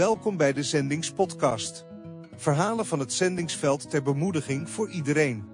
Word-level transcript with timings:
Welkom 0.00 0.36
bij 0.36 0.52
de 0.52 0.62
Zendingspodcast. 0.62 1.86
Verhalen 2.34 2.86
van 2.86 2.98
het 2.98 3.12
zendingsveld 3.12 3.90
ter 3.90 4.02
bemoediging 4.02 4.70
voor 4.70 4.90
iedereen. 4.90 5.48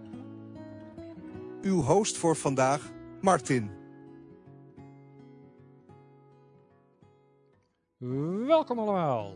Uw 1.63 1.81
host 1.83 2.17
voor 2.17 2.37
vandaag, 2.37 2.93
Martin. 3.21 3.71
Welkom 8.47 8.79
allemaal 8.79 9.33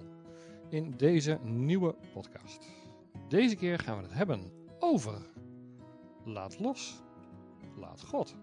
in 0.69 0.95
deze 0.97 1.39
nieuwe 1.43 1.95
podcast. 2.13 2.69
Deze 3.29 3.57
keer 3.57 3.79
gaan 3.79 3.97
we 3.97 4.03
het 4.03 4.15
hebben 4.15 4.53
over 4.79 5.15
Laat 6.25 6.59
los, 6.59 7.03
laat 7.77 8.03
God. 8.03 8.37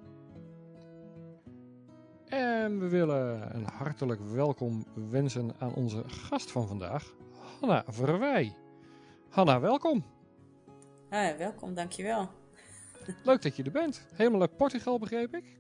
En 2.28 2.80
we 2.80 2.88
willen 2.88 3.56
een 3.56 3.66
hartelijk 3.66 4.22
welkom 4.22 4.86
wensen 5.10 5.56
aan 5.60 5.74
onze 5.74 6.04
gast 6.08 6.52
van 6.52 6.68
vandaag, 6.68 7.14
Hanna 7.60 7.84
Verwij. 7.88 8.56
Hanna, 9.30 9.60
welkom. 9.60 10.06
Ah, 11.10 11.38
welkom, 11.38 11.74
dankjewel. 11.74 12.30
Leuk 13.24 13.42
dat 13.42 13.56
je 13.56 13.64
er 13.64 13.72
bent. 13.72 14.08
Helemaal 14.14 14.42
uit 14.42 14.58
Portugal, 14.58 15.00
begreep 15.00 15.36
ik? 15.36 15.60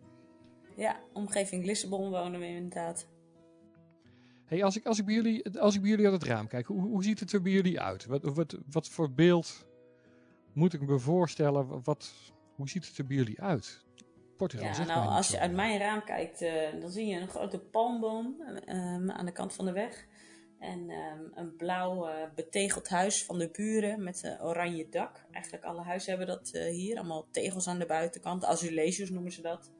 Ja, 0.75 0.99
omgeving 1.13 1.65
Lissabon 1.65 2.09
wonen 2.09 2.39
we 2.39 2.45
inderdaad. 2.45 3.07
Hey, 4.45 4.63
als, 4.63 4.77
ik, 4.77 4.85
als, 4.85 4.99
ik 4.99 5.05
bij 5.05 5.15
jullie, 5.15 5.59
als 5.59 5.75
ik 5.75 5.81
bij 5.81 5.89
jullie 5.89 6.05
uit 6.05 6.21
het 6.21 6.23
raam 6.23 6.47
kijk, 6.47 6.65
hoe, 6.65 6.81
hoe 6.81 7.03
ziet 7.03 7.19
het 7.19 7.33
er 7.33 7.41
bij 7.41 7.51
jullie 7.51 7.81
uit? 7.81 8.05
Wat, 8.05 8.23
wat, 8.23 8.57
wat 8.71 8.87
voor 8.87 9.11
beeld 9.11 9.67
moet 10.53 10.73
ik 10.73 10.81
me 10.81 10.99
voorstellen? 10.99 11.83
Wat, 11.83 12.11
hoe 12.55 12.69
ziet 12.69 12.87
het 12.87 12.97
er 12.97 13.05
bij 13.05 13.15
jullie 13.15 13.41
uit? 13.41 13.85
Portugal, 14.37 14.67
ja, 14.67 14.83
nou, 14.83 15.07
als 15.07 15.29
je 15.29 15.39
uit 15.39 15.51
mijn 15.51 15.79
raam 15.79 16.03
kijkt, 16.03 16.41
eh, 16.41 16.81
dan 16.81 16.91
zie 16.91 17.05
je 17.05 17.19
een 17.19 17.27
grote 17.27 17.59
palmboom 17.59 18.41
ehm, 18.65 19.11
aan 19.11 19.25
de 19.25 19.31
kant 19.31 19.53
van 19.53 19.65
de 19.65 19.71
weg. 19.71 20.05
En 20.59 20.89
ehm, 20.89 21.21
een 21.33 21.55
blauw 21.55 22.07
eh, 22.07 22.13
betegeld 22.35 22.89
huis 22.89 23.25
van 23.25 23.37
de 23.37 23.49
buren 23.51 24.03
met 24.03 24.23
een 24.23 24.41
oranje 24.41 24.89
dak. 24.89 25.25
Eigenlijk 25.31 25.65
alle 25.65 25.81
huizen 25.81 26.09
hebben 26.09 26.27
dat 26.27 26.49
eh, 26.49 26.71
hier. 26.71 26.97
Allemaal 26.97 27.27
tegels 27.31 27.67
aan 27.67 27.79
de 27.79 27.85
buitenkant. 27.85 28.45
Azuleges 28.45 29.09
noemen 29.09 29.31
ze 29.31 29.41
dat. 29.41 29.71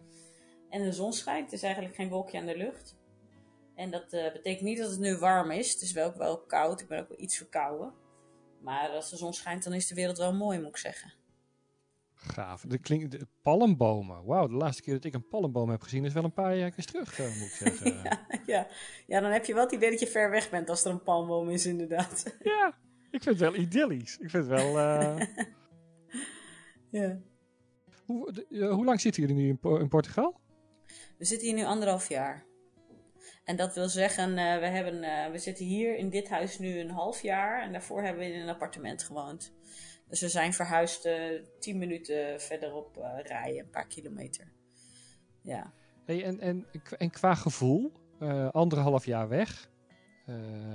En 0.70 0.84
de 0.84 0.92
zon 0.92 1.14
schijnt. 1.14 1.46
Het 1.46 1.54
is 1.54 1.64
eigenlijk 1.64 1.96
geen 1.96 2.10
wolkje 2.10 2.38
aan 2.38 2.46
de 2.46 2.58
lucht. 2.58 2.96
En 3.76 3.92
dat 3.92 4.10
betekent 4.10 4.62
niet 4.62 4.78
dat 4.78 4.90
het 4.90 5.00
nu 5.00 5.18
warm 5.18 5.52
is. 5.52 5.74
Het 5.74 5.82
is 5.82 5.92
wel 5.92 6.18
wel 6.18 6.38
koud. 6.38 6.82
Ik 6.82 6.88
ben 6.88 7.00
ook 7.00 7.10
wel 7.10 7.20
iets 7.20 7.38
verkouden. 7.38 7.94
Maar 8.62 8.90
als 8.90 9.10
de 9.10 9.18
zon 9.18 9.34
schijnt, 9.34 9.64
dan 9.64 9.74
is 9.74 9.88
de 9.88 9.96
wereld 9.96 10.18
wel 10.18 10.34
mooi, 10.34 10.60
moet 10.60 10.70
ik 10.70 10.78
zeggen. 10.78 11.14
Gaaf. 12.20 12.62
De 12.68 12.78
klinkt, 12.78 13.12
de 13.12 13.28
palmbomen. 13.42 14.26
Wauw, 14.26 14.48
de 14.48 14.54
laatste 14.54 14.82
keer 14.82 14.94
dat 14.94 15.04
ik 15.04 15.14
een 15.14 15.28
palmboom 15.28 15.70
heb 15.70 15.82
gezien 15.82 16.06
is 16.06 16.14
wel 16.14 16.24
een 16.24 16.34
paar 16.34 16.56
jaar 16.58 16.76
terug, 16.76 17.20
eh, 17.20 17.26
moet 17.26 17.48
ik 17.48 17.52
zeggen. 17.68 17.94
ja. 18.04 18.20
ja. 18.46 18.68
ja, 19.08 19.20
dan 19.20 19.32
heb 19.32 19.46
je 19.46 19.54
wel 19.54 19.64
het 19.64 19.72
idee 19.72 19.90
dat 19.90 20.00
je 20.00 20.08
ver 20.08 20.30
weg 20.30 20.50
bent 20.50 20.70
als 20.70 20.86
er 20.86 20.92
een 20.92 21.04
palmboom 21.04 21.50
is, 21.50 21.66
inderdaad. 21.66 22.26
ik 23.12 23.24
vind 23.24 23.26
het 23.26 23.40
wel 23.40 23.56
idyllisch. 23.56 24.18
Ik 24.18 24.30
vind 24.30 24.48
het 24.48 24.62
wel... 24.62 24.80
eh, 24.80 25.26
ja. 27.02 27.20
hoe, 28.06 28.32
de- 28.34 28.46
eh, 28.50 28.74
hoe 28.74 28.86
lang 28.86 29.02
zitten 29.02 29.22
jullie 29.22 29.38
nu 29.38 29.48
in, 29.48 29.60
Po- 29.60 29.78
in 29.78 29.88
Portugal? 29.88 30.40
We 31.18 31.26
zitten 31.26 31.48
hier 31.48 31.58
nu 31.58 31.64
anderhalf 31.64 32.10
jaar. 32.10 32.46
En 33.44 33.56
dat 33.56 33.74
wil 33.76 33.90
zeggen, 33.90 34.34
we, 34.36 34.42
hebben, 34.42 35.32
we 35.32 35.38
zitten 35.38 35.66
hier 35.66 35.98
in 35.98 36.10
dit 36.10 36.30
huis 36.30 36.60
nu 36.60 36.80
een 36.80 36.90
half 36.90 37.22
jaar. 37.22 37.62
En 37.62 37.72
daarvoor 37.72 38.02
hebben 38.04 38.24
we 38.28 38.32
in 38.34 38.40
een 38.42 38.50
appartement 38.50 39.04
gewoond. 39.04 39.54
Dus 40.10 40.22
we 40.22 40.30
zijn 40.30 40.54
verhuisd 40.54 41.06
eh, 41.06 41.42
tien 41.60 41.78
minuten 41.78 42.42
verderop 42.42 42.98
eh 42.98 43.24
rijden, 43.24 43.60
een 43.60 43.70
paar 43.70 43.88
kilometer. 43.88 44.52
Ja. 45.42 45.74
Hey, 46.06 46.24
en, 46.24 46.40
en, 46.40 46.66
en 46.98 47.10
qua 47.10 47.36
gevoel, 47.36 47.92
eh, 48.20 48.50
anderhalf 48.50 49.06
jaar 49.06 49.28
weg, 49.28 49.70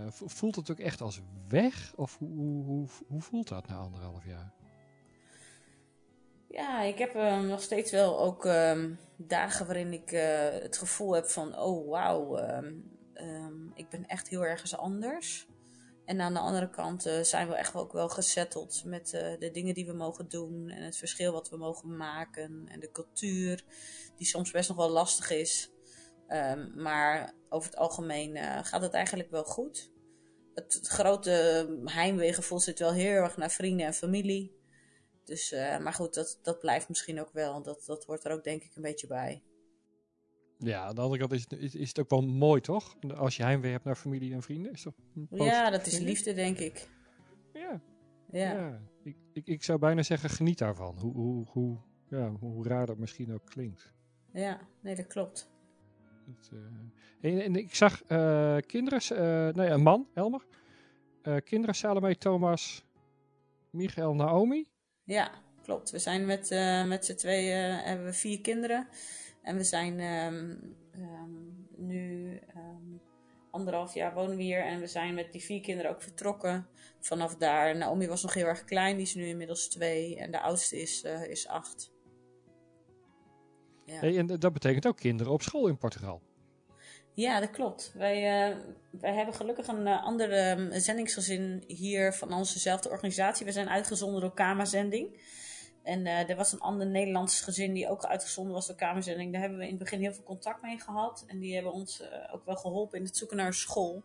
vo- 0.09 0.29
voelt 0.29 0.57
het 0.57 0.71
ook 0.71 0.79
echt 0.79 1.01
als 1.01 1.21
weg? 1.49 1.93
Of 1.97 2.19
hoe, 2.19 2.29
hoe, 2.29 2.65
hoe, 2.65 2.89
hoe 3.07 3.21
voelt 3.21 3.49
dat 3.49 3.69
na 3.69 3.77
anderhalf 3.77 4.27
jaar? 4.27 4.53
Ja, 6.49 6.81
ik 6.83 6.99
heb 6.99 7.15
nog 7.43 7.63
steeds 7.63 7.91
wel 7.91 8.21
ook 8.21 8.45
ehm, 8.47 8.95
dagen 9.17 9.67
waarin 9.67 9.93
ik 9.93 10.11
het 10.63 10.77
gevoel 10.77 11.15
heb 11.15 11.27
van, 11.27 11.59
oh 11.59 11.89
wauw, 11.91 12.37
ehm, 12.37 12.73
ehm, 13.15 13.67
ik 13.75 13.89
ben 13.89 14.07
echt 14.07 14.29
heel 14.29 14.45
ergens 14.45 14.77
anders. 14.77 15.47
En 16.05 16.21
aan 16.21 16.35
de 16.35 16.41
andere 16.41 16.71
kant 16.71 17.07
eh, 17.07 17.21
zijn 17.21 17.49
we 17.49 17.55
echt 17.55 17.75
ook 17.75 17.93
wel 17.93 18.09
gezetteld 18.09 18.83
met 18.85 19.13
eh, 19.13 19.39
de 19.39 19.51
dingen 19.51 19.75
die 19.75 19.87
we 19.87 19.93
mogen 19.93 20.29
doen 20.29 20.69
en 20.69 20.83
het 20.83 20.97
verschil 20.97 21.33
wat 21.33 21.51
we 21.51 21.57
mogen 21.57 21.97
maken 21.97 22.65
en 22.69 22.81
de 22.81 22.91
cultuur, 22.91 23.65
die 24.17 24.27
soms 24.27 24.51
best 24.51 24.69
nog 24.69 24.79
wel 24.79 24.91
lastig 24.91 25.31
is. 25.31 25.71
Ehm, 26.29 26.83
maar 26.83 27.35
over 27.49 27.71
het 27.71 27.79
algemeen 27.79 28.37
eh, 28.37 28.65
gaat 28.65 28.83
het 28.83 28.93
eigenlijk 28.93 29.31
wel 29.31 29.45
goed. 29.45 29.91
Het, 30.55 30.75
het 30.75 30.87
grote 30.87 31.67
heimweegevoel 31.85 32.61
zit 32.61 32.79
wel 32.79 32.93
heel 32.93 33.13
erg 33.13 33.37
naar 33.37 33.51
vrienden 33.51 33.87
en 33.87 33.95
familie. 33.95 34.61
Dus, 35.25 35.51
maar 35.81 35.93
goed, 35.93 36.15
dat, 36.15 36.39
dat 36.43 36.59
blijft 36.59 36.89
misschien 36.89 37.21
ook 37.21 37.33
wel. 37.33 37.63
Dat, 37.63 37.83
dat 37.87 38.05
hoort 38.05 38.25
er 38.25 38.33
ook 38.33 38.45
denk 38.45 38.63
ik 38.63 38.77
een 38.77 38.83
beetje 38.83 39.07
bij. 39.07 39.43
Ja, 40.65 40.83
aan 40.85 40.95
de 40.95 41.01
andere 41.01 41.21
kant 41.21 41.33
is 41.33 41.43
het, 41.49 41.53
is, 41.53 41.75
is 41.75 41.89
het 41.89 41.99
ook 41.99 42.11
wel 42.11 42.23
mooi, 42.23 42.61
toch? 42.61 42.97
Als 43.17 43.37
je 43.37 43.43
heimwee 43.43 43.73
hebt 43.73 43.85
naar 43.85 43.97
familie 43.97 44.33
en 44.33 44.43
vrienden. 44.43 44.73
Is 44.73 44.83
toch 44.83 44.95
Ja, 45.31 45.71
dat 45.71 45.87
is 45.87 45.99
liefde, 45.99 46.35
denk 46.35 46.59
ik. 46.59 46.89
Ja, 47.53 47.81
Ja. 48.31 48.53
ja. 48.53 48.81
Ik, 49.03 49.17
ik, 49.33 49.47
ik 49.47 49.63
zou 49.63 49.79
bijna 49.79 50.03
zeggen, 50.03 50.31
geniet 50.31 50.59
daarvan. 50.59 50.99
Hoe, 50.99 51.13
hoe, 51.15 51.47
hoe, 51.49 51.79
ja, 52.09 52.31
hoe 52.31 52.69
raar 52.69 52.87
dat 52.87 52.99
misschien 52.99 53.33
ook 53.33 53.47
klinkt. 53.47 53.93
Ja, 54.33 54.61
nee, 54.81 54.95
dat 54.95 55.07
klopt. 55.07 55.51
Eh, 56.51 56.59
en, 57.33 57.43
en 57.43 57.57
ik 57.57 57.75
zag 57.75 58.03
eh, 58.03 58.57
kinderen, 58.67 59.01
eh 59.01 59.55
nee, 59.55 59.69
een 59.69 59.83
man, 59.83 60.09
Elmer. 60.15 60.47
Kinderen, 61.45 61.75
Salome, 61.75 62.17
Thomas, 62.19 62.85
Michael, 63.71 64.15
Naomi. 64.15 64.69
Ja, 65.05 65.31
klopt. 65.63 65.91
We 65.91 65.99
zijn 65.99 66.27
met, 66.27 66.51
met 66.87 67.05
z'n 67.05 67.15
tweeën, 67.15 67.73
hebben 67.73 68.07
we 68.07 68.13
vier 68.13 68.41
kinderen. 68.41 68.89
En 69.43 69.57
we 69.57 69.65
zijn 69.65 70.01
ehm, 70.01 70.57
ehm, 70.91 71.31
nu 71.77 72.37
ehm, 72.55 72.97
anderhalf 73.51 73.95
jaar 73.95 74.15
wonen 74.15 74.37
we 74.37 74.43
hier. 74.43 74.65
En 74.65 74.81
we 74.81 74.87
zijn 74.87 75.15
met 75.15 75.33
die 75.33 75.43
vier 75.43 75.61
kinderen 75.61 75.91
ook 75.91 76.03
vertrokken 76.03 76.67
vanaf 77.01 77.37
daar. 77.37 77.77
Naomi 77.77 78.07
was 78.07 78.23
nog 78.23 78.35
heel 78.35 78.47
erg 78.47 78.65
klein, 78.65 78.97
die 78.97 79.07
is 79.07 79.15
nu 79.15 79.27
inmiddels 79.27 79.69
twee. 79.69 80.17
En 80.17 80.31
de 80.31 80.41
oudste 80.41 80.81
is, 80.81 81.03
eh, 81.03 81.25
is 81.25 81.49
acht. 81.49 81.93
Ja. 83.85 83.99
Hey, 83.99 84.19
en 84.19 84.27
dat 84.27 84.53
betekent 84.53 84.87
ook 84.87 84.97
kinderen 84.97 85.33
op 85.33 85.43
school 85.43 85.69
in 85.69 85.79
Portugal. 85.79 86.23
Ja, 87.15 87.41
dat 87.41 87.51
klopt. 87.51 87.93
Wij, 87.95 88.17
eh, 88.17 88.57
wij 88.91 89.15
hebben 89.15 89.35
gelukkig 89.35 89.67
een 89.67 89.87
uh, 89.87 90.05
ander 90.05 90.51
um, 90.51 90.81
zendingsgezin 90.81 91.65
hier 91.67 92.13
van 92.13 92.33
onzezelfde 92.33 92.89
organisatie. 92.89 93.47
We 93.47 93.53
zijn 93.53 93.69
uitgezonden 93.69 94.21
door 94.21 94.35
Kama-zending. 94.35 95.21
En 95.83 96.01
uh, 96.07 96.31
er 96.31 96.37
was 96.37 96.53
een 96.53 96.61
ander 96.61 96.87
Nederlands 96.87 97.41
gezin 97.41 97.73
die 97.73 97.89
ook 97.89 98.05
uitgezonden 98.05 98.53
was 98.53 98.67
door 98.67 98.77
Kamerzending. 98.77 99.33
Daar 99.33 99.41
hebben 99.41 99.59
we 99.59 99.65
in 99.65 99.71
het 99.71 99.79
begin 99.79 100.01
heel 100.01 100.13
veel 100.13 100.25
contact 100.25 100.63
mee 100.63 100.79
gehad. 100.79 101.25
En 101.27 101.39
die 101.39 101.55
hebben 101.55 101.73
ons 101.73 102.01
uh, 102.01 102.35
ook 102.35 102.45
wel 102.45 102.57
geholpen 102.57 102.99
in 102.99 103.05
het 103.05 103.17
zoeken 103.17 103.37
naar 103.37 103.47
een 103.47 103.53
school. 103.53 104.03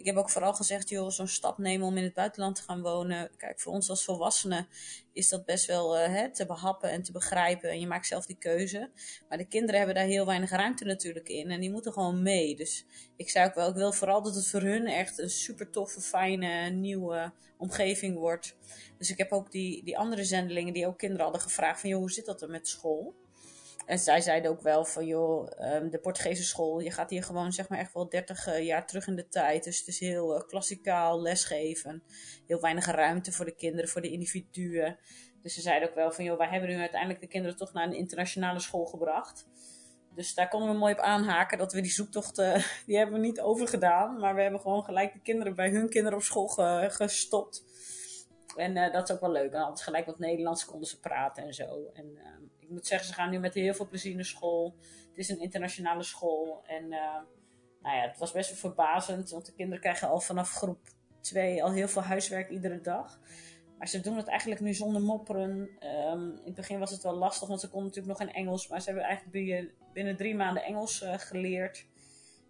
Ik 0.00 0.06
heb 0.06 0.16
ook 0.16 0.30
vooral 0.30 0.54
gezegd, 0.54 0.88
joh, 0.88 1.10
zo'n 1.10 1.28
stap 1.28 1.58
nemen 1.58 1.86
om 1.86 1.96
in 1.96 2.04
het 2.04 2.14
buitenland 2.14 2.56
te 2.56 2.62
gaan 2.62 2.82
wonen. 2.82 3.30
Kijk, 3.36 3.60
voor 3.60 3.72
ons 3.72 3.90
als 3.90 4.04
volwassenen 4.04 4.68
is 5.12 5.28
dat 5.28 5.44
best 5.44 5.66
wel 5.66 5.98
uh, 5.98 6.06
hè, 6.06 6.30
te 6.30 6.46
behappen 6.46 6.90
en 6.90 7.02
te 7.02 7.12
begrijpen. 7.12 7.70
En 7.70 7.80
je 7.80 7.86
maakt 7.86 8.06
zelf 8.06 8.26
die 8.26 8.36
keuze. 8.38 8.90
Maar 9.28 9.38
de 9.38 9.46
kinderen 9.46 9.76
hebben 9.76 9.94
daar 9.94 10.04
heel 10.04 10.26
weinig 10.26 10.50
ruimte 10.50 10.84
natuurlijk 10.84 11.28
in. 11.28 11.50
En 11.50 11.60
die 11.60 11.70
moeten 11.70 11.92
gewoon 11.92 12.22
mee. 12.22 12.56
Dus 12.56 12.84
ik 13.16 13.30
zei 13.30 13.48
ook 13.48 13.54
wel, 13.54 13.68
ik 13.68 13.74
wil 13.74 13.92
vooral 13.92 14.22
dat 14.22 14.34
het 14.34 14.48
voor 14.48 14.60
hun 14.60 14.86
echt 14.86 15.18
een 15.18 15.30
super 15.30 15.70
toffe, 15.70 16.00
fijne, 16.00 16.70
nieuwe 16.70 17.32
omgeving 17.56 18.18
wordt. 18.18 18.56
Dus 18.98 19.10
ik 19.10 19.18
heb 19.18 19.32
ook 19.32 19.50
die, 19.50 19.84
die 19.84 19.98
andere 19.98 20.24
zendelingen 20.24 20.72
die 20.72 20.86
ook 20.86 20.98
kinderen 20.98 21.24
hadden 21.24 21.42
gevraagd 21.42 21.80
van, 21.80 21.90
joh, 21.90 21.98
hoe 21.98 22.12
zit 22.12 22.26
dat 22.26 22.42
er 22.42 22.50
met 22.50 22.68
school? 22.68 23.14
En 23.86 23.98
zij 23.98 24.20
zeiden 24.20 24.50
ook 24.50 24.60
wel 24.60 24.84
van, 24.84 25.06
joh, 25.06 25.50
um, 25.74 25.90
de 25.90 25.98
Portugese 25.98 26.42
school, 26.42 26.80
je 26.80 26.90
gaat 26.90 27.10
hier 27.10 27.22
gewoon 27.22 27.52
zeg 27.52 27.68
maar 27.68 27.78
echt 27.78 27.92
wel 27.92 28.08
30 28.08 28.46
uh, 28.46 28.64
jaar 28.64 28.86
terug 28.86 29.06
in 29.06 29.16
de 29.16 29.28
tijd. 29.28 29.64
Dus 29.64 29.78
het 29.78 29.86
is 29.86 30.00
heel 30.00 30.36
uh, 30.36 30.46
klassikaal 30.46 31.22
lesgeven. 31.22 32.02
Heel 32.46 32.60
weinig 32.60 32.86
ruimte 32.86 33.32
voor 33.32 33.44
de 33.44 33.54
kinderen, 33.54 33.90
voor 33.90 34.00
de 34.00 34.10
individuen. 34.10 34.98
Dus 35.42 35.54
ze 35.54 35.60
zeiden 35.60 35.88
ook 35.88 35.94
wel 35.94 36.12
van, 36.12 36.24
joh, 36.24 36.38
wij 36.38 36.48
hebben 36.48 36.68
nu 36.68 36.78
uiteindelijk 36.78 37.20
de 37.20 37.26
kinderen 37.26 37.56
toch 37.56 37.72
naar 37.72 37.86
een 37.86 37.94
internationale 37.94 38.60
school 38.60 38.84
gebracht. 38.84 39.48
Dus 40.14 40.34
daar 40.34 40.48
konden 40.48 40.70
we 40.70 40.78
mooi 40.78 40.92
op 40.92 40.98
aanhaken 40.98 41.58
dat 41.58 41.72
we 41.72 41.80
die 41.80 41.90
zoektocht, 41.90 42.38
uh, 42.38 42.54
die 42.86 42.96
hebben 42.96 43.20
we 43.20 43.26
niet 43.26 43.40
overgedaan. 43.40 44.18
Maar 44.18 44.34
we 44.34 44.42
hebben 44.42 44.60
gewoon 44.60 44.84
gelijk 44.84 45.12
de 45.12 45.20
kinderen 45.20 45.54
bij 45.54 45.70
hun 45.70 45.88
kinderen 45.88 46.18
op 46.18 46.24
school 46.24 46.48
ge 46.48 46.86
gestopt. 46.90 47.64
En 48.56 48.74
dat 48.92 49.08
is 49.08 49.14
ook 49.14 49.20
wel 49.20 49.32
leuk. 49.32 49.54
Altijd 49.54 49.82
gelijk 49.82 50.06
wat 50.06 50.18
Nederlands 50.18 50.64
konden 50.64 50.88
ze 50.88 51.00
praten 51.00 51.44
en 51.44 51.54
zo. 51.54 51.90
En 51.92 52.18
ik 52.58 52.59
moet 52.70 52.86
zeggen, 52.86 53.08
ze 53.08 53.14
gaan 53.14 53.30
nu 53.30 53.38
met 53.38 53.54
heel 53.54 53.74
veel 53.74 53.88
plezier 53.88 54.14
naar 54.14 54.24
school. 54.24 54.74
Het 55.08 55.18
is 55.18 55.28
een 55.28 55.40
internationale 55.40 56.02
school. 56.02 56.62
En 56.66 56.84
uh, 56.84 57.16
nou 57.82 57.96
ja, 57.96 58.02
het 58.08 58.18
was 58.18 58.32
best 58.32 58.48
wel 58.48 58.58
verbazend. 58.58 59.30
Want 59.30 59.46
de 59.46 59.52
kinderen 59.52 59.80
krijgen 59.80 60.08
al 60.08 60.20
vanaf 60.20 60.50
groep 60.50 60.80
2 61.20 61.62
al 61.62 61.72
heel 61.72 61.88
veel 61.88 62.02
huiswerk 62.02 62.50
iedere 62.50 62.80
dag. 62.80 63.20
Maar 63.78 63.88
ze 63.88 64.00
doen 64.00 64.16
het 64.16 64.28
eigenlijk 64.28 64.60
nu 64.60 64.74
zonder 64.74 65.02
mopperen. 65.02 65.50
Um, 66.10 66.30
in 66.30 66.42
het 66.44 66.54
begin 66.54 66.78
was 66.78 66.90
het 66.90 67.02
wel 67.02 67.14
lastig, 67.14 67.48
want 67.48 67.60
ze 67.60 67.68
konden 67.68 67.88
natuurlijk 67.88 68.18
nog 68.18 68.28
geen 68.28 68.44
Engels. 68.44 68.68
Maar 68.68 68.80
ze 68.80 68.86
hebben 68.86 69.04
eigenlijk 69.04 69.72
binnen 69.92 70.16
drie 70.16 70.34
maanden 70.34 70.62
Engels 70.62 71.02
uh, 71.02 71.14
geleerd. 71.18 71.86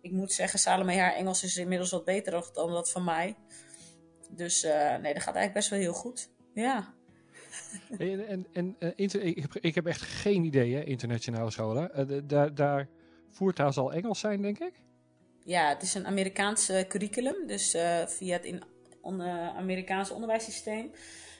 ik 0.01 0.11
moet 0.13 0.33
zeggen, 0.33 0.59
Salome, 0.59 0.99
haar 0.99 1.15
Engels 1.15 1.43
is 1.43 1.57
inmiddels 1.57 1.91
wat 1.91 2.05
beter 2.05 2.51
dan 2.53 2.71
dat 2.71 2.91
van 2.91 3.05
mij. 3.05 3.37
Dus 4.31 4.65
uh, 4.65 4.97
nee, 4.97 5.15
dat 5.15 5.23
gaat 5.23 5.35
eigenlijk 5.35 5.53
best 5.53 5.69
wel 5.69 5.79
heel 5.79 5.93
goed. 5.93 6.31
Ja. 6.55 6.95
En, 7.99 8.47
en, 8.53 8.77
en 8.79 8.95
ik, 8.97 9.13
heb, 9.41 9.57
ik 9.61 9.75
heb 9.75 9.87
echt 9.87 10.01
geen 10.01 10.45
idee, 10.45 10.75
hè, 10.75 10.85
internationale 10.85 11.51
scholen. 11.51 12.11
Uh, 12.11 12.21
daar, 12.25 12.55
daar 12.55 12.89
voertaal 13.29 13.73
zal 13.73 13.93
Engels 13.93 14.21
zijn, 14.21 14.43
denk 14.43 14.59
ik? 14.59 14.73
Ja, 15.45 15.69
het 15.69 15.83
is 15.83 15.95
een 15.95 16.07
Amerikaans 16.07 16.73
curriculum. 16.89 17.47
Dus 17.47 17.71
via 18.07 18.33
het 18.33 18.45
in, 18.45 18.63
Amerikaanse 19.57 20.15
onderwijssysteem. 20.15 20.91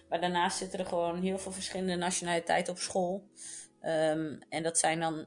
Maar 0.09 0.21
daarnaast 0.21 0.59
zitten 0.59 0.79
er 0.79 0.87
gewoon 0.87 1.23
heel 1.23 1.39
veel 1.39 1.53
verschillende 1.53 1.97
nationaliteiten 1.97 2.73
op 2.73 2.79
school. 2.79 3.29
Um, 3.83 4.39
en 4.49 4.63
dat 4.63 4.79
zijn 4.79 5.01
dan 5.01 5.27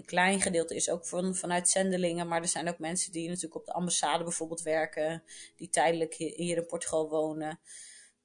een 0.00 0.06
klein 0.06 0.40
gedeelte 0.40 0.74
is 0.74 0.90
ook 0.90 1.06
van, 1.06 1.34
vanuit 1.34 1.68
zendelingen, 1.68 2.28
maar 2.28 2.40
er 2.40 2.48
zijn 2.48 2.68
ook 2.68 2.78
mensen 2.78 3.12
die 3.12 3.28
natuurlijk 3.28 3.54
op 3.54 3.64
de 3.64 3.72
ambassade 3.72 4.24
bijvoorbeeld 4.24 4.62
werken, 4.62 5.22
die 5.56 5.68
tijdelijk 5.68 6.14
hier 6.14 6.56
in 6.56 6.66
Portugal 6.66 7.08
wonen. 7.08 7.58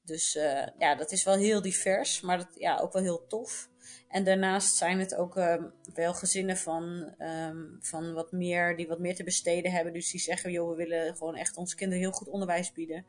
Dus 0.06 0.36
uh, 0.36 0.68
ja, 0.78 0.96
dat 0.96 1.12
is 1.12 1.24
wel 1.24 1.36
heel 1.36 1.62
divers, 1.62 2.22
maar 2.22 2.38
dat, 2.38 2.48
ja, 2.54 2.78
ook 2.78 2.94
wel 2.94 3.02
heel 3.02 3.28
tof. 3.28 3.70
En 4.08 4.24
daarnaast 4.24 4.76
zijn 4.76 5.00
het 5.00 5.16
ook 5.16 5.38
uh, 5.38 5.64
wel 5.94 6.14
gezinnen 6.14 6.58
van, 6.58 7.14
um, 7.20 7.78
van 7.82 8.14
wat 8.14 8.32
meer, 8.32 8.76
die 8.76 8.88
wat 8.88 9.00
meer 9.00 9.16
te 9.16 9.24
besteden 9.24 9.72
hebben. 9.72 9.94
Dus 9.94 10.12
die 10.12 10.20
zeggen, 10.20 10.52
joh, 10.52 10.70
we 10.70 10.76
willen 10.76 11.18
gewoon 11.18 11.36
echt 11.36 11.58
onze 11.58 11.76
kinderen 11.76 12.04
heel 12.04 12.12
goed 12.12 12.28
onderwijs 12.28 12.72
bieden. 12.72 13.06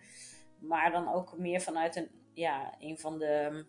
Maar 0.59 0.93
dan 0.93 1.13
ook 1.13 1.39
meer 1.39 1.61
vanuit 1.61 1.97
een, 1.97 2.09
ja, 2.33 2.75
een 2.79 2.99
van 2.99 3.19
de 3.19 3.65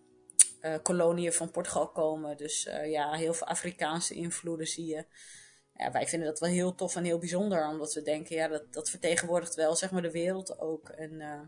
uh, 0.62 0.75
koloniën 0.83 1.33
van 1.33 1.51
Portugal 1.51 1.89
komen. 1.89 2.38
Dus 2.38 2.65
uh, 2.65 2.91
ja, 2.91 3.13
heel 3.13 3.33
veel 3.33 3.47
Afrikaanse 3.47 4.13
invloeden 4.13 4.68
zie 4.68 4.85
je. 4.85 5.06
Ja, 5.77 5.91
wij 5.91 6.07
vinden 6.07 6.27
dat 6.27 6.39
wel 6.39 6.50
heel 6.50 6.75
tof 6.75 6.95
en 6.95 7.03
heel 7.03 7.19
bijzonder, 7.19 7.68
omdat 7.68 7.94
we 7.94 8.01
denken, 8.01 8.35
ja, 8.35 8.47
dat, 8.47 8.74
dat 8.74 8.89
vertegenwoordigt 8.89 9.56
wel 9.56 9.75
zeg 9.75 9.91
maar, 9.91 10.01
de 10.01 10.12
wereld 10.12 10.59
ook. 10.59 10.89
En 10.89 11.12
uh, 11.12 11.39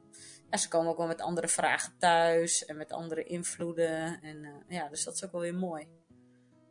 ja, 0.49 0.57
ze 0.57 0.67
komen 0.67 0.91
ook 0.91 0.97
wel 0.97 1.07
met 1.07 1.21
andere 1.21 1.47
vragen 1.47 1.93
thuis 1.97 2.65
en 2.65 2.77
met 2.77 2.91
andere 2.91 3.23
invloeden. 3.23 4.21
En 4.21 4.63
ja, 4.67 4.89
dus 4.89 5.03
dat 5.03 5.13
is 5.13 5.25
ook 5.25 5.31
wel 5.31 5.41
weer 5.41 5.55
mooi. 5.55 5.87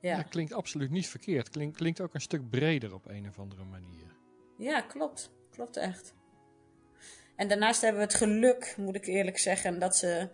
Ja, 0.01 0.17
ja 0.17 0.23
klinkt 0.23 0.53
absoluut 0.53 0.91
niet 0.91 1.09
verkeerd. 1.09 1.49
Klink, 1.49 1.75
klinkt 1.75 2.01
ook 2.01 2.15
een 2.15 2.21
stuk 2.21 2.51
breder 2.51 2.95
op 2.95 3.09
een 3.09 3.29
of 3.29 3.39
andere 3.39 3.65
manier. 3.65 4.17
Ja, 4.59 4.81
klopt. 4.81 5.31
Klopt 5.51 5.77
echt. 5.77 6.15
En 7.37 7.49
daarnaast 7.49 7.81
hebben 7.81 8.01
we 8.01 8.07
het 8.07 8.17
geluk, 8.17 8.75
moet 8.77 8.95
ik 8.95 9.07
eerlijk 9.07 9.39
zeggen, 9.39 9.79
dat 9.79 9.97
ze 9.97 10.29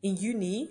in 0.00 0.14
juni 0.14 0.70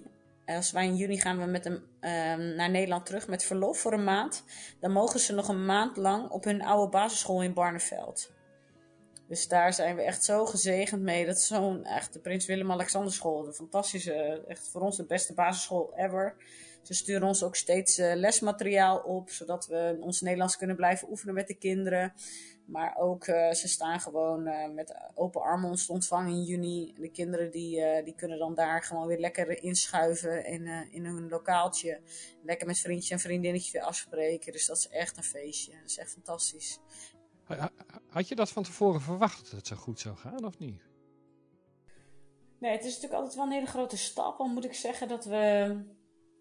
als 0.56 0.72
wij 0.72 0.86
in 0.86 0.96
juni 0.96 1.19
gaan 1.19 1.40
we 1.40 1.46
met 1.46 1.63
hem 1.63 1.74
um, 1.74 2.56
naar 2.56 2.69
Nederland 2.69 3.06
terug 3.06 3.28
met 3.28 3.44
verlof 3.44 3.80
voor 3.80 3.94
een 3.94 4.04
maand. 4.04 4.44
Dan 4.80 4.92
mogen 4.92 5.19
ze 5.19 5.34
nog 5.34 5.48
een 5.48 5.66
maand 5.66 5.98
lang 5.98 6.30
op 6.30 6.44
hun 6.44 6.63
oude 6.63 6.90
basisschool 6.90 7.44
in 7.44 7.54
Barneveld. 7.54 8.31
Dus 9.28 9.48
daar 9.48 9.74
zijn 9.74 9.96
we 9.96 10.01
echt 10.01 10.24
zo 10.24 10.46
gezegend 10.46 11.01
mee. 11.01 11.25
Dat 11.25 11.40
zo'n 11.40 11.86
echt 11.86 12.13
de 12.13 12.19
Prins 12.19 12.46
Willem-Alexander 12.46 13.13
school. 13.13 13.44
De 13.44 13.54
fantastische, 13.54 14.44
echt 14.48 14.69
voor 14.69 14.81
ons 14.81 14.98
de 14.98 15.06
beste 15.06 15.34
basisschool 15.34 15.94
ever. 15.96 16.36
Ze 16.89 16.95
sturen 16.95 17.27
ons 17.27 17.44
ook 17.44 17.56
steeds 17.56 18.00
uh, 18.00 18.15
lesmateriaal 18.15 18.97
op, 18.97 19.30
zodat 19.30 19.68
we 19.68 19.97
ons 20.00 20.21
Nederlands 20.21 20.57
kunnen 20.57 20.75
blijven 20.75 21.09
oefenen 21.09 21.33
met 21.33 21.47
de 21.47 21.53
kinderen. 21.53 22.13
Maar 22.65 22.95
ook, 22.97 23.27
uh, 23.27 23.51
ze 23.51 23.68
staan 23.68 24.00
gewoon 24.00 24.47
uh, 24.47 24.69
met 24.69 24.95
open 25.15 25.41
armen 25.41 25.69
ons 25.69 25.86
te 25.86 25.91
ontvangen 25.91 26.31
in 26.31 26.44
juni. 26.44 26.94
De 27.00 27.12
kinderen 27.12 27.51
die, 27.51 27.80
uh, 27.80 28.03
die 28.03 28.15
kunnen 28.15 28.38
dan 28.38 28.56
daar 28.56 28.83
gewoon 28.83 29.07
weer 29.07 29.19
lekker 29.19 29.63
inschuiven 29.63 30.45
in, 30.45 30.68
in 30.91 31.06
hun 31.06 31.30
lokaaltje. 31.30 32.01
Lekker 32.44 32.68
met 32.68 32.80
vriendjes 32.80 33.12
en 33.12 33.19
vriendinnetjes 33.19 33.71
weer 33.71 33.81
afspreken. 33.81 34.51
Dus 34.51 34.65
dat 34.65 34.77
is 34.77 34.88
echt 34.88 35.18
een 35.18 35.24
feestje. 35.24 35.71
Dat 35.71 35.89
is 35.89 35.97
echt 35.97 36.12
fantastisch. 36.12 36.80
Had 38.09 38.27
je 38.27 38.36
dat 38.36 38.50
van 38.50 38.63
tevoren 38.63 39.01
verwacht 39.01 39.44
dat 39.44 39.51
het 39.51 39.68
zo 39.68 39.75
goed 39.75 40.00
zou 40.00 40.15
gaan 40.15 40.45
of 40.45 40.59
niet? 40.59 40.81
Nee, 42.59 42.71
het 42.71 42.86
is 42.86 42.94
natuurlijk 42.94 43.13
altijd 43.13 43.36
wel 43.36 43.45
een 43.45 43.51
hele 43.51 43.65
grote 43.65 43.97
stap. 43.97 44.38
Dan 44.38 44.53
moet 44.53 44.65
ik 44.65 44.74
zeggen 44.74 45.07
dat 45.07 45.25
we 45.25 45.75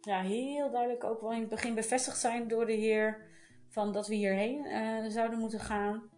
ja, 0.00 0.20
heel 0.20 0.70
duidelijk 0.70 1.04
ook 1.04 1.20
wel 1.20 1.32
in 1.32 1.40
het 1.40 1.48
begin 1.48 1.74
bevestigd 1.74 2.18
zijn 2.18 2.48
door 2.48 2.66
de 2.66 2.72
Heer. 2.72 3.26
Van 3.68 3.92
dat 3.92 4.06
we 4.06 4.14
hierheen 4.14 5.10
zouden 5.10 5.38
moeten 5.38 5.60
gaan. 5.60 6.10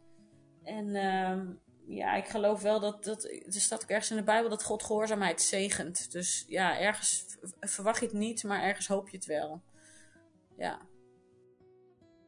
En 0.62 0.86
uh, 0.86 1.96
ja, 1.96 2.14
ik 2.14 2.28
geloof 2.28 2.62
wel 2.62 2.80
dat, 2.80 3.04
dat, 3.04 3.24
er 3.24 3.52
staat 3.52 3.82
ook 3.82 3.88
ergens 3.88 4.10
in 4.10 4.16
de 4.16 4.22
Bijbel 4.22 4.50
dat 4.50 4.64
God 4.64 4.82
gehoorzaamheid 4.82 5.42
zegent. 5.42 6.12
Dus 6.12 6.44
ja, 6.48 6.78
ergens 6.78 7.38
verwacht 7.60 8.00
je 8.00 8.06
het 8.06 8.14
niet, 8.14 8.44
maar 8.44 8.62
ergens 8.62 8.86
hoop 8.86 9.08
je 9.08 9.16
het 9.16 9.26
wel. 9.26 9.62
Ja. 10.56 10.80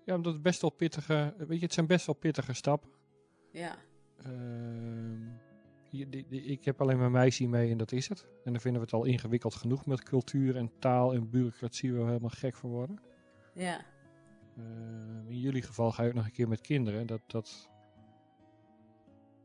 Ja, 0.04 0.14
omdat 0.14 0.32
het 0.32 0.42
best 0.42 0.60
wel 0.60 0.70
pittige, 0.70 1.34
weet 1.38 1.58
je, 1.58 1.64
het 1.64 1.74
zijn 1.74 1.86
best 1.86 2.06
wel 2.06 2.14
pittige 2.14 2.52
stappen. 2.52 2.90
Ja. 3.52 3.76
Uh, 4.26 5.40
ik 6.28 6.64
heb 6.64 6.80
alleen 6.80 6.98
mijn 6.98 7.12
meisje 7.12 7.46
mee 7.46 7.70
en 7.70 7.78
dat 7.78 7.92
is 7.92 8.08
het. 8.08 8.26
En 8.44 8.52
dan 8.52 8.60
vinden 8.60 8.80
we 8.80 8.86
het 8.86 8.96
al 8.96 9.04
ingewikkeld 9.04 9.54
genoeg 9.54 9.86
met 9.86 10.02
cultuur 10.02 10.56
en 10.56 10.72
taal 10.78 11.14
en 11.14 11.30
bureaucratie 11.30 11.92
waar 11.92 12.00
we 12.00 12.06
helemaal 12.06 12.30
gek 12.30 12.56
voor 12.56 12.70
worden. 12.70 13.00
Ja. 13.54 13.80
Uh, 14.58 14.64
in 15.28 15.38
jullie 15.38 15.62
geval 15.62 15.92
ga 15.92 16.02
je 16.02 16.08
ook 16.08 16.14
nog 16.14 16.24
een 16.24 16.32
keer 16.32 16.48
met 16.48 16.60
kinderen. 16.60 17.06
Dat, 17.06 17.20
dat, 17.26 17.70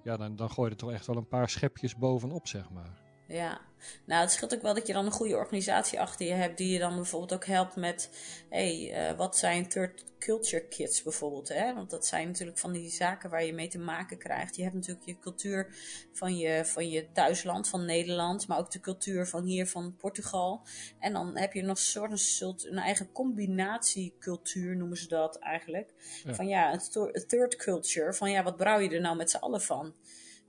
ja, 0.04 0.18
dan, 0.18 0.36
dan 0.36 0.50
gooi 0.50 0.68
je 0.68 0.74
er 0.74 0.82
toch 0.82 0.92
echt 0.92 1.08
wel 1.08 1.18
een 1.18 1.28
paar 1.28 1.50
schepjes 1.50 1.98
bovenop, 1.98 2.48
zeg 2.48 2.70
maar. 2.70 3.07
Ja, 3.28 3.62
nou 4.06 4.22
het 4.22 4.32
scheelt 4.32 4.54
ook 4.56 4.62
wel 4.62 4.74
dat 4.74 4.88
je 4.88 4.94
dan 4.94 5.06
een 5.06 5.12
goede 5.12 5.36
organisatie 5.36 6.00
achter 6.00 6.26
je 6.26 6.34
hebt 6.34 6.58
die 6.58 6.74
je 6.74 6.80
dan 6.80 6.96
bijvoorbeeld 6.96 7.34
ook 7.34 7.46
helpt 7.46 7.76
met, 7.76 8.10
hé, 8.50 8.88
hey, 8.88 9.12
uh, 9.12 9.18
wat 9.18 9.38
zijn 9.38 9.68
third 9.68 10.04
culture 10.20 10.68
kits 10.68 11.04
bijvoorbeeld, 11.04 11.48
hè? 11.48 11.74
Want 11.74 11.90
dat 11.90 12.06
zijn 12.06 12.28
natuurlijk 12.28 12.58
van 12.58 12.72
die 12.72 12.90
zaken 12.90 13.30
waar 13.30 13.44
je 13.44 13.54
mee 13.54 13.68
te 13.68 13.80
maken 13.80 14.18
krijgt. 14.18 14.56
Je 14.56 14.64
hebt 14.64 14.76
natuurlijk 14.76 15.06
je 15.06 15.20
cultuur 15.20 15.76
van 16.12 16.38
je, 16.38 16.66
van 16.66 16.90
je 16.90 17.12
thuisland, 17.12 17.68
van 17.68 17.86
Nederland, 17.86 18.48
maar 18.48 18.58
ook 18.58 18.72
de 18.72 18.80
cultuur 18.80 19.28
van 19.28 19.44
hier, 19.44 19.68
van 19.68 19.96
Portugal. 19.96 20.62
En 21.00 21.14
dan 21.14 21.38
heb 21.38 21.54
je 21.54 21.62
nog 21.62 21.78
een 21.94 22.18
soort 22.18 22.66
een 22.66 22.78
eigen 22.78 23.12
combinatiecultuur, 23.12 24.76
noemen 24.76 24.98
ze 24.98 25.08
dat 25.08 25.38
eigenlijk. 25.40 25.94
Ja. 26.24 26.34
Van 26.34 26.48
ja, 26.48 26.74
een 26.74 27.28
third 27.28 27.56
culture, 27.56 28.14
van 28.14 28.32
ja, 28.32 28.44
wat 28.44 28.58
brouw 28.58 28.80
je 28.80 28.90
er 28.90 29.02
nou 29.02 29.16
met 29.16 29.30
z'n 29.30 29.38
allen 29.38 29.62
van? 29.62 29.94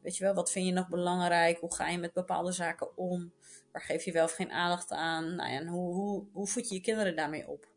Weet 0.02 0.16
je 0.16 0.24
wel, 0.24 0.34
wat 0.34 0.52
vind 0.52 0.66
je 0.66 0.72
nog 0.72 0.88
belangrijk? 0.88 1.58
Hoe 1.58 1.74
ga 1.74 1.88
je 1.88 1.98
met 1.98 2.12
bepaalde 2.12 2.52
zaken 2.52 2.96
om? 2.96 3.32
Waar 3.72 3.82
geef 3.82 4.04
je 4.04 4.12
wel 4.12 4.24
of 4.24 4.32
geen 4.32 4.50
aandacht 4.50 4.90
aan? 4.90 5.34
Nou 5.34 5.50
ja, 5.50 5.58
en 5.58 5.66
hoe, 5.66 5.94
hoe, 5.94 6.24
hoe 6.32 6.46
voed 6.46 6.68
je 6.68 6.74
je 6.74 6.80
kinderen 6.80 7.16
daarmee 7.16 7.48
op? 7.48 7.68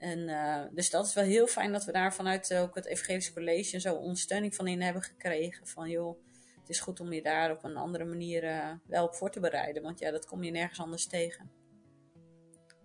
En 0.00 0.18
uh, 0.18 0.62
dus 0.72 0.90
dat 0.90 1.06
is 1.06 1.14
wel 1.14 1.24
heel 1.24 1.46
fijn 1.46 1.72
dat 1.72 1.84
we 1.84 1.92
daar 1.92 2.14
vanuit 2.14 2.54
ook 2.54 2.74
het 2.74 2.86
Evangelische 2.86 3.32
College 3.32 3.74
en 3.74 3.80
zo 3.80 3.94
ondersteuning 3.94 4.54
van 4.54 4.66
in 4.66 4.80
hebben 4.80 5.02
gekregen. 5.02 5.66
Van 5.66 5.90
joh, 5.90 6.18
het 6.60 6.68
is 6.68 6.80
goed 6.80 7.00
om 7.00 7.12
je 7.12 7.22
daar 7.22 7.50
op 7.50 7.64
een 7.64 7.76
andere 7.76 8.04
manier 8.04 8.44
uh, 8.44 8.70
wel 8.86 9.04
op 9.04 9.14
voor 9.14 9.30
te 9.30 9.40
bereiden. 9.40 9.82
Want 9.82 9.98
ja, 9.98 10.10
dat 10.10 10.26
kom 10.26 10.42
je 10.42 10.50
nergens 10.50 10.80
anders 10.80 11.06
tegen. 11.06 11.50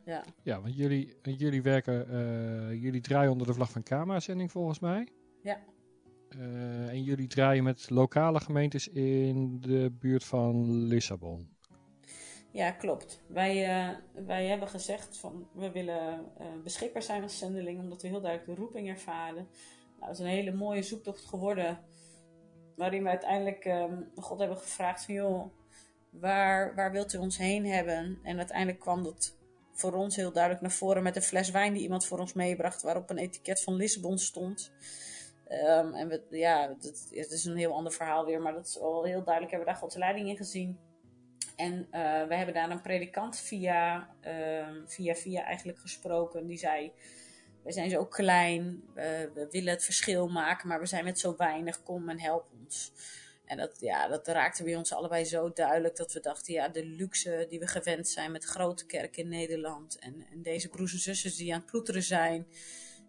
Ja, 0.05 0.25
ja 0.43 0.61
want 0.61 0.75
jullie, 0.75 1.17
jullie 1.21 1.61
werken, 1.61 2.07
uh, 2.09 2.81
jullie 2.81 3.01
draaien 3.01 3.31
onder 3.31 3.47
de 3.47 3.53
vlag 3.53 3.71
van 3.71 3.83
KAMA-zending 3.83 4.51
volgens 4.51 4.79
mij. 4.79 5.07
Ja. 5.41 5.59
Uh, 6.39 6.89
en 6.89 7.03
jullie 7.03 7.27
draaien 7.27 7.63
met 7.63 7.89
lokale 7.89 8.39
gemeentes 8.39 8.87
in 8.87 9.61
de 9.61 9.95
buurt 9.99 10.23
van 10.23 10.83
Lissabon. 10.83 11.49
Ja, 12.51 12.71
klopt. 12.71 13.21
Wij, 13.27 13.87
uh, 13.89 13.97
wij 14.25 14.45
hebben 14.45 14.67
gezegd 14.67 15.17
van 15.17 15.47
we 15.53 15.71
willen 15.71 16.25
uh, 16.41 16.45
beschikbaar 16.63 17.01
zijn 17.03 17.23
als 17.23 17.37
zendeling, 17.37 17.79
omdat 17.79 18.01
we 18.01 18.07
heel 18.07 18.21
duidelijk 18.21 18.55
de 18.55 18.63
roeping 18.63 18.89
ervaren. 18.89 19.47
Nou, 19.99 19.99
dat 19.99 20.09
is 20.09 20.19
een 20.19 20.25
hele 20.25 20.53
mooie 20.53 20.81
zoektocht 20.81 21.25
geworden, 21.25 21.79
waarin 22.75 23.03
we 23.03 23.09
uiteindelijk 23.09 23.65
um, 23.65 24.07
God 24.15 24.39
hebben 24.39 24.57
gevraagd 24.57 25.05
van 25.05 25.13
joh, 25.13 25.45
waar, 26.09 26.75
waar 26.75 26.91
wilt 26.91 27.13
u 27.13 27.17
ons 27.17 27.37
heen 27.37 27.65
hebben? 27.65 28.19
En 28.23 28.37
uiteindelijk 28.37 28.79
kwam 28.79 29.03
dat 29.03 29.37
voor 29.73 29.93
ons 29.93 30.15
heel 30.15 30.31
duidelijk 30.31 30.61
naar 30.61 30.71
voren 30.71 31.03
met 31.03 31.15
een 31.15 31.21
fles 31.21 31.49
wijn 31.49 31.73
die 31.73 31.81
iemand 31.81 32.05
voor 32.05 32.19
ons 32.19 32.33
meebracht, 32.33 32.81
waarop 32.81 33.09
een 33.09 33.17
etiket 33.17 33.61
van 33.61 33.75
Lissabon 33.75 34.17
stond. 34.17 34.71
Um, 35.49 35.93
en 35.93 36.07
we, 36.07 36.23
ja, 36.29 36.69
het, 36.69 37.09
het, 37.11 37.31
is 37.31 37.45
een 37.45 37.57
heel 37.57 37.73
ander 37.73 37.91
verhaal 37.91 38.25
weer, 38.25 38.41
maar 38.41 38.53
dat 38.53 38.67
is 38.67 38.79
al 38.79 39.03
heel 39.03 39.23
duidelijk. 39.23 39.51
Hebben 39.51 39.59
we 39.59 39.73
daar 39.73 39.81
Gods 39.81 39.95
leiding 39.95 40.29
in 40.29 40.37
gezien. 40.37 40.79
En 41.55 41.73
uh, 41.73 42.27
we 42.27 42.35
hebben 42.35 42.53
daar 42.53 42.69
een 42.69 42.81
predikant 42.81 43.39
via, 43.39 44.09
uh, 44.27 44.67
via, 44.85 45.15
via 45.15 45.43
eigenlijk 45.43 45.79
gesproken. 45.79 46.47
Die 46.47 46.57
zei, 46.57 46.91
wij 47.63 47.71
zijn 47.71 47.89
zo 47.89 48.05
klein, 48.05 48.83
we, 48.93 49.31
we 49.33 49.47
willen 49.51 49.73
het 49.73 49.83
verschil 49.83 50.27
maken, 50.27 50.67
maar 50.67 50.79
we 50.79 50.85
zijn 50.85 51.03
met 51.03 51.19
zo 51.19 51.35
weinig, 51.37 51.83
kom 51.83 52.09
en 52.09 52.19
help 52.19 52.45
ons. 52.61 52.91
En 53.45 53.57
dat, 53.57 53.79
ja, 53.79 54.07
dat 54.07 54.27
raakte 54.27 54.63
bij 54.63 54.75
ons 54.75 54.93
allebei 54.93 55.23
zo 55.23 55.53
duidelijk 55.53 55.95
dat 55.95 56.13
we 56.13 56.19
dachten, 56.19 56.53
ja, 56.53 56.67
de 56.69 56.85
luxe 56.85 57.45
die 57.49 57.59
we 57.59 57.67
gewend 57.67 58.07
zijn 58.07 58.31
met 58.31 58.43
grote 58.43 58.85
kerken 58.85 59.23
in 59.23 59.29
Nederland. 59.29 59.99
En, 59.99 60.25
en 60.31 60.41
deze 60.41 60.69
broers 60.69 60.93
en 60.93 60.99
zusters 60.99 61.35
die 61.35 61.53
aan 61.53 61.59
het 61.59 61.69
ploeteren 61.69 62.03
zijn 62.03 62.47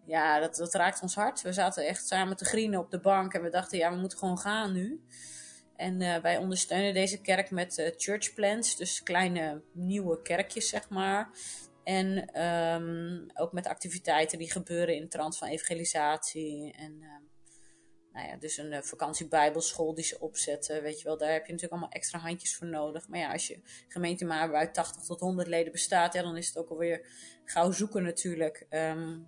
ja, 0.07 0.39
dat, 0.39 0.55
dat 0.55 0.73
raakt 0.73 1.01
ons 1.01 1.15
hart. 1.15 1.41
We 1.41 1.53
zaten 1.53 1.85
echt 1.85 2.07
samen 2.07 2.37
te 2.37 2.45
grienen 2.45 2.79
op 2.79 2.91
de 2.91 2.99
bank 2.99 3.33
en 3.33 3.41
we 3.41 3.49
dachten, 3.49 3.77
ja, 3.77 3.91
we 3.91 3.97
moeten 3.97 4.17
gewoon 4.17 4.37
gaan 4.37 4.73
nu. 4.73 5.01
En 5.75 6.01
uh, 6.01 6.17
wij 6.17 6.37
ondersteunen 6.37 6.93
deze 6.93 7.21
kerk 7.21 7.51
met 7.51 7.77
uh, 7.77 7.89
church 7.97 8.33
plans, 8.33 8.75
dus 8.75 9.03
kleine 9.03 9.61
nieuwe 9.73 10.21
kerkjes, 10.21 10.69
zeg 10.69 10.89
maar. 10.89 11.29
En 11.83 12.41
um, 12.43 13.25
ook 13.33 13.51
met 13.51 13.67
activiteiten 13.67 14.37
die 14.37 14.51
gebeuren 14.51 14.95
in 14.95 15.01
de 15.01 15.07
trant 15.07 15.37
van 15.37 15.47
evangelisatie. 15.47 16.73
En 16.77 16.97
uh, 17.01 17.09
nou 18.11 18.27
ja, 18.27 18.37
dus 18.37 18.57
een 18.57 18.71
uh, 18.71 18.81
vakantiebijbelschool 18.81 19.93
die 19.93 20.03
ze 20.03 20.19
opzetten. 20.19 20.81
Weet 20.81 20.97
je 20.97 21.03
wel, 21.03 21.17
daar 21.17 21.31
heb 21.31 21.45
je 21.45 21.51
natuurlijk 21.51 21.71
allemaal 21.71 21.97
extra 21.97 22.19
handjes 22.19 22.55
voor 22.55 22.67
nodig. 22.67 23.07
Maar 23.07 23.19
ja, 23.19 23.31
als 23.31 23.47
je 23.47 23.61
gemeente 23.87 24.25
maar 24.25 24.55
uit 24.55 24.73
80 24.73 25.03
tot 25.03 25.19
100 25.19 25.47
leden 25.47 25.71
bestaat, 25.71 26.13
ja, 26.13 26.21
dan 26.21 26.37
is 26.37 26.47
het 26.47 26.57
ook 26.57 26.69
alweer 26.69 27.07
gauw 27.45 27.71
zoeken 27.71 28.03
natuurlijk. 28.03 28.65
Ehm, 28.69 29.19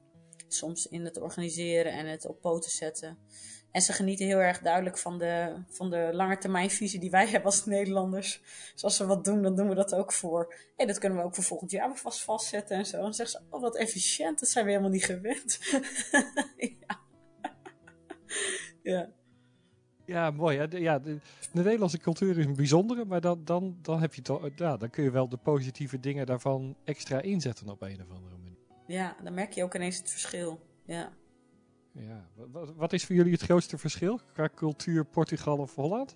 soms 0.53 0.87
in 0.87 1.05
het 1.05 1.21
organiseren 1.21 1.91
en 1.91 2.05
het 2.05 2.25
op 2.25 2.41
poten 2.41 2.71
zetten. 2.71 3.17
En 3.71 3.81
ze 3.81 3.93
genieten 3.93 4.25
heel 4.25 4.37
erg 4.37 4.59
duidelijk 4.59 4.97
van 4.97 5.17
de, 5.17 5.55
van 5.67 5.89
de 5.89 6.09
langetermijnvisie 6.13 6.99
die 6.99 7.09
wij 7.09 7.27
hebben 7.31 7.45
als 7.45 7.65
Nederlanders. 7.65 8.41
Dus 8.73 8.83
als 8.83 8.97
we 8.97 9.05
wat 9.05 9.25
doen, 9.25 9.41
dan 9.41 9.55
doen 9.55 9.69
we 9.69 9.75
dat 9.75 9.95
ook 9.95 10.13
voor. 10.13 10.55
En 10.75 10.87
dat 10.87 10.97
kunnen 10.97 11.17
we 11.17 11.23
ook 11.23 11.35
voor 11.35 11.43
volgend 11.43 11.71
jaar 11.71 11.97
vast 11.97 12.23
vastzetten 12.23 12.77
en 12.77 12.85
zo. 12.85 12.95
En 12.95 13.03
dan 13.03 13.13
zeggen 13.13 13.39
ze, 13.39 13.55
oh 13.55 13.61
wat 13.61 13.77
efficiënt, 13.77 14.39
dat 14.39 14.49
zijn 14.49 14.65
we 14.65 14.71
helemaal 14.71 14.91
niet 14.91 15.05
gewend. 15.05 15.59
ja. 16.87 16.99
ja. 18.81 19.09
Ja, 20.05 20.31
mooi. 20.31 20.57
Hè? 20.57 20.77
Ja, 20.77 20.99
de, 20.99 21.19
de, 21.53 21.61
Nederlandse 21.61 21.97
cultuur 21.97 22.37
is 22.37 22.45
een 22.45 22.55
bijzondere, 22.55 23.05
maar 23.05 23.21
dan, 23.21 23.41
dan, 23.43 23.77
dan, 23.81 24.01
heb 24.01 24.13
je 24.13 24.21
toch, 24.21 24.49
ja, 24.55 24.77
dan 24.77 24.89
kun 24.89 25.03
je 25.03 25.11
wel 25.11 25.29
de 25.29 25.37
positieve 25.37 25.99
dingen 25.99 26.25
daarvan 26.25 26.75
extra 26.83 27.21
inzetten 27.21 27.69
op 27.69 27.81
een 27.81 28.01
of 28.01 28.15
andere. 28.15 28.38
Ja, 28.89 29.15
dan 29.23 29.33
merk 29.33 29.53
je 29.53 29.63
ook 29.63 29.75
ineens 29.75 29.97
het 29.97 30.09
verschil. 30.09 30.59
Ja. 30.85 31.11
Ja, 31.91 32.29
wat, 32.51 32.73
wat 32.75 32.93
is 32.93 33.05
voor 33.05 33.15
jullie 33.15 33.31
het 33.31 33.41
grootste 33.41 33.77
verschil 33.77 34.19
qua 34.33 34.49
cultuur 34.55 35.05
Portugal 35.05 35.57
of 35.57 35.75
Holland? 35.75 36.15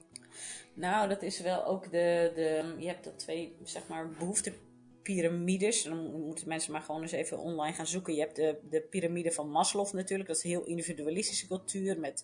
Nou, 0.74 1.10
dat 1.10 1.22
is 1.22 1.42
wel 1.42 1.66
ook 1.66 1.84
de, 1.84 2.32
de 2.36 2.76
je 2.78 2.88
hebt 2.88 3.04
de 3.04 3.16
twee, 3.16 3.56
zeg 3.64 3.88
maar, 3.88 4.10
behoeftepyramides. 4.10 5.84
Dan 5.84 6.26
moeten 6.26 6.48
mensen 6.48 6.72
maar 6.72 6.82
gewoon 6.82 7.02
eens 7.02 7.12
even 7.12 7.40
online 7.40 7.76
gaan 7.76 7.88
zoeken. 7.88 8.14
Je 8.14 8.20
hebt 8.20 8.36
de, 8.36 8.60
de 8.70 8.82
piramide 8.82 9.32
van 9.32 9.50
Maslow 9.50 9.94
natuurlijk. 9.94 10.30
Dat 10.30 10.38
is 10.38 10.44
een 10.44 10.50
heel 10.50 10.66
individualistische 10.66 11.48
cultuur 11.48 12.00
met 12.00 12.24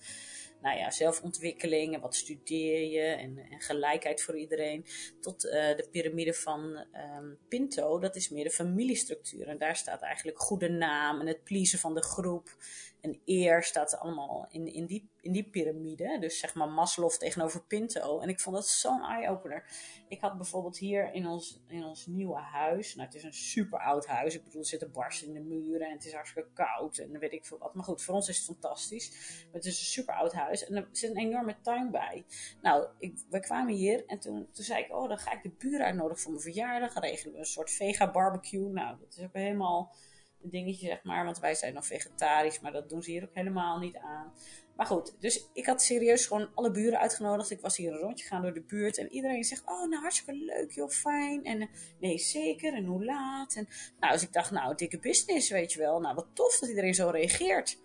nou 0.61 0.77
ja, 0.77 0.91
zelfontwikkeling 0.91 1.93
en 1.93 2.01
wat 2.01 2.15
studeer 2.15 2.91
je 2.91 3.01
en, 3.01 3.37
en 3.37 3.61
gelijkheid 3.61 4.21
voor 4.21 4.37
iedereen. 4.37 4.85
Tot 5.21 5.45
uh, 5.45 5.51
de 5.51 5.87
piramide 5.91 6.33
van 6.33 6.85
um, 7.17 7.37
Pinto, 7.47 7.99
dat 7.99 8.15
is 8.15 8.29
meer 8.29 8.43
de 8.43 8.49
familiestructuur. 8.49 9.47
En 9.47 9.57
daar 9.57 9.75
staat 9.75 10.01
eigenlijk 10.01 10.39
goede 10.39 10.69
naam 10.69 11.19
en 11.19 11.27
het 11.27 11.43
pleasen 11.43 11.79
van 11.79 11.93
de 11.93 12.03
groep. 12.03 12.57
En 13.01 13.21
eer 13.25 13.63
staat 13.63 13.97
allemaal 13.97 14.47
in, 14.49 14.73
in, 14.73 14.85
die, 14.85 15.09
in 15.21 15.31
die 15.31 15.49
piramide. 15.49 16.17
Dus 16.19 16.39
zeg 16.39 16.55
maar 16.55 16.69
Maslow 16.69 17.09
tegenover 17.09 17.63
Pinto. 17.63 18.19
En 18.19 18.29
ik 18.29 18.39
vond 18.39 18.55
dat 18.55 18.67
zo'n 18.67 19.03
eye-opener. 19.03 19.65
Ik 20.07 20.21
had 20.21 20.37
bijvoorbeeld 20.37 20.77
hier 20.77 21.13
in 21.13 21.27
ons, 21.27 21.61
in 21.67 21.83
ons 21.83 22.05
nieuwe 22.05 22.37
huis. 22.37 22.95
Nou, 22.95 23.07
het 23.07 23.17
is 23.17 23.23
een 23.23 23.33
super 23.33 23.79
oud 23.79 24.05
huis. 24.05 24.35
Ik 24.35 24.43
bedoel, 24.43 24.61
er 24.61 24.67
zitten 24.67 24.91
barsten 24.91 25.27
in 25.27 25.33
de 25.33 25.39
muren. 25.39 25.87
En 25.87 25.93
het 25.93 26.05
is 26.05 26.13
hartstikke 26.13 26.49
koud. 26.53 26.97
En 26.97 27.19
weet 27.19 27.33
ik 27.33 27.45
veel 27.45 27.57
wat. 27.57 27.73
Maar 27.73 27.83
goed, 27.83 28.01
voor 28.01 28.15
ons 28.15 28.29
is 28.29 28.37
het 28.37 28.45
fantastisch. 28.45 29.09
Maar 29.45 29.53
het 29.53 29.65
is 29.65 29.79
een 29.79 29.85
super 29.85 30.15
oud 30.15 30.33
huis. 30.33 30.48
En 30.49 30.75
er 30.75 30.87
zit 30.91 31.09
een 31.09 31.17
enorme 31.17 31.55
tuin 31.61 31.91
bij. 31.91 32.25
Nou, 32.61 32.87
ik, 32.97 33.13
we 33.29 33.39
kwamen 33.39 33.73
hier. 33.73 34.05
En 34.05 34.19
toen, 34.19 34.47
toen 34.51 34.63
zei 34.63 34.83
ik, 34.83 34.95
oh, 34.95 35.07
dan 35.07 35.17
ga 35.17 35.31
ik 35.31 35.43
de 35.43 35.51
buren 35.57 35.85
uitnodigen 35.85 36.21
voor 36.21 36.31
mijn 36.31 36.43
verjaardag. 36.43 36.93
Dan 36.93 37.03
regelen 37.03 37.33
we 37.33 37.39
een 37.39 37.45
soort 37.45 37.71
vega 37.71 38.11
barbecue. 38.11 38.69
Nou, 38.69 38.97
dat 38.99 39.17
is 39.17 39.23
ook 39.23 39.33
helemaal 39.33 39.95
een 40.43 40.49
dingetje, 40.49 40.87
zeg 40.87 41.03
maar. 41.03 41.25
Want 41.25 41.39
wij 41.39 41.55
zijn 41.55 41.73
nog 41.73 41.85
vegetarisch, 41.85 42.59
maar 42.59 42.71
dat 42.71 42.89
doen 42.89 43.03
ze 43.03 43.11
hier 43.11 43.23
ook 43.23 43.33
helemaal 43.33 43.79
niet 43.79 43.97
aan. 43.97 44.33
Maar 44.79 44.87
goed, 44.87 45.15
dus 45.19 45.49
ik 45.53 45.65
had 45.65 45.81
serieus 45.81 46.25
gewoon 46.25 46.49
alle 46.53 46.71
buren 46.71 46.99
uitgenodigd. 46.99 47.51
Ik 47.51 47.61
was 47.61 47.77
hier 47.77 47.91
een 47.91 47.99
rondje 47.99 48.25
gaan 48.25 48.41
door 48.41 48.53
de 48.53 48.61
buurt. 48.61 48.97
En 48.97 49.11
iedereen 49.11 49.43
zegt, 49.43 49.61
oh, 49.65 49.89
nou 49.89 50.01
hartstikke 50.01 50.43
leuk, 50.43 50.71
joh, 50.71 50.89
fijn. 50.89 51.43
En 51.43 51.69
nee, 51.99 52.17
zeker. 52.17 52.73
En 52.73 52.85
hoe 52.85 53.05
laat? 53.05 53.55
En, 53.55 53.67
nou, 53.99 54.13
dus 54.13 54.21
ik 54.21 54.33
dacht, 54.33 54.51
nou, 54.51 54.75
dikke 54.75 54.99
business, 54.99 55.49
weet 55.49 55.73
je 55.73 55.79
wel. 55.79 55.99
Nou, 55.99 56.15
wat 56.15 56.27
tof 56.33 56.59
dat 56.59 56.69
iedereen 56.69 56.93
zo 56.93 57.09
reageert. 57.09 57.77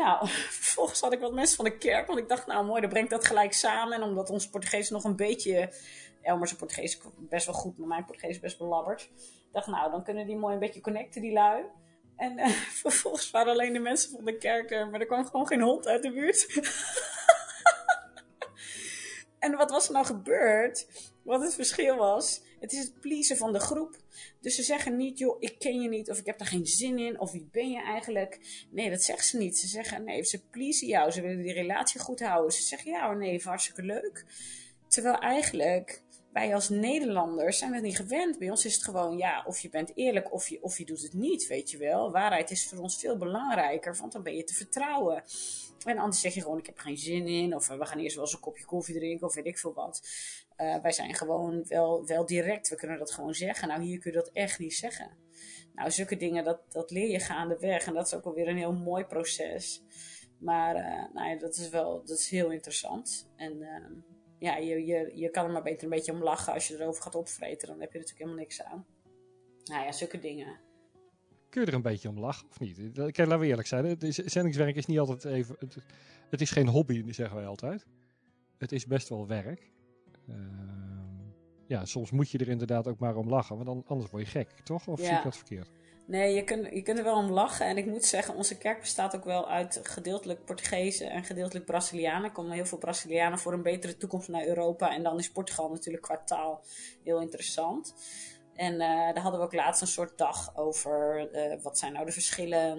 Nou, 0.00 0.26
vervolgens 0.60 1.00
had 1.00 1.12
ik 1.12 1.20
wat 1.20 1.32
mensen 1.32 1.56
van 1.56 1.64
de 1.64 1.78
kerk. 1.78 2.06
Want 2.06 2.18
ik 2.18 2.28
dacht, 2.28 2.46
nou 2.46 2.66
mooi, 2.66 2.80
dan 2.80 2.90
brengt 2.90 3.10
dat 3.10 3.24
gelijk 3.24 3.52
samen. 3.52 3.96
En 3.96 4.02
omdat 4.02 4.30
ons 4.30 4.48
Portugees 4.48 4.90
nog 4.90 5.04
een 5.04 5.16
beetje... 5.16 5.72
Elmer's 6.22 6.54
Portugees 6.54 7.00
best 7.16 7.46
wel 7.46 7.54
goed, 7.54 7.78
maar 7.78 7.88
mijn 7.88 8.04
Portugees 8.04 8.40
best 8.40 8.58
belabberd. 8.58 9.02
Ik 9.02 9.52
dacht, 9.52 9.66
nou, 9.66 9.90
dan 9.90 10.04
kunnen 10.04 10.26
die 10.26 10.36
mooi 10.36 10.54
een 10.54 10.60
beetje 10.60 10.80
connecten, 10.80 11.22
die 11.22 11.32
lui. 11.32 11.64
En 12.16 12.38
uh, 12.38 12.46
vervolgens 12.82 13.30
waren 13.30 13.52
alleen 13.52 13.72
de 13.72 13.78
mensen 13.78 14.10
van 14.10 14.24
de 14.24 14.38
kerk 14.38 14.70
er, 14.70 14.88
maar 14.88 15.00
er 15.00 15.06
kwam 15.06 15.26
gewoon 15.26 15.46
geen 15.46 15.60
hond 15.60 15.86
uit 15.86 16.02
de 16.02 16.12
buurt. 16.12 16.46
en 19.38 19.56
wat 19.56 19.70
was 19.70 19.86
er 19.86 19.92
nou 19.92 20.06
gebeurd? 20.06 20.86
Wat 21.22 21.42
het 21.42 21.54
verschil 21.54 21.96
was, 21.96 22.42
het 22.60 22.72
is 22.72 22.78
het 22.78 23.00
pleasen 23.00 23.36
van 23.36 23.52
de 23.52 23.60
groep. 23.60 23.96
Dus 24.40 24.54
ze 24.54 24.62
zeggen 24.62 24.96
niet, 24.96 25.18
joh, 25.18 25.36
ik 25.38 25.58
ken 25.58 25.80
je 25.80 25.88
niet, 25.88 26.10
of 26.10 26.18
ik 26.18 26.26
heb 26.26 26.38
daar 26.38 26.48
geen 26.48 26.66
zin 26.66 26.98
in, 26.98 27.20
of 27.20 27.32
wie 27.32 27.48
ben 27.52 27.70
je 27.70 27.82
eigenlijk? 27.82 28.38
Nee, 28.70 28.90
dat 28.90 29.02
zeggen 29.02 29.24
ze 29.24 29.36
niet. 29.36 29.58
Ze 29.58 29.66
zeggen, 29.66 30.04
nee, 30.04 30.24
ze 30.24 30.40
pleasen 30.50 30.88
jou, 30.88 31.10
ze 31.10 31.20
willen 31.20 31.42
die 31.42 31.52
relatie 31.52 32.00
goed 32.00 32.20
houden. 32.20 32.52
Ze 32.52 32.62
zeggen, 32.62 32.90
ja, 32.90 33.12
nee, 33.12 33.42
hartstikke 33.42 33.82
leuk. 33.82 34.24
Terwijl 34.88 35.18
eigenlijk 35.18 36.02
wij 36.32 36.54
als 36.54 36.68
Nederlanders 36.68 37.58
zijn 37.58 37.72
dat 37.72 37.82
niet 37.82 37.96
gewend. 37.96 38.38
Bij 38.38 38.50
ons 38.50 38.64
is 38.64 38.74
het 38.74 38.84
gewoon, 38.84 39.18
ja, 39.18 39.44
of 39.46 39.60
je 39.60 39.68
bent 39.68 39.92
eerlijk 39.94 40.32
of 40.32 40.48
je, 40.48 40.62
of 40.62 40.78
je 40.78 40.84
doet 40.84 41.02
het 41.02 41.12
niet, 41.12 41.46
weet 41.46 41.70
je 41.70 41.78
wel. 41.78 42.10
Waarheid 42.10 42.50
is 42.50 42.68
voor 42.68 42.78
ons 42.78 42.98
veel 42.98 43.16
belangrijker, 43.16 43.96
want 43.96 44.12
dan 44.12 44.22
ben 44.22 44.36
je 44.36 44.44
te 44.44 44.54
vertrouwen. 44.54 45.24
En 45.84 45.98
anders 45.98 46.20
zeg 46.20 46.34
je 46.34 46.40
gewoon, 46.40 46.58
ik 46.58 46.66
heb 46.66 46.78
geen 46.78 46.98
zin 46.98 47.26
in, 47.26 47.54
of 47.54 47.68
we 47.68 47.86
gaan 47.86 47.98
eerst 47.98 48.14
wel 48.14 48.24
eens 48.24 48.34
een 48.34 48.40
kopje 48.40 48.64
koffie 48.64 48.94
drinken, 48.94 49.26
of 49.26 49.34
weet 49.34 49.46
ik 49.46 49.58
veel 49.58 49.74
wat. 49.74 50.08
Uh, 50.60 50.82
wij 50.82 50.92
zijn 50.92 51.14
gewoon 51.14 51.64
wel, 51.68 52.06
wel 52.06 52.26
direct, 52.26 52.68
we 52.68 52.76
kunnen 52.76 52.98
dat 52.98 53.12
gewoon 53.12 53.34
zeggen. 53.34 53.68
Nou, 53.68 53.82
hier 53.82 53.98
kun 53.98 54.10
je 54.10 54.16
dat 54.16 54.30
echt 54.32 54.58
niet 54.58 54.74
zeggen. 54.74 55.10
Nou, 55.74 55.90
zulke 55.90 56.16
dingen, 56.16 56.44
dat, 56.44 56.60
dat 56.68 56.90
leer 56.90 57.10
je 57.10 57.20
gaandeweg. 57.20 57.86
En 57.86 57.94
dat 57.94 58.06
is 58.06 58.14
ook 58.14 58.24
alweer 58.24 58.48
een 58.48 58.56
heel 58.56 58.72
mooi 58.72 59.04
proces. 59.04 59.82
Maar 60.38 60.76
uh, 60.76 61.14
nou 61.14 61.28
ja, 61.28 61.38
dat 61.38 61.56
is 61.56 61.68
wel 61.68 62.04
dat 62.04 62.18
is 62.18 62.30
heel 62.30 62.50
interessant. 62.50 63.30
En 63.36 63.56
uh, 63.56 64.02
ja, 64.38 64.56
je, 64.56 64.86
je, 64.86 65.10
je 65.14 65.30
kan 65.30 65.44
er 65.44 65.52
maar 65.52 65.62
beter 65.62 65.84
een 65.84 65.90
beetje 65.90 66.12
om 66.12 66.22
lachen 66.22 66.52
als 66.52 66.68
je 66.68 66.74
erover 66.74 67.02
gaat 67.02 67.14
opvreten. 67.14 67.68
Dan 67.68 67.80
heb 67.80 67.92
je 67.92 67.98
natuurlijk 67.98 68.24
helemaal 68.24 68.44
niks 68.44 68.62
aan. 68.62 68.86
Nou 69.64 69.84
ja, 69.84 69.92
zulke 69.92 70.18
dingen. 70.18 70.58
Kun 71.48 71.60
je 71.60 71.66
er 71.66 71.74
een 71.74 71.82
beetje 71.82 72.08
om 72.08 72.18
lachen 72.18 72.48
of 72.48 72.60
niet? 72.60 72.76
Kijk, 72.92 73.16
laten 73.16 73.38
we 73.38 73.46
eerlijk 73.46 73.68
zijn. 73.68 73.84
Het 73.84 74.22
zendingswerk 74.24 74.76
is 74.76 74.86
niet 74.86 74.98
altijd 74.98 75.24
even... 75.24 75.56
Het, 76.30 76.40
is 76.40 76.50
geen 76.50 76.68
hobby, 76.68 77.12
zeggen 77.12 77.36
wij 77.36 77.46
altijd. 77.46 77.86
Het 78.58 78.72
is 78.72 78.86
best 78.86 79.08
wel 79.08 79.26
werk. 79.26 79.70
Uh, 80.30 80.36
ja, 81.66 81.84
soms 81.84 82.10
moet 82.10 82.30
je 82.30 82.38
er 82.38 82.48
inderdaad 82.48 82.88
ook 82.88 82.98
maar 82.98 83.16
om 83.16 83.28
lachen. 83.28 83.54
Want 83.54 83.66
dan, 83.68 83.84
anders 83.86 84.10
word 84.10 84.22
je 84.22 84.30
gek, 84.30 84.50
toch? 84.64 84.88
Of 84.88 85.00
zie 85.00 85.16
ik 85.16 85.22
dat 85.22 85.36
verkeerd? 85.36 85.70
Nee, 86.06 86.34
je 86.34 86.44
kunt, 86.44 86.66
je 86.72 86.82
kunt 86.82 86.98
er 86.98 87.04
wel 87.04 87.16
om 87.16 87.30
lachen. 87.30 87.66
En 87.66 87.76
ik 87.76 87.86
moet 87.86 88.04
zeggen, 88.04 88.34
onze 88.34 88.58
kerk 88.58 88.80
bestaat 88.80 89.16
ook 89.16 89.24
wel 89.24 89.48
uit 89.48 89.80
gedeeltelijk 89.82 90.44
Portugezen 90.44 91.10
en 91.10 91.24
gedeeltelijk 91.24 91.66
Brazilianen. 91.66 92.24
Er 92.24 92.32
komen 92.32 92.52
heel 92.52 92.66
veel 92.66 92.78
Brazilianen 92.78 93.38
voor 93.38 93.52
een 93.52 93.62
betere 93.62 93.96
toekomst 93.96 94.28
naar 94.28 94.46
Europa. 94.46 94.94
En 94.94 95.02
dan 95.02 95.18
is 95.18 95.30
Portugal 95.30 95.70
natuurlijk 95.70 96.02
qua 96.02 96.22
taal 96.24 96.64
heel 97.04 97.20
interessant. 97.20 97.94
En 98.54 98.72
uh, 98.72 98.78
daar 98.80 99.18
hadden 99.18 99.40
we 99.40 99.46
ook 99.46 99.54
laatst 99.54 99.80
een 99.80 99.86
soort 99.86 100.18
dag 100.18 100.56
over. 100.56 101.28
Uh, 101.34 101.62
wat 101.62 101.78
zijn 101.78 101.92
nou 101.92 102.06
de 102.06 102.12
verschillen? 102.12 102.76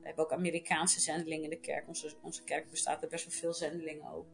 We 0.00 0.08
hebben 0.08 0.24
ook 0.24 0.32
Amerikaanse 0.32 1.00
zendelingen 1.00 1.44
in 1.44 1.50
de 1.50 1.60
kerk. 1.60 1.88
Onze, 1.88 2.14
onze 2.22 2.44
kerk 2.44 2.70
bestaat 2.70 3.02
uit 3.02 3.10
best 3.10 3.24
wel 3.24 3.34
veel 3.34 3.52
zendelingen 3.52 4.12
ook. 4.12 4.26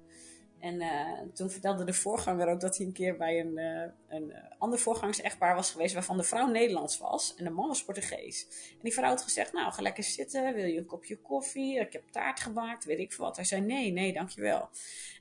En 0.61 0.75
uh, 0.75 1.21
toen 1.35 1.51
vertelde 1.51 1.85
de 1.85 1.93
voorganger 1.93 2.49
ook 2.49 2.61
dat 2.61 2.77
hij 2.77 2.87
een 2.87 2.93
keer 2.93 3.17
bij 3.17 3.41
een, 3.41 3.59
uh, 3.59 3.83
een 4.09 4.29
uh, 4.29 4.37
ander 4.59 4.79
voorgangsechtpaar 4.79 5.55
was 5.55 5.71
geweest 5.71 5.95
waarvan 5.95 6.17
de 6.17 6.23
vrouw 6.23 6.47
Nederlands 6.47 6.99
was 6.99 7.35
en 7.37 7.45
de 7.45 7.51
man 7.51 7.69
was 7.69 7.85
Portugees. 7.85 8.47
En 8.71 8.79
die 8.83 8.93
vrouw 8.93 9.09
had 9.09 9.23
gezegd, 9.23 9.53
nou 9.53 9.73
ga 9.73 9.83
lekker 9.83 10.05
zitten, 10.05 10.55
wil 10.55 10.65
je 10.65 10.79
een 10.79 10.87
kopje 10.87 11.17
koffie? 11.17 11.81
Ik 11.81 11.93
heb 11.93 12.03
taart 12.11 12.41
gemaakt, 12.41 12.85
weet 12.85 12.99
ik 12.99 13.13
veel 13.13 13.25
wat. 13.25 13.37
Hij 13.37 13.45
zei 13.45 13.61
nee, 13.61 13.93
nee, 13.93 14.13
dankjewel. 14.13 14.69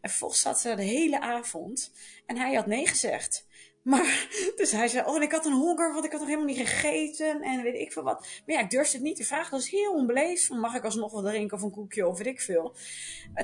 En 0.01 0.09
vervolgens 0.09 0.41
zat 0.41 0.59
ze 0.59 0.75
de 0.75 0.83
hele 0.83 1.19
avond 1.19 1.91
en 2.25 2.37
hij 2.37 2.53
had 2.53 2.65
nee 2.65 2.87
gezegd. 2.87 3.46
Maar, 3.87 4.27
dus 4.55 4.71
hij 4.71 4.87
zei, 4.87 5.07
oh, 5.07 5.15
en 5.15 5.21
ik 5.21 5.31
had 5.31 5.45
een 5.45 5.53
honger, 5.53 5.93
want 5.93 6.05
ik 6.05 6.11
had 6.11 6.19
nog 6.19 6.29
helemaal 6.29 6.53
niet 6.53 6.67
gegeten 6.67 7.41
en 7.41 7.63
weet 7.63 7.79
ik 7.79 7.91
veel 7.91 8.03
wat. 8.03 8.27
Maar 8.45 8.55
ja, 8.55 8.61
ik 8.61 8.69
durfde 8.69 8.97
het 8.97 9.05
niet 9.05 9.15
te 9.15 9.23
vragen. 9.23 9.51
Dat 9.51 9.59
is 9.59 9.69
heel 9.69 9.93
onbeleefd. 9.93 10.49
Mag 10.49 10.75
ik 10.75 10.83
alsnog 10.83 11.11
wat 11.11 11.25
drinken 11.25 11.57
of 11.57 11.63
een 11.63 11.71
koekje 11.71 12.07
of 12.07 12.17
weet 12.17 12.27
ik 12.27 12.41
veel. 12.41 12.75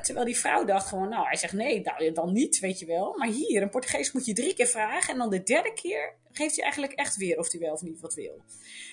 Terwijl 0.02 0.26
die 0.26 0.38
vrouw 0.38 0.66
dacht 0.66 0.88
gewoon, 0.88 1.10
nou, 1.10 1.26
hij 1.26 1.36
zegt 1.36 1.54
nee, 1.54 1.82
nou, 1.82 2.12
dan 2.12 2.34
niet, 2.34 2.60
weet 2.60 2.80
je 2.80 2.86
wel. 2.86 3.18
Maar 3.18 3.28
hier, 3.28 3.62
een 3.62 3.70
Portugees 3.70 4.12
moet 4.12 4.26
je 4.26 4.34
drie 4.34 4.54
keer 4.54 4.68
vragen. 4.68 5.14
En 5.14 5.20
dan 5.20 5.30
de 5.30 5.44
derde 5.44 5.74
keer 5.74 6.14
geeft 6.32 6.56
hij 6.56 6.64
eigenlijk 6.64 6.94
echt 6.94 7.16
weer 7.16 7.38
of 7.38 7.52
hij 7.52 7.60
wel 7.60 7.74
of 7.74 7.82
niet 7.82 8.02
wat 8.02 8.14
wil. 8.14 8.42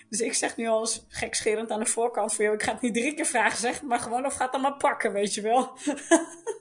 Dus 0.08 0.20
ik 0.20 0.34
zeg 0.34 0.56
nu 0.56 0.66
al 0.66 0.80
eens 0.80 1.04
gekscherend 1.08 1.70
aan 1.70 1.80
de 1.80 1.86
voorkant 1.86 2.34
voor 2.34 2.44
jou, 2.44 2.56
ik 2.56 2.62
ga 2.62 2.72
het 2.72 2.80
niet 2.80 2.94
drie 2.94 3.14
keer 3.14 3.26
vragen, 3.26 3.58
zeg 3.58 3.82
maar 3.82 4.00
gewoon 4.00 4.26
of 4.26 4.34
gaat 4.34 4.52
dan 4.52 4.60
maar 4.60 4.76
pakken, 4.76 5.12
weet 5.12 5.34
je 5.34 5.40
wel. 5.40 5.70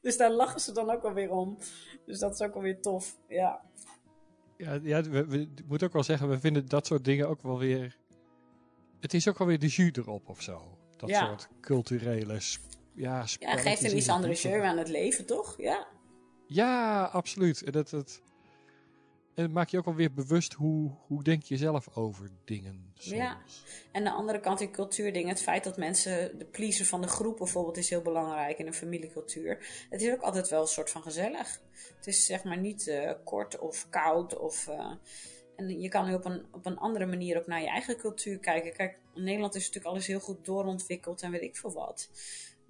dus 0.00 0.16
daar 0.16 0.30
lachen 0.30 0.60
ze 0.60 0.72
dan 0.72 0.90
ook 0.90 1.04
alweer 1.04 1.30
om. 1.30 1.58
Dus 2.06 2.18
dat 2.18 2.34
is 2.34 2.40
ook 2.40 2.54
alweer 2.54 2.80
tof, 2.80 3.16
ja. 3.28 3.60
Ja, 4.56 4.78
ja 4.82 5.02
we, 5.02 5.26
we 5.26 5.48
moeten 5.66 5.86
ook 5.86 5.92
wel 5.92 6.02
zeggen, 6.02 6.28
we 6.28 6.40
vinden 6.40 6.68
dat 6.68 6.86
soort 6.86 7.04
dingen 7.04 7.28
ook 7.28 7.42
wel 7.42 7.58
weer... 7.58 7.98
Het 9.00 9.14
is 9.14 9.28
ook 9.28 9.38
wel 9.38 9.46
weer 9.46 9.58
de 9.58 9.66
jus 9.66 9.92
erop 9.92 10.28
of 10.28 10.42
zo. 10.42 10.78
Dat 10.96 11.08
ja. 11.08 11.26
soort 11.26 11.48
culturele 11.60 12.40
ja, 12.94 13.24
ja, 13.38 13.56
geeft 13.56 13.84
een 13.84 13.96
iets 13.96 14.08
andere 14.08 14.34
jeu 14.34 14.62
aan 14.62 14.78
het 14.78 14.88
leven, 14.88 15.26
toch? 15.26 15.54
Ja. 15.58 15.86
Ja, 16.46 17.04
absoluut. 17.04 17.72
Dat, 17.72 17.90
dat, 17.90 18.22
en 19.40 19.52
maak 19.52 19.68
je 19.68 19.78
ook 19.78 19.86
alweer 19.86 20.12
bewust 20.12 20.52
hoe, 20.52 20.90
hoe 21.06 21.22
denk 21.22 21.42
je 21.42 21.56
zelf 21.56 21.96
over 21.96 22.30
dingen. 22.44 22.92
Ja. 22.94 23.38
En 23.92 24.04
de 24.04 24.10
andere 24.10 24.40
kant 24.40 24.60
in 24.60 24.72
cultuurdingen, 24.72 25.28
het 25.28 25.42
feit 25.42 25.64
dat 25.64 25.76
mensen 25.76 26.38
de 26.38 26.44
pleaser 26.44 26.86
van 26.86 27.00
de 27.00 27.08
groep 27.08 27.36
bijvoorbeeld 27.36 27.76
is 27.76 27.90
heel 27.90 28.02
belangrijk 28.02 28.58
in 28.58 28.66
een 28.66 28.74
familiecultuur. 28.74 29.86
Het 29.90 30.02
is 30.02 30.12
ook 30.12 30.20
altijd 30.20 30.48
wel 30.48 30.60
een 30.60 30.66
soort 30.66 30.90
van 30.90 31.02
gezellig. 31.02 31.60
Het 31.96 32.06
is 32.06 32.26
zeg 32.26 32.44
maar 32.44 32.58
niet 32.58 32.86
uh, 32.86 33.12
kort 33.24 33.58
of 33.58 33.88
koud 33.88 34.38
of... 34.38 34.68
Uh, 34.68 34.92
en 35.56 35.80
je 35.80 35.88
kan 35.88 36.06
nu 36.06 36.14
op 36.14 36.24
een, 36.24 36.44
op 36.52 36.66
een 36.66 36.78
andere 36.78 37.06
manier 37.06 37.38
ook 37.38 37.46
naar 37.46 37.60
je 37.60 37.68
eigen 37.68 37.96
cultuur 37.96 38.38
kijken. 38.38 38.72
Kijk, 38.72 38.98
in 39.14 39.22
Nederland 39.22 39.54
is 39.54 39.66
natuurlijk 39.66 39.94
alles 39.94 40.06
heel 40.06 40.20
goed 40.20 40.44
doorontwikkeld 40.44 41.22
en 41.22 41.30
weet 41.30 41.42
ik 41.42 41.56
veel 41.56 41.72
wat. 41.72 42.10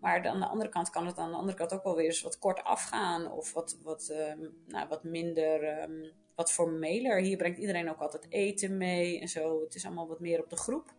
Maar 0.01 0.29
aan 0.29 0.41
de 0.41 0.47
andere 0.47 0.71
kant 0.71 0.91
kan 0.91 1.07
het 1.07 1.19
aan 1.19 1.31
de 1.31 1.37
andere 1.37 1.57
kant 1.57 1.73
ook 1.73 1.85
wel 1.85 1.97
weer 1.97 2.07
eens 2.07 2.23
wat 2.23 2.39
kort 2.39 2.65
afgaan. 2.65 3.31
Of 3.33 3.53
wat, 3.53 3.79
wat, 3.83 4.11
um, 4.13 4.55
nou, 4.67 4.89
wat 4.89 5.05
minder, 5.05 5.83
um, 5.83 6.11
wat 6.41 6.53
formeler. 6.53 7.21
Hier 7.21 7.37
brengt 7.37 7.59
iedereen 7.59 7.91
ook 7.91 8.01
altijd 8.01 8.27
eten 8.29 8.77
mee 8.77 9.21
en 9.21 9.29
zo. 9.29 9.61
Het 9.61 9.75
is 9.75 9.85
allemaal 9.85 10.09
wat 10.09 10.21
meer 10.21 10.43
op 10.43 10.51
de 10.51 10.57
groep. 10.57 10.95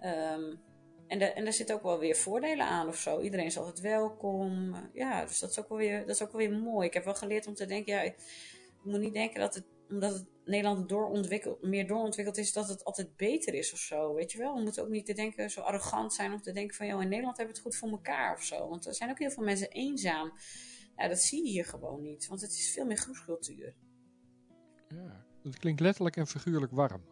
Um, 0.00 0.60
en, 1.06 1.34
en 1.34 1.44
daar 1.44 1.52
zitten 1.52 1.76
ook 1.76 1.82
wel 1.82 1.98
weer 1.98 2.16
voordelen 2.16 2.66
aan 2.66 2.88
of 2.88 2.96
zo. 2.96 3.20
Iedereen 3.20 3.46
is 3.46 3.58
altijd 3.58 3.80
welkom. 3.80 4.74
Ja, 4.92 5.24
dus 5.24 5.38
dat 5.38 5.50
is 5.50 5.58
ook 5.58 5.68
wel 5.68 5.78
weer, 5.78 5.98
dat 5.98 6.14
is 6.14 6.22
ook 6.22 6.32
wel 6.32 6.48
weer 6.48 6.58
mooi. 6.58 6.86
Ik 6.86 6.94
heb 6.94 7.04
wel 7.04 7.14
geleerd 7.14 7.46
om 7.46 7.54
te 7.54 7.66
denken, 7.66 7.92
ja, 7.92 8.02
je 8.02 8.14
moet 8.82 9.00
niet 9.00 9.12
denken 9.12 9.40
dat 9.40 9.54
het, 9.54 9.64
omdat 9.88 10.26
Nederland 10.44 10.88
doorontwikkeld, 10.88 11.62
meer 11.62 11.86
doorontwikkeld 11.86 12.38
is, 12.38 12.52
dat 12.52 12.68
het 12.68 12.84
altijd 12.84 13.16
beter 13.16 13.54
is 13.54 13.72
of 13.72 13.78
zo. 13.78 14.14
Weet 14.14 14.32
je 14.32 14.38
wel? 14.38 14.54
We 14.54 14.62
moeten 14.62 14.82
ook 14.82 14.88
niet 14.88 15.06
te 15.06 15.14
denken, 15.14 15.50
zo 15.50 15.60
arrogant 15.60 16.14
zijn 16.14 16.32
om 16.32 16.42
te 16.42 16.52
denken 16.52 16.76
van, 16.76 16.86
joh, 16.86 17.02
in 17.02 17.08
Nederland 17.08 17.36
hebben 17.36 17.54
we 17.54 17.60
het 17.60 17.70
goed 17.70 17.80
voor 17.80 17.98
elkaar 17.98 18.34
of 18.34 18.42
zo. 18.42 18.68
Want 18.68 18.86
er 18.86 18.94
zijn 18.94 19.10
ook 19.10 19.18
heel 19.18 19.30
veel 19.30 19.44
mensen 19.44 19.68
eenzaam. 19.68 20.32
Ja, 20.96 21.08
dat 21.08 21.20
zie 21.20 21.44
je 21.44 21.50
hier 21.50 21.64
gewoon 21.64 22.02
niet, 22.02 22.26
want 22.26 22.40
het 22.40 22.50
is 22.50 22.72
veel 22.72 22.84
meer 22.84 22.96
groepscultuur. 22.96 23.74
Ja, 24.94 25.24
het 25.42 25.58
klinkt 25.58 25.80
letterlijk 25.80 26.16
en 26.16 26.26
figuurlijk 26.26 26.72
warm. 26.72 27.02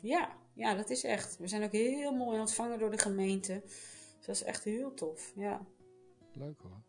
Ja, 0.00 0.36
ja, 0.54 0.74
dat 0.74 0.90
is 0.90 1.04
echt. 1.04 1.36
We 1.38 1.48
zijn 1.48 1.62
ook 1.62 1.72
heel 1.72 2.12
mooi 2.12 2.40
ontvangen 2.40 2.78
door 2.78 2.90
de 2.90 2.98
gemeente. 2.98 3.60
Dus 4.16 4.26
dat 4.26 4.34
is 4.34 4.42
echt 4.42 4.64
heel 4.64 4.94
tof, 4.94 5.32
ja. 5.36 5.66
Leuk 6.32 6.60
hoor. 6.62 6.82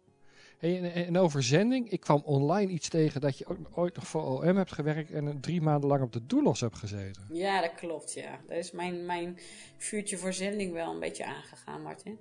Hey, 0.58 0.78
en, 0.78 0.94
en, 0.94 1.18
over 1.18 1.44
zending, 1.44 1.90
ik 1.90 2.00
kwam 2.00 2.22
online 2.26 2.72
iets 2.72 2.90
tegen 2.90 3.22
dat 3.22 3.38
je 3.38 3.46
ook 3.46 3.58
ooit 3.78 3.96
nog 3.96 4.08
voor 4.08 4.22
OM 4.22 4.58
hebt 4.58 4.72
gewerkt 4.72 5.12
en 5.12 5.42
drie 5.42 5.62
maanden 5.62 5.90
lang 5.90 6.04
op 6.04 6.14
de 6.14 6.26
doelos 6.26 6.60
hebt 6.60 6.78
gezeten. 6.78 7.28
Ja, 7.30 7.62
dat 7.62 7.74
klopt, 7.76 8.14
ja. 8.14 8.40
Daar 8.48 8.58
is 8.58 8.72
mijn, 8.72 9.06
mijn 9.06 9.40
vuurtje 9.78 10.18
voor 10.18 10.34
zending 10.34 10.74
wel 10.74 10.94
een 10.94 11.00
beetje 11.00 11.26
aangegaan, 11.26 11.82
Martin. 11.82 12.20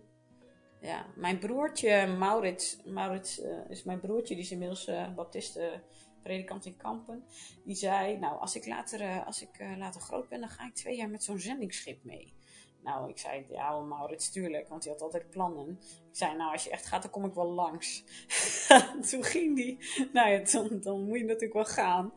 Ja, 0.80 1.06
mijn 1.16 1.38
broertje 1.38 2.06
Maurits, 2.06 2.78
Maurits 2.84 3.40
uh, 3.40 3.46
is 3.68 3.82
mijn 3.82 4.00
broertje, 4.00 4.34
die 4.34 4.44
is 4.44 4.50
inmiddels 4.50 4.88
uh, 4.88 5.14
baptiste 5.14 5.82
predikant 6.22 6.64
in 6.66 6.76
Kampen. 6.76 7.24
Die 7.64 7.74
zei, 7.74 8.18
nou, 8.18 8.40
als 8.40 8.56
ik 8.56 8.66
later, 8.66 9.00
uh, 9.00 9.26
als 9.26 9.42
ik, 9.42 9.76
later 9.76 10.00
groot 10.00 10.28
ben, 10.28 10.40
dan 10.40 10.48
ga 10.48 10.66
ik 10.66 10.74
twee 10.74 10.96
jaar 10.96 11.08
met 11.08 11.24
zo'n 11.24 11.38
zendingsschip 11.38 12.04
mee. 12.04 12.34
Nou, 12.82 13.10
ik 13.10 13.18
zei, 13.18 13.46
ja, 13.48 13.80
Maurits, 13.80 14.30
tuurlijk, 14.30 14.68
want 14.68 14.84
hij 14.84 14.92
had 14.92 15.02
altijd 15.02 15.30
plannen. 15.30 15.78
Ik 16.10 16.16
zei, 16.16 16.36
nou, 16.36 16.52
als 16.52 16.64
je 16.64 16.70
echt 16.70 16.86
gaat, 16.86 17.02
dan 17.02 17.10
kom 17.10 17.24
ik 17.24 17.34
wel 17.34 17.50
langs. 17.50 18.04
toen 19.10 19.24
ging 19.24 19.56
die. 19.56 19.78
Nou 20.12 20.30
ja, 20.30 20.44
dan, 20.52 20.80
dan 20.80 21.04
moet 21.04 21.18
je 21.18 21.24
natuurlijk 21.24 21.52
wel 21.52 21.64
gaan. 21.64 22.12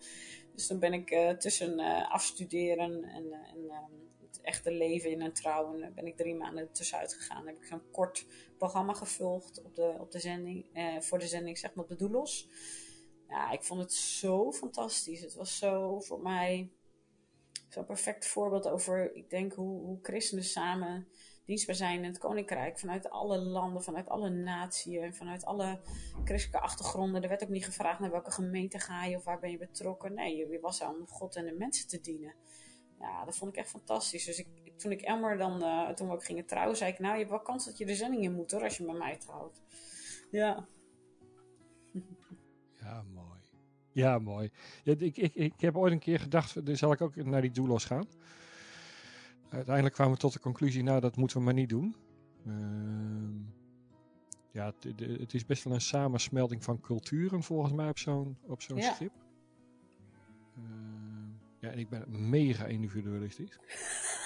Dus 0.55 0.67
dan 0.67 0.79
ben 0.79 0.93
ik 0.93 1.11
uh, 1.11 1.29
tussen 1.29 1.79
afstuderen 2.09 3.03
en, 3.03 3.33
en 3.33 3.71
het 4.19 4.41
echte 4.41 4.71
leven 4.71 5.11
in 5.11 5.21
een 5.21 5.33
trouwen, 5.33 5.93
ben 5.95 6.07
ik 6.07 6.17
drie 6.17 6.35
maanden 6.35 6.71
tussenuit 6.71 7.13
gegaan. 7.13 7.37
Dan 7.37 7.47
heb 7.47 7.61
ik 7.61 7.67
zo'n 7.67 7.91
kort 7.91 8.25
programma 8.57 8.93
gevolgd 8.93 9.61
op 9.63 9.75
de, 9.75 9.95
op 9.99 10.11
de 10.11 10.19
zending, 10.19 10.65
voor 10.99 11.19
de 11.19 11.27
zending, 11.27 11.57
zeg 11.57 11.73
maar, 11.73 11.83
op 11.83 11.89
de 11.89 11.95
Doelos. 11.95 12.47
Ja, 13.33 13.51
ik 13.51 13.63
vond 13.63 13.81
het 13.81 13.93
zo 13.93 14.51
fantastisch. 14.51 15.21
Het 15.21 15.35
was 15.35 15.57
zo 15.57 15.99
voor 15.99 16.21
mij 16.21 16.71
zo'n 17.69 17.85
perfect 17.85 18.27
voorbeeld 18.27 18.67
over, 18.67 19.15
ik 19.15 19.29
denk, 19.29 19.53
hoe, 19.53 19.81
hoe 19.81 19.99
christenen 20.01 20.43
samen 20.43 21.07
dienstbaar 21.45 21.75
zijn 21.75 21.97
in 21.97 22.03
het 22.03 22.17
koninkrijk. 22.17 22.79
Vanuit 22.79 23.09
alle 23.09 23.37
landen, 23.37 23.83
vanuit 23.83 24.09
alle 24.09 24.29
natieën, 24.29 25.13
vanuit 25.13 25.45
alle 25.45 25.79
christelijke 26.23 26.65
achtergronden. 26.65 27.23
Er 27.23 27.29
werd 27.29 27.43
ook 27.43 27.49
niet 27.49 27.65
gevraagd 27.65 27.99
naar 27.99 28.11
welke 28.11 28.31
gemeente 28.31 28.79
ga 28.79 29.05
je 29.05 29.17
of 29.17 29.23
waar 29.23 29.39
ben 29.39 29.51
je 29.51 29.57
betrokken. 29.57 30.13
Nee, 30.13 30.37
je 30.37 30.59
was 30.59 30.81
er 30.81 30.87
om 30.87 31.07
God 31.07 31.35
en 31.35 31.45
de 31.45 31.55
mensen 31.57 31.87
te 31.87 32.01
dienen. 32.01 32.35
Ja, 32.99 33.25
dat 33.25 33.37
vond 33.37 33.51
ik 33.51 33.57
echt 33.57 33.69
fantastisch. 33.69 34.25
Dus 34.25 34.39
ik, 34.39 34.77
toen 34.77 34.91
ik 34.91 35.01
Elmer 35.01 35.37
dan, 35.37 35.63
uh, 35.63 35.89
toen 35.89 36.07
we 36.07 36.13
ook 36.13 36.25
gingen 36.25 36.45
trouwen, 36.45 36.77
zei 36.77 36.91
ik, 36.91 36.99
nou, 36.99 37.13
je 37.13 37.19
hebt 37.19 37.31
wel 37.31 37.41
kans 37.41 37.65
dat 37.65 37.77
je 37.77 37.85
de 37.85 37.95
zending 37.95 38.23
in 38.23 38.33
moet 38.33 38.51
hoor, 38.51 38.63
als 38.63 38.77
je 38.77 38.85
met 38.85 38.97
mij 38.97 39.17
trouwt. 39.17 39.61
Ja. 40.31 40.67
Ja. 42.83 43.03
Ja, 43.93 44.19
mooi. 44.19 44.51
Ja, 44.83 44.93
ik, 44.97 45.17
ik, 45.17 45.35
ik 45.35 45.53
heb 45.57 45.77
ooit 45.77 45.93
een 45.93 45.99
keer 45.99 46.19
gedacht, 46.19 46.65
dus 46.65 46.79
zal 46.79 46.91
ik 46.91 47.01
ook 47.01 47.15
naar 47.15 47.41
die 47.41 47.51
doulos 47.51 47.85
gaan. 47.85 48.05
Uiteindelijk 49.49 49.95
kwamen 49.95 50.13
we 50.13 50.19
tot 50.19 50.33
de 50.33 50.39
conclusie, 50.39 50.83
nou 50.83 50.99
dat 50.99 51.15
moeten 51.15 51.37
we 51.37 51.43
maar 51.43 51.53
niet 51.53 51.69
doen. 51.69 51.95
Uh, 52.47 52.53
ja, 54.51 54.73
het, 54.79 54.99
het, 55.19 55.33
is 55.33 55.45
best 55.45 55.63
wel 55.63 55.73
een 55.73 55.81
samensmelding 55.81 56.63
van 56.63 56.81
culturen 56.81 57.43
volgens 57.43 57.73
mij 57.73 57.89
op 57.89 57.97
zo'n 57.97 58.37
op 58.41 58.61
zo'n 58.61 58.77
ja. 58.77 58.93
schip. 58.93 59.13
Uh, 60.57 60.63
ja, 61.59 61.69
en 61.69 61.79
ik 61.79 61.89
ben 61.89 62.29
mega 62.29 62.65
individualistisch. 62.65 63.59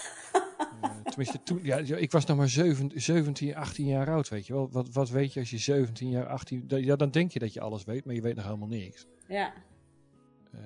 uh, 0.84 0.90
tenminste, 1.04 1.44
toen, 1.44 1.60
ja, 1.64 1.78
ik 1.78 2.12
was 2.12 2.26
nog 2.26 2.38
maar 2.38 2.50
17, 2.50 3.02
17, 3.02 3.56
18 3.56 3.86
jaar 3.86 4.10
oud, 4.10 4.30
weet 4.30 4.48
je 4.48 4.54
wel. 4.54 4.70
Wat, 4.72 4.90
wat 4.94 5.10
weet 5.10 5.34
je 5.34 5.40
als 5.40 5.50
je 5.50 5.58
17 5.58 6.10
jaar, 6.10 6.28
18... 6.28 6.64
Ja, 6.68 6.96
dan 6.96 7.12
denk 7.12 7.32
je 7.32 7.40
dat 7.40 7.54
je 7.54 7.62
alles 7.62 7.84
weet, 7.84 8.06
maar 8.06 8.16
je 8.16 8.22
weet 8.22 8.36
nog 8.36 8.46
helemaal 8.46 8.68
niks. 8.68 9.08
Ja. 9.28 9.54
Uh, 10.56 10.62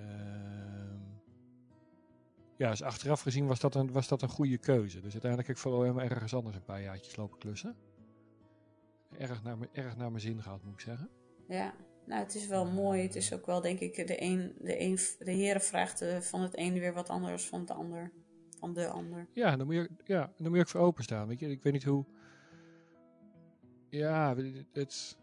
ja, 2.57 2.69
dus 2.69 2.83
achteraf 2.83 3.21
gezien 3.21 3.47
was 3.47 3.59
dat, 3.59 3.75
een, 3.75 3.91
was 3.91 4.07
dat 4.07 4.21
een 4.21 4.29
goede 4.29 4.57
keuze. 4.57 5.01
Dus 5.01 5.11
uiteindelijk 5.11 5.47
heb 5.47 5.55
ik 5.55 5.61
voor 5.61 5.85
OM 5.85 5.99
ergens 5.99 6.33
anders 6.33 6.55
een 6.55 6.63
paar 6.63 6.81
jaartjes 6.81 7.15
lopen 7.15 7.37
klussen. 7.37 7.75
Erg 9.17 9.43
naar, 9.43 9.57
me, 9.57 9.69
erg 9.71 9.97
naar 9.97 10.09
mijn 10.09 10.21
zin 10.21 10.41
gehad, 10.41 10.63
moet 10.63 10.73
ik 10.73 10.79
zeggen. 10.79 11.09
Ja, 11.47 11.73
nou 12.05 12.23
het 12.23 12.35
is 12.35 12.47
wel 12.47 12.65
mooi. 12.65 13.01
Het 13.01 13.15
is 13.15 13.33
ook 13.33 13.45
wel, 13.45 13.61
denk 13.61 13.79
ik, 13.79 14.07
de 14.07 14.21
een, 14.21 14.55
de, 14.59 14.81
een, 14.81 14.99
de 15.19 15.31
heren 15.31 15.61
vraagt 15.61 16.05
van 16.19 16.41
het 16.41 16.57
een 16.57 16.73
weer 16.73 16.93
wat 16.93 17.09
anders 17.09 17.45
van 17.45 17.59
het 17.59 17.71
ander. 17.71 18.11
Van 18.61 18.73
de 18.73 18.87
ander. 18.87 19.27
Ja, 19.33 19.55
dan 19.55 19.65
moet 19.65 19.75
je, 19.75 19.89
ja, 20.05 20.33
dan 20.37 20.47
moet 20.47 20.55
je 20.55 20.59
ook 20.59 20.67
voor 20.67 20.81
openstaan. 20.81 21.27
Weet 21.27 21.39
je, 21.39 21.49
ik 21.49 21.63
weet 21.63 21.73
niet 21.73 21.83
hoe... 21.83 22.05
Ja, 23.89 24.35
het... 24.73 25.19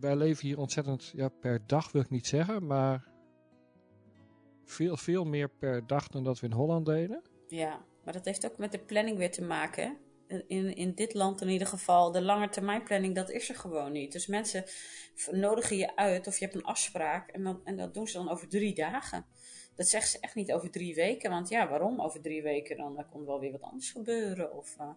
Wij 0.00 0.16
leven 0.16 0.46
hier 0.46 0.58
ontzettend, 0.58 1.12
ja, 1.14 1.28
per 1.28 1.66
dag 1.66 1.92
wil 1.92 2.02
ik 2.02 2.10
niet 2.10 2.26
zeggen, 2.26 2.66
maar 2.66 3.08
veel, 4.64 4.96
veel 4.96 5.24
meer 5.24 5.48
per 5.48 5.86
dag 5.86 6.08
dan 6.08 6.24
dat 6.24 6.40
we 6.40 6.46
in 6.46 6.52
Holland 6.52 6.86
deden. 6.86 7.22
Ja, 7.46 7.84
maar 8.04 8.12
dat 8.12 8.24
heeft 8.24 8.46
ook 8.46 8.58
met 8.58 8.72
de 8.72 8.78
planning 8.78 9.18
weer 9.18 9.30
te 9.30 9.42
maken. 9.42 9.96
In, 10.46 10.76
in 10.76 10.94
dit 10.94 11.14
land 11.14 11.40
in 11.40 11.48
ieder 11.48 11.66
geval, 11.66 12.12
de 12.12 12.22
lange 12.22 12.48
termijn 12.48 12.82
planning, 12.82 13.14
dat 13.14 13.30
is 13.30 13.48
er 13.48 13.54
gewoon 13.54 13.92
niet. 13.92 14.12
Dus 14.12 14.26
mensen 14.26 14.64
nodigen 15.30 15.76
je 15.76 15.96
uit 15.96 16.26
of 16.26 16.38
je 16.38 16.44
hebt 16.44 16.56
een 16.56 16.64
afspraak 16.64 17.28
en, 17.28 17.42
dan, 17.42 17.60
en 17.64 17.76
dat 17.76 17.94
doen 17.94 18.06
ze 18.06 18.16
dan 18.16 18.30
over 18.30 18.48
drie 18.48 18.74
dagen. 18.74 19.26
Dat 19.74 19.88
zeggen 19.88 20.10
ze 20.10 20.18
echt 20.20 20.34
niet 20.34 20.52
over 20.52 20.70
drie 20.70 20.94
weken, 20.94 21.30
want 21.30 21.48
ja, 21.48 21.68
waarom 21.68 22.00
over 22.00 22.20
drie 22.20 22.42
weken? 22.42 22.76
Dan, 22.76 22.94
dan 22.94 23.08
komt 23.08 23.26
wel 23.26 23.40
weer 23.40 23.52
wat 23.52 23.62
anders 23.62 23.90
gebeuren. 23.90 24.56
Of, 24.56 24.76
uh, 24.80 24.88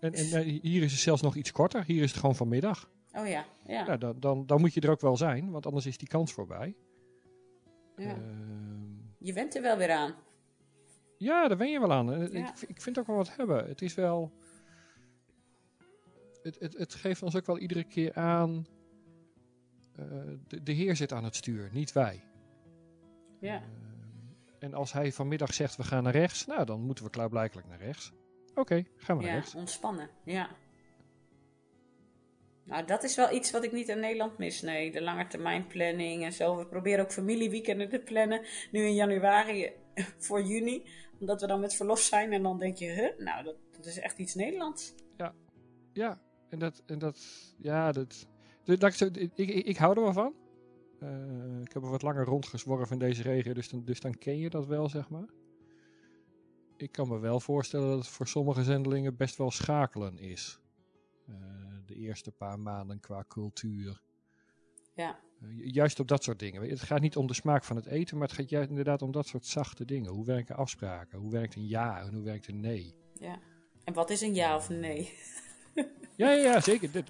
en, 0.00 0.12
en 0.12 0.48
uh, 0.48 0.60
hier 0.62 0.82
is 0.82 0.92
het 0.92 1.00
zelfs 1.00 1.22
nog 1.22 1.36
iets 1.36 1.52
korter, 1.52 1.84
hier 1.84 2.02
is 2.02 2.10
het 2.10 2.20
gewoon 2.20 2.36
vanmiddag. 2.36 2.90
Oh 3.12 3.26
ja, 3.26 3.46
ja. 3.66 3.84
ja 3.86 3.96
dan, 3.96 4.20
dan, 4.20 4.46
dan 4.46 4.60
moet 4.60 4.74
je 4.74 4.80
er 4.80 4.90
ook 4.90 5.00
wel 5.00 5.16
zijn, 5.16 5.50
want 5.50 5.66
anders 5.66 5.86
is 5.86 5.98
die 5.98 6.08
kans 6.08 6.32
voorbij. 6.32 6.74
Ja. 7.96 8.16
Uh, 8.16 8.22
je 9.18 9.32
went 9.32 9.56
er 9.56 9.62
wel 9.62 9.76
weer 9.76 9.90
aan. 9.90 10.14
Ja, 11.16 11.48
daar 11.48 11.58
wen 11.58 11.70
je 11.70 11.80
wel 11.80 11.92
aan. 11.92 12.32
Ja. 12.32 12.54
Ik, 12.54 12.68
ik 12.68 12.82
vind 12.82 12.98
ook 12.98 13.06
wel 13.06 13.16
wat 13.16 13.36
hebben. 13.36 13.68
Het 13.68 13.82
is 13.82 13.94
wel... 13.94 14.32
Het, 16.42 16.58
het, 16.58 16.78
het 16.78 16.94
geeft 16.94 17.22
ons 17.22 17.36
ook 17.36 17.46
wel 17.46 17.58
iedere 17.58 17.84
keer 17.84 18.14
aan... 18.14 18.66
De, 20.48 20.62
de 20.62 20.72
Heer 20.72 20.96
zit 20.96 21.12
aan 21.12 21.24
het 21.24 21.36
stuur, 21.36 21.68
niet 21.72 21.92
wij. 21.92 22.22
Ja. 23.40 23.54
Uh, 23.54 23.62
en 24.58 24.74
als 24.74 24.92
hij 24.92 25.12
vanmiddag 25.12 25.54
zegt 25.54 25.76
we 25.76 25.82
gaan 25.82 26.02
naar 26.02 26.12
rechts, 26.12 26.46
nou 26.46 26.64
dan 26.64 26.80
moeten 26.80 27.04
we 27.04 27.10
klaarblijkelijk 27.10 27.68
naar 27.68 27.80
rechts. 27.80 28.12
Oké, 28.50 28.60
okay, 28.60 28.86
gaan 28.96 29.16
we 29.16 29.22
ja, 29.22 29.28
naar 29.28 29.38
rechts. 29.38 29.54
ontspannen, 29.54 30.10
ja. 30.24 30.48
Nou, 32.68 32.84
dat 32.84 33.02
is 33.02 33.16
wel 33.16 33.32
iets 33.32 33.50
wat 33.50 33.64
ik 33.64 33.72
niet 33.72 33.88
in 33.88 34.00
Nederland 34.00 34.38
mis. 34.38 34.62
Nee, 34.62 34.90
de 34.90 35.02
langetermijnplanning 35.02 36.24
en 36.24 36.32
zo. 36.32 36.56
We 36.56 36.66
proberen 36.66 37.04
ook 37.04 37.12
familieweekenden 37.12 37.88
te 37.88 37.98
plannen. 37.98 38.44
Nu 38.70 38.84
in 38.84 38.94
januari 38.94 39.72
voor 40.26 40.42
juni. 40.42 40.84
Omdat 41.20 41.40
we 41.40 41.46
dan 41.46 41.60
met 41.60 41.74
verlof 41.74 42.00
zijn. 42.00 42.32
En 42.32 42.42
dan 42.42 42.58
denk 42.58 42.76
je, 42.76 42.86
huh? 42.86 43.18
Nou, 43.18 43.44
dat, 43.44 43.56
dat 43.76 43.86
is 43.86 43.98
echt 43.98 44.18
iets 44.18 44.34
Nederlands. 44.34 44.94
Ja, 45.16 45.34
ja. 45.92 46.20
En 46.48 46.58
dat, 46.58 46.82
en 46.86 46.98
dat 46.98 47.18
ja, 47.58 47.92
dat... 47.92 48.26
dat 48.64 49.00
ik, 49.34 49.48
ik 49.48 49.76
hou 49.76 49.96
er 49.96 50.02
wel 50.02 50.12
van. 50.12 50.34
Uh, 51.02 51.60
ik 51.60 51.72
heb 51.72 51.82
er 51.82 51.90
wat 51.90 52.02
langer 52.02 52.24
rondgezworven 52.24 52.92
in 52.92 52.98
deze 52.98 53.22
regio. 53.22 53.52
Dus 53.52 53.68
dan, 53.68 53.84
dus 53.84 54.00
dan 54.00 54.18
ken 54.18 54.38
je 54.38 54.50
dat 54.50 54.66
wel, 54.66 54.88
zeg 54.88 55.08
maar. 55.08 55.28
Ik 56.76 56.92
kan 56.92 57.08
me 57.08 57.18
wel 57.18 57.40
voorstellen 57.40 57.88
dat 57.88 57.98
het 57.98 58.08
voor 58.08 58.26
sommige 58.26 58.62
zendelingen 58.62 59.16
best 59.16 59.36
wel 59.36 59.50
schakelen 59.50 60.18
is. 60.18 60.60
Uh, 61.28 61.36
de 61.86 61.94
eerste 61.94 62.32
paar 62.32 62.60
maanden 62.60 63.00
qua 63.00 63.24
cultuur. 63.28 64.00
Ja. 64.94 65.18
Uh, 65.42 65.72
juist 65.72 66.00
op 66.00 66.08
dat 66.08 66.22
soort 66.22 66.38
dingen. 66.38 66.68
Het 66.68 66.80
gaat 66.80 67.00
niet 67.00 67.16
om 67.16 67.26
de 67.26 67.34
smaak 67.34 67.64
van 67.64 67.76
het 67.76 67.86
eten, 67.86 68.18
maar 68.18 68.28
het 68.28 68.36
gaat 68.36 68.48
juist 68.48 68.68
inderdaad 68.68 69.02
om 69.02 69.12
dat 69.12 69.26
soort 69.26 69.46
zachte 69.46 69.84
dingen. 69.84 70.12
Hoe 70.12 70.24
werken 70.24 70.56
afspraken? 70.56 71.18
Hoe 71.18 71.30
werkt 71.30 71.54
een 71.54 71.66
ja 71.66 72.00
en 72.00 72.14
hoe 72.14 72.22
werkt 72.22 72.48
een 72.48 72.60
nee? 72.60 72.94
Ja. 73.14 73.38
En 73.84 73.94
wat 73.94 74.10
is 74.10 74.20
een 74.20 74.34
ja 74.34 74.56
of 74.56 74.68
een 74.68 74.80
nee? 74.80 75.12
ja, 76.16 76.30
ja, 76.30 76.42
ja, 76.42 76.60
zeker. 76.60 77.04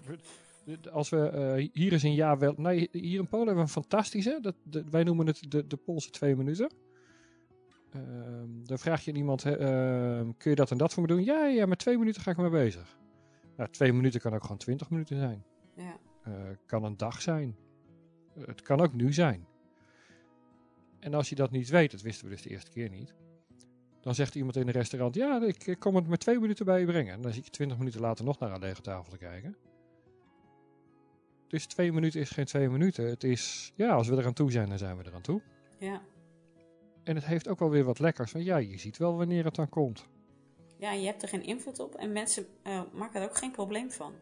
Als 0.92 1.08
we, 1.08 1.56
uh, 1.58 1.68
hier 1.72 1.92
is 1.92 2.02
een 2.02 2.14
ja 2.14 2.38
wel. 2.38 2.54
Nee, 2.56 2.88
hier 2.92 3.18
in 3.18 3.28
Polen 3.28 3.46
hebben 3.46 3.64
we 3.64 3.70
een 3.70 3.82
fantastische. 3.82 4.38
Dat, 4.40 4.54
de, 4.62 4.84
wij 4.90 5.04
noemen 5.04 5.26
het 5.26 5.42
de, 5.48 5.66
de 5.66 5.76
Poolse 5.76 6.10
twee 6.10 6.36
minuten. 6.36 6.70
Uh, 7.96 8.02
dan 8.64 8.78
vraag 8.78 9.04
je 9.04 9.10
aan 9.10 9.16
iemand: 9.16 9.46
uh, 9.46 9.54
kun 10.36 10.50
je 10.50 10.54
dat 10.54 10.70
en 10.70 10.78
dat 10.78 10.92
voor 10.92 11.02
me 11.02 11.08
doen? 11.08 11.24
Ja, 11.24 11.46
ja, 11.46 11.66
met 11.66 11.78
twee 11.78 11.98
minuten 11.98 12.22
ga 12.22 12.30
ik 12.30 12.36
mee 12.36 12.50
bezig. 12.50 12.98
Nou, 13.56 13.70
twee 13.70 13.92
minuten 13.92 14.20
kan 14.20 14.34
ook 14.34 14.42
gewoon 14.42 14.56
twintig 14.56 14.90
minuten 14.90 15.18
zijn. 15.18 15.44
Ja. 15.76 15.98
Uh, 16.28 16.34
kan 16.66 16.84
een 16.84 16.96
dag 16.96 17.22
zijn. 17.22 17.56
het 18.46 18.62
kan 18.62 18.80
ook 18.80 18.92
nu 18.92 19.12
zijn. 19.12 19.46
En 21.00 21.14
als 21.14 21.28
je 21.28 21.34
dat 21.34 21.50
niet 21.50 21.68
weet, 21.68 21.90
dat 21.90 22.02
wisten 22.02 22.24
we 22.24 22.32
dus 22.32 22.42
de 22.42 22.50
eerste 22.50 22.70
keer 22.70 22.90
niet. 22.90 23.14
Dan 24.00 24.14
zegt 24.14 24.34
iemand 24.34 24.56
in 24.56 24.66
een 24.66 24.72
restaurant: 24.72 25.14
Ja, 25.14 25.42
ik, 25.42 25.66
ik 25.66 25.78
kom 25.78 25.96
het 25.96 26.08
met 26.08 26.20
twee 26.20 26.38
minuten 26.40 26.64
bij 26.64 26.80
je 26.80 26.86
brengen. 26.86 27.12
En 27.12 27.22
dan 27.22 27.32
zit 27.32 27.44
je 27.44 27.50
twintig 27.50 27.78
minuten 27.78 28.00
later 28.00 28.24
nog 28.24 28.38
naar 28.38 28.52
een 28.52 28.60
lege 28.60 28.80
tafel 28.80 29.12
te 29.12 29.18
kijken. 29.18 29.56
Dus 31.48 31.66
twee 31.66 31.92
minuten 31.92 32.20
is 32.20 32.30
geen 32.30 32.44
twee 32.44 32.68
minuten. 32.68 33.08
Het 33.08 33.24
is, 33.24 33.72
ja, 33.74 33.92
als 33.92 34.08
we 34.08 34.16
eraan 34.16 34.32
toe 34.32 34.50
zijn, 34.50 34.68
dan 34.68 34.78
zijn 34.78 34.96
we 34.96 35.06
eraan 35.06 35.22
toe. 35.22 35.42
Ja. 35.78 36.02
En 37.04 37.14
het 37.14 37.24
heeft 37.24 37.48
ook 37.48 37.58
wel 37.58 37.70
weer 37.70 37.84
wat 37.84 37.98
lekkers. 37.98 38.30
Van 38.30 38.44
ja, 38.44 38.56
je 38.56 38.78
ziet 38.78 38.96
wel 38.96 39.16
wanneer 39.16 39.44
het 39.44 39.54
dan 39.54 39.68
komt. 39.68 40.08
Ja, 40.78 40.92
je 40.92 41.06
hebt 41.06 41.22
er 41.22 41.28
geen 41.28 41.42
invloed 41.42 41.78
op 41.78 41.94
en 41.94 42.12
mensen 42.12 42.46
uh, 42.64 42.82
maken 42.92 43.20
er 43.20 43.28
ook 43.28 43.36
geen 43.36 43.50
probleem 43.50 43.90
van. 43.90 44.12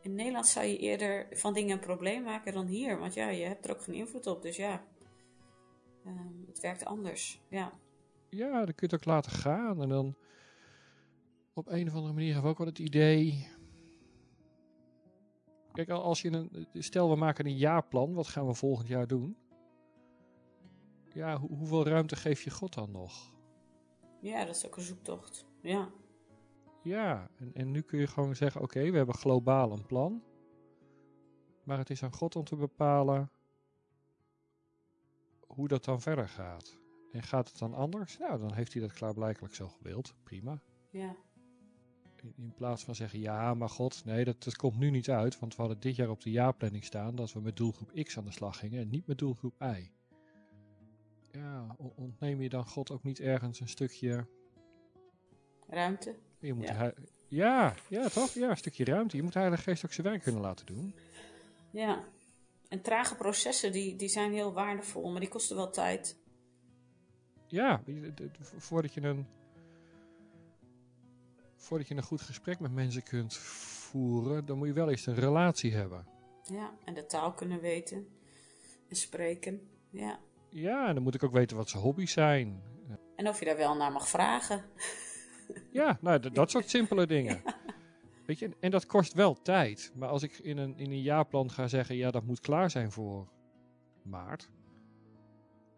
In 0.00 0.14
Nederland 0.14 0.46
zou 0.46 0.66
je 0.66 0.78
eerder 0.78 1.26
van 1.30 1.54
dingen 1.54 1.72
een 1.72 1.80
probleem 1.80 2.22
maken 2.22 2.52
dan 2.52 2.66
hier. 2.66 2.98
Want 2.98 3.14
ja, 3.14 3.28
je 3.28 3.44
hebt 3.44 3.64
er 3.64 3.70
ook 3.70 3.82
geen 3.82 3.94
invloed 3.94 4.26
op. 4.26 4.42
Dus 4.42 4.56
ja, 4.56 4.82
uh, 6.06 6.12
het 6.46 6.60
werkt 6.60 6.84
anders. 6.84 7.40
Ja. 7.48 7.72
ja, 8.28 8.50
dan 8.50 8.74
kun 8.74 8.88
je 8.88 8.94
het 8.94 8.94
ook 8.94 9.04
laten 9.04 9.32
gaan. 9.32 9.82
En 9.82 9.88
dan 9.88 10.16
op 11.52 11.68
een 11.68 11.88
of 11.88 11.94
andere 11.94 12.14
manier 12.14 12.32
hebben 12.32 12.44
we 12.44 12.50
ook 12.50 12.58
wel 12.58 12.66
het 12.66 12.78
idee 12.78 13.48
Kijk, 15.74 15.90
als 15.90 16.22
je 16.22 16.32
een. 16.32 16.66
Stel, 16.72 17.10
we 17.10 17.16
maken 17.16 17.46
een 17.46 17.56
jaarplan. 17.56 18.14
Wat 18.14 18.26
gaan 18.26 18.46
we 18.46 18.54
volgend 18.54 18.88
jaar 18.88 19.06
doen? 19.06 19.36
Ja, 21.12 21.38
ho 21.38 21.46
hoeveel 21.46 21.86
ruimte 21.86 22.16
geef 22.16 22.42
je 22.42 22.50
God 22.50 22.74
dan 22.74 22.90
nog? 22.90 23.32
Ja, 24.20 24.44
dat 24.44 24.54
is 24.54 24.66
ook 24.66 24.76
een 24.76 24.82
zoektocht. 24.82 25.46
Ja. 25.60 25.90
Ja, 26.82 27.30
en, 27.36 27.54
en 27.54 27.70
nu 27.70 27.80
kun 27.80 27.98
je 27.98 28.06
gewoon 28.06 28.36
zeggen: 28.36 28.60
oké, 28.60 28.90
we 28.90 28.96
hebben 28.96 29.14
globaal 29.14 29.72
een 29.72 29.86
plan. 29.86 30.22
Maar 31.64 31.78
het 31.78 31.90
is 31.90 32.02
aan 32.02 32.12
God 32.12 32.36
om 32.36 32.44
te 32.44 32.56
bepalen 32.56 33.30
hoe 35.46 35.68
dat 35.68 35.84
dan 35.84 36.00
verder 36.00 36.28
gaat. 36.28 36.78
En 37.12 37.22
gaat 37.22 37.48
het 37.48 37.58
dan 37.58 37.74
anders? 37.74 38.18
Nou, 38.18 38.38
dan 38.38 38.52
heeft 38.52 38.72
hij 38.72 38.82
dat 38.82 38.92
klaarblijkelijk 38.92 39.54
zo 39.54 39.68
gewild. 39.68 40.14
Prima. 40.22 40.62
Ja. 40.90 41.16
In 42.36 42.52
plaats 42.54 42.84
van 42.84 42.94
zeggen, 42.94 43.20
ja, 43.20 43.54
maar 43.54 43.68
god, 43.68 44.04
nee, 44.04 44.24
dat, 44.24 44.44
dat 44.44 44.56
komt 44.56 44.78
nu 44.78 44.90
niet 44.90 45.10
uit. 45.10 45.38
Want 45.38 45.56
we 45.56 45.60
hadden 45.60 45.80
dit 45.80 45.96
jaar 45.96 46.10
op 46.10 46.22
de 46.22 46.30
jaarplanning 46.30 46.84
staan 46.84 47.14
dat 47.14 47.32
we 47.32 47.40
met 47.40 47.56
doelgroep 47.56 47.92
X 48.02 48.18
aan 48.18 48.24
de 48.24 48.32
slag 48.32 48.58
gingen 48.58 48.80
en 48.80 48.88
niet 48.88 49.06
met 49.06 49.18
doelgroep 49.18 49.54
Y. 49.60 49.90
Ja, 51.30 51.76
ontneem 51.76 52.42
je 52.42 52.48
dan 52.48 52.66
God 52.66 52.90
ook 52.90 53.02
niet 53.02 53.20
ergens 53.20 53.60
een 53.60 53.68
stukje... 53.68 54.26
Ruimte? 55.68 56.16
Je 56.38 56.54
moet 56.54 56.68
ja. 56.68 56.92
ja, 57.28 57.74
ja, 57.88 58.08
toch? 58.08 58.30
Ja, 58.30 58.50
een 58.50 58.56
stukje 58.56 58.84
ruimte. 58.84 59.16
Je 59.16 59.22
moet 59.22 59.34
Heilige 59.34 59.62
Geest 59.62 59.84
ook 59.84 59.92
zijn 59.92 60.06
werk 60.06 60.22
kunnen 60.22 60.40
laten 60.40 60.66
doen. 60.66 60.94
Ja, 61.70 62.04
en 62.68 62.82
trage 62.82 63.14
processen 63.14 63.72
die, 63.72 63.96
die 63.96 64.08
zijn 64.08 64.32
heel 64.32 64.52
waardevol, 64.52 65.10
maar 65.10 65.20
die 65.20 65.28
kosten 65.28 65.56
wel 65.56 65.70
tijd. 65.70 66.18
Ja, 67.46 67.82
voordat 68.56 68.94
je 68.94 69.02
een 69.02 69.26
voordat 71.64 71.88
je 71.88 71.94
een 71.94 72.02
goed 72.02 72.20
gesprek 72.20 72.60
met 72.60 72.72
mensen 72.72 73.02
kunt 73.02 73.36
voeren, 73.36 74.46
dan 74.46 74.58
moet 74.58 74.66
je 74.66 74.72
wel 74.72 74.90
eerst 74.90 75.06
een 75.06 75.14
relatie 75.14 75.74
hebben. 75.74 76.06
Ja, 76.42 76.74
en 76.84 76.94
de 76.94 77.06
taal 77.06 77.32
kunnen 77.32 77.60
weten 77.60 78.08
en 78.88 78.96
spreken. 78.96 79.68
Ja. 79.90 80.18
Ja, 80.50 80.88
en 80.88 80.94
dan 80.94 81.02
moet 81.02 81.14
ik 81.14 81.22
ook 81.22 81.32
weten 81.32 81.56
wat 81.56 81.68
zijn 81.68 81.82
hobby's 81.82 82.12
zijn. 82.12 82.62
En 83.16 83.28
of 83.28 83.38
je 83.38 83.44
daar 83.44 83.56
wel 83.56 83.76
naar 83.76 83.92
mag 83.92 84.08
vragen. 84.08 84.64
Ja, 85.70 85.98
nou, 86.00 86.30
dat 86.30 86.50
soort 86.50 86.70
simpele 86.70 87.06
dingen. 87.06 87.42
Weet 88.26 88.38
je, 88.38 88.50
en 88.60 88.70
dat 88.70 88.86
kost 88.86 89.12
wel 89.12 89.42
tijd. 89.42 89.92
Maar 89.94 90.08
als 90.08 90.22
ik 90.22 90.38
in 90.38 90.58
een, 90.58 90.78
in 90.78 90.90
een 90.90 91.02
jaarplan 91.02 91.50
ga 91.50 91.68
zeggen, 91.68 91.96
ja, 91.96 92.10
dat 92.10 92.24
moet 92.24 92.40
klaar 92.40 92.70
zijn 92.70 92.92
voor 92.92 93.28
maart. 94.02 94.50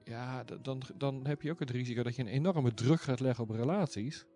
Ja, 0.05 0.45
dan, 0.45 0.83
dan 0.95 1.27
heb 1.27 1.43
je 1.43 1.51
ook 1.51 1.59
het 1.59 1.71
risico 1.71 2.03
dat 2.03 2.17
je 2.17 2.23
een 2.23 2.29
enorme 2.29 2.75
druk 2.75 3.01
gaat 3.01 3.21
leggen 3.21 3.45
op 3.45 3.51
relaties. 3.51 4.27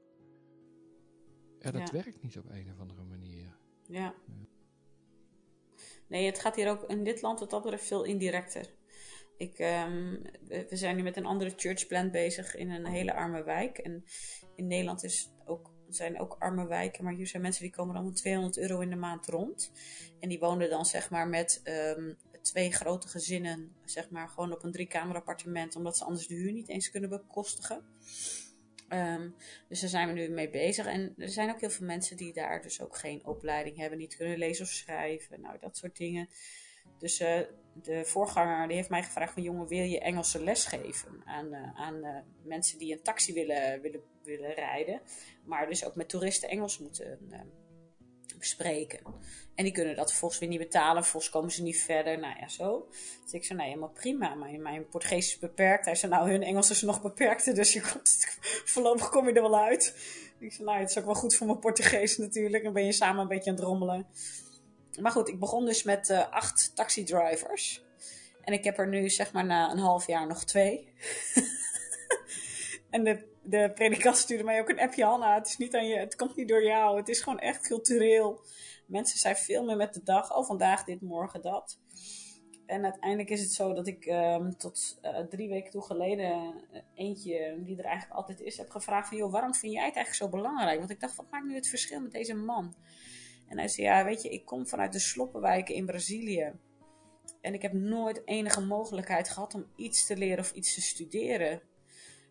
Ja, 1.61 1.71
dat 1.71 1.91
werkt 1.91 2.23
niet 2.23 2.39
op 2.39 2.51
een 2.51 2.71
of 2.73 2.81
andere 2.81 3.03
manier. 3.03 3.57
Ja. 3.87 4.15
Nee, 6.07 6.27
het 6.27 6.39
gaat 6.39 6.57
hier 6.57 6.71
ook 6.71 6.83
in 6.83 7.05
dit 7.05 7.23
land 7.23 7.41
wat 7.41 7.51
dat 7.51 7.63
betreft 7.63 7.87
veel 7.87 8.05
indirecter. 8.05 8.67
Ik, 9.37 9.59
um, 9.59 10.23
we 10.49 10.77
zijn 10.77 10.97
nu 10.97 11.03
met 11.03 11.17
een 11.17 11.27
andere 11.27 11.53
churchplan 11.57 12.11
bezig 12.11 12.57
in 12.57 12.71
een 12.71 12.87
hele 12.87 13.15
arme 13.15 13.43
wijk. 13.43 13.79
En 13.79 14.05
in 14.55 14.67
Nederland 14.67 15.05
is 15.05 15.31
ook, 15.45 15.71
zijn 15.89 16.21
ook 16.21 16.37
arme 16.39 16.67
wijken, 16.67 17.05
maar 17.05 17.13
hier 17.13 17.27
zijn 17.27 17.43
mensen 17.43 17.63
die 17.63 17.73
komen 17.73 17.95
dan 17.95 18.05
met 18.05 18.17
200 18.17 18.59
euro 18.59 18.81
in 18.81 18.91
de 18.91 18.97
maand 18.97 19.27
rond. 19.27 19.73
En 20.21 20.29
die 20.29 20.39
wonen 20.39 20.71
dan 20.71 20.87
zeg 20.87 21.11
maar 21.11 21.29
met 21.29 21.61
um, 21.65 22.17
twee 22.43 22.73
grote 22.73 23.09
gezinnen, 23.09 23.73
zeg 23.85 24.11
maar 24.11 24.29
gewoon 24.29 24.53
op 24.53 24.63
een 24.65 24.73
driekamer 24.73 25.17
appartement, 25.17 25.77
omdat 25.77 25.97
ze 25.97 26.05
anders 26.05 26.27
de 26.27 26.35
huur 26.35 26.53
niet 26.53 26.69
eens 26.69 26.91
kunnen 26.91 27.11
bekostigen. 27.11 27.85
Um, 28.93 29.35
dus 29.69 29.81
daar 29.81 29.91
zijn 29.91 30.09
we 30.09 30.13
nu 30.13 30.29
mee 30.29 30.51
bezig. 30.51 30.87
En 30.87 31.15
er 31.19 31.29
zijn 31.29 31.51
ook 31.51 31.61
heel 31.61 31.71
veel 31.71 31.87
mensen 31.87 32.17
die 32.17 32.33
daar 32.33 32.63
dus 32.63 32.81
ook 32.81 32.97
geen 32.97 33.27
opleiding 33.27 33.77
hebben, 33.77 33.99
niet 33.99 34.17
kunnen 34.17 34.39
lezen 34.39 34.65
of 34.65 34.71
schrijven. 34.71 35.41
Nou, 35.41 35.59
dat 35.61 35.77
soort 35.77 35.97
dingen. 35.97 36.29
Dus 36.99 37.21
uh, 37.21 37.41
de 37.83 38.05
voorganger 38.05 38.67
die 38.67 38.77
heeft 38.77 38.89
mij 38.89 39.03
gevraagd 39.03 39.35
jongen, 39.37 39.67
wil 39.67 39.85
je 39.85 40.01
Engelse 40.01 40.43
les 40.43 40.67
geven 40.67 41.23
aan, 41.25 41.47
uh, 41.47 41.81
aan 41.81 41.95
uh, 41.95 42.17
mensen 42.43 42.79
die 42.79 42.93
een 42.93 43.03
taxi 43.03 43.33
willen, 43.33 43.81
willen, 43.81 44.03
willen 44.23 44.55
rijden, 44.55 45.01
maar 45.45 45.69
dus 45.69 45.85
ook 45.85 45.95
met 45.95 46.09
toeristen 46.09 46.49
Engels 46.49 46.79
moeten 46.79 47.19
spreken. 48.45 49.01
En 49.55 49.65
die 49.65 49.75
kunnen 49.75 49.97
dat 49.97 50.13
volgens 50.13 50.41
weer 50.41 50.49
niet 50.49 50.59
betalen. 50.59 51.05
Volgens 51.05 51.33
komen 51.33 51.51
ze 51.51 51.63
niet 51.63 51.79
verder. 51.79 52.19
Nou 52.19 52.35
ja, 52.41 52.49
zo. 52.49 52.89
Dus 53.25 53.33
ik 53.33 53.45
zei, 53.45 53.59
nee, 53.59 53.69
helemaal 53.69 53.91
prima. 53.91 54.35
Mijn, 54.35 54.63
mijn 54.63 54.89
Portugees 54.89 55.27
is 55.27 55.39
beperkt. 55.39 55.85
Hij 55.85 55.95
zei, 55.95 56.13
nou, 56.13 56.31
hun 56.31 56.43
Engels 56.43 56.71
is 56.71 56.83
nog 56.83 57.03
beperkter. 57.03 57.55
Dus 57.55 57.73
je 57.73 57.81
komt, 57.81 58.27
voorlopig 58.73 59.09
kom 59.09 59.29
je 59.29 59.33
er 59.33 59.43
wel 59.43 59.59
uit. 59.59 59.97
Ik 60.39 60.53
zei, 60.53 60.65
nou, 60.65 60.81
het 60.81 60.91
is 60.91 60.99
ook 60.99 61.05
wel 61.05 61.15
goed 61.15 61.35
voor 61.35 61.47
mijn 61.47 61.59
Portugees 61.59 62.19
natuurlijk. 62.19 62.65
Dan 62.65 62.73
ben 62.73 62.85
je 62.85 62.93
samen 62.93 63.23
een 63.23 63.29
beetje 63.29 63.51
aan 63.51 63.57
het 63.57 63.65
rommelen. 63.65 64.07
Maar 65.01 65.13
goed, 65.13 65.29
ik 65.29 65.39
begon 65.39 65.65
dus 65.65 65.83
met 65.83 66.09
uh, 66.09 66.29
acht 66.31 66.73
taxidrivers. 66.75 67.85
En 68.41 68.53
ik 68.53 68.65
heb 68.65 68.79
er 68.79 68.89
nu, 68.89 69.11
zeg 69.11 69.33
maar, 69.33 69.45
na 69.45 69.71
een 69.71 69.79
half 69.79 70.07
jaar 70.07 70.27
nog 70.27 70.45
twee. 70.45 70.93
en 72.91 73.05
de 73.05 73.30
de 73.43 73.71
predikant 73.75 74.17
stuurde 74.17 74.45
mij 74.45 74.61
ook 74.61 74.69
een 74.69 74.81
appje, 74.81 75.05
Hanna. 75.05 75.35
Het, 75.35 75.47
is 75.47 75.57
niet 75.57 75.75
aan 75.75 75.87
je, 75.87 75.97
het 75.97 76.17
komt 76.17 76.37
niet 76.37 76.49
door 76.49 76.65
jou. 76.65 76.97
Het 76.97 77.09
is 77.09 77.21
gewoon 77.21 77.39
echt 77.39 77.67
cultureel. 77.67 78.41
Mensen 78.87 79.19
zijn 79.19 79.37
veel 79.37 79.65
meer 79.65 79.77
met 79.77 79.95
de 79.95 80.03
dag. 80.03 80.37
Oh, 80.37 80.47
vandaag 80.47 80.85
dit, 80.85 81.01
morgen 81.01 81.43
dat. 81.43 81.79
En 82.67 82.85
uiteindelijk 82.85 83.31
is 83.31 83.41
het 83.41 83.53
zo 83.53 83.73
dat 83.73 83.87
ik 83.87 84.07
um, 84.07 84.57
tot 84.57 84.99
uh, 85.03 85.19
drie 85.19 85.49
weken 85.49 85.71
toe 85.71 85.83
geleden 85.83 86.55
uh, 86.73 86.81
eentje 86.95 87.61
die 87.65 87.79
er 87.79 87.85
eigenlijk 87.85 88.17
altijd 88.17 88.41
is, 88.41 88.57
heb 88.57 88.71
gevraagd 88.71 89.09
van, 89.09 89.17
joh, 89.17 89.33
waarom 89.33 89.55
vind 89.55 89.73
jij 89.73 89.87
het 89.87 89.97
eigenlijk 89.97 90.33
zo 90.33 90.39
belangrijk? 90.39 90.79
Want 90.79 90.91
ik 90.91 91.01
dacht, 91.01 91.17
wat 91.17 91.31
maakt 91.31 91.47
nu 91.47 91.55
het 91.55 91.69
verschil 91.69 92.01
met 92.01 92.13
deze 92.13 92.35
man? 92.35 92.75
En 93.49 93.59
hij 93.59 93.69
zei, 93.69 93.87
ja, 93.87 94.05
weet 94.05 94.23
je, 94.23 94.29
ik 94.29 94.45
kom 94.45 94.67
vanuit 94.67 94.93
de 94.93 94.99
sloppenwijken 94.99 95.75
in 95.75 95.87
Brazilië. 95.87 96.53
En 97.41 97.55
ik 97.55 97.63
heb 97.63 97.73
nooit 97.73 98.23
enige 98.25 98.61
mogelijkheid 98.61 99.29
gehad 99.29 99.55
om 99.55 99.67
iets 99.77 100.07
te 100.07 100.17
leren 100.17 100.39
of 100.39 100.53
iets 100.53 100.75
te 100.75 100.81
studeren. 100.81 101.63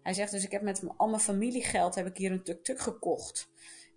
Hij 0.04 0.14
zegt 0.14 0.32
dus, 0.32 0.44
ik 0.44 0.52
heb 0.52 0.62
met 0.62 0.84
al 0.98 1.08
mijn 1.08 1.22
familiegeld 1.22 1.96
heb 1.96 2.06
ik 2.06 2.18
hier 2.18 2.32
een 2.32 2.44
tuk-tuk 2.44 2.80
gekocht. 2.80 3.50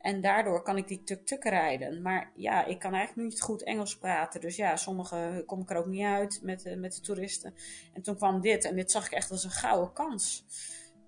En 0.02 0.20
daardoor 0.20 0.62
kan 0.62 0.76
ik 0.76 0.88
die 0.88 1.02
tuk-tuk 1.02 1.44
rijden. 1.44 2.02
Maar 2.02 2.32
ja, 2.34 2.64
ik 2.64 2.78
kan 2.78 2.94
eigenlijk 2.94 3.28
niet 3.28 3.40
goed 3.40 3.62
Engels 3.62 3.98
praten. 3.98 4.40
Dus 4.40 4.56
ja, 4.56 4.76
sommige 4.76 5.42
kom 5.46 5.60
ik 5.60 5.70
er 5.70 5.76
ook 5.76 5.86
niet 5.86 6.04
uit 6.04 6.40
met, 6.42 6.66
uh, 6.66 6.76
met 6.76 6.94
de 6.94 7.00
toeristen. 7.00 7.54
En 7.92 8.02
toen 8.02 8.16
kwam 8.16 8.40
dit. 8.40 8.64
En 8.64 8.76
dit 8.76 8.90
zag 8.90 9.06
ik 9.06 9.12
echt 9.12 9.30
als 9.30 9.44
een 9.44 9.50
gouden 9.50 9.92
kans. 9.92 10.44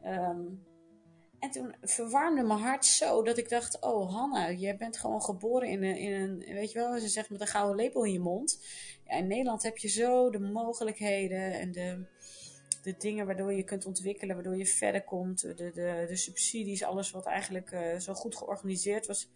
Um, 0.05 0.65
en 1.45 1.51
toen 1.51 1.75
verwarmde 1.81 2.43
mijn 2.43 2.61
hart 2.61 2.85
zo 2.85 3.23
dat 3.23 3.39
ik 3.39 3.49
dacht: 3.49 3.81
Oh, 3.81 4.15
Hanna, 4.15 4.51
jij 4.51 4.77
bent 4.77 4.97
gewoon 4.97 5.23
geboren 5.23 5.69
in 5.69 5.83
een, 5.83 5.97
in 5.97 6.13
een. 6.13 6.55
Weet 6.55 6.73
je 6.73 6.79
wel, 6.79 6.99
ze 6.99 7.09
zegt 7.09 7.31
met 7.31 7.41
een 7.41 7.47
gouden 7.47 7.77
lepel 7.77 8.05
in 8.05 8.13
je 8.13 8.21
mond. 8.21 8.65
Ja, 9.05 9.17
in 9.17 9.27
Nederland 9.27 9.63
heb 9.63 9.79
je 9.79 9.89
zo 9.89 10.31
de 10.31 10.39
mogelijkheden 10.39 11.53
en 11.53 11.73
de 11.73 12.07
de 12.83 12.97
dingen 12.99 13.27
waardoor 13.27 13.53
je 13.53 13.65
kunt 13.65 13.87
ontwikkelen, 13.87 14.35
waardoor 14.35 14.57
je 14.57 14.67
verder 14.67 15.05
komt, 15.05 15.41
de, 15.41 15.55
de, 15.55 16.05
de 16.09 16.17
subsidies, 16.17 16.85
alles 16.85 17.11
wat 17.11 17.27
eigenlijk 17.27 17.71
uh, 17.71 17.99
zo 17.99 18.15
goed 18.15 18.37
georganiseerd 18.37 19.07
was. 19.07 19.29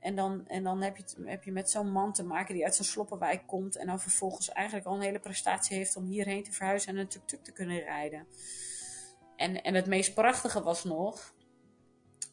En 0.00 0.16
dan, 0.16 0.48
en 0.48 0.62
dan 0.62 0.82
heb, 0.82 0.96
je 0.96 1.04
heb 1.24 1.44
je 1.44 1.52
met 1.52 1.70
zo'n 1.70 1.92
man 1.92 2.12
te 2.12 2.24
maken 2.24 2.54
die 2.54 2.64
uit 2.64 2.74
zo'n 2.74 2.84
sloppenwijk 2.84 3.46
komt. 3.46 3.76
En 3.76 3.86
dan 3.86 4.00
vervolgens 4.00 4.48
eigenlijk 4.48 4.86
al 4.86 4.94
een 4.94 5.00
hele 5.00 5.18
prestatie 5.18 5.76
heeft 5.76 5.96
om 5.96 6.04
hierheen 6.04 6.42
te 6.42 6.52
verhuizen 6.52 6.92
en 6.92 7.00
een 7.00 7.08
tuk-tuk 7.08 7.44
te 7.44 7.52
kunnen 7.52 7.78
rijden. 7.78 8.26
En, 9.36 9.62
en 9.62 9.74
het 9.74 9.86
meest 9.86 10.14
prachtige 10.14 10.62
was 10.62 10.84
nog. 10.84 11.34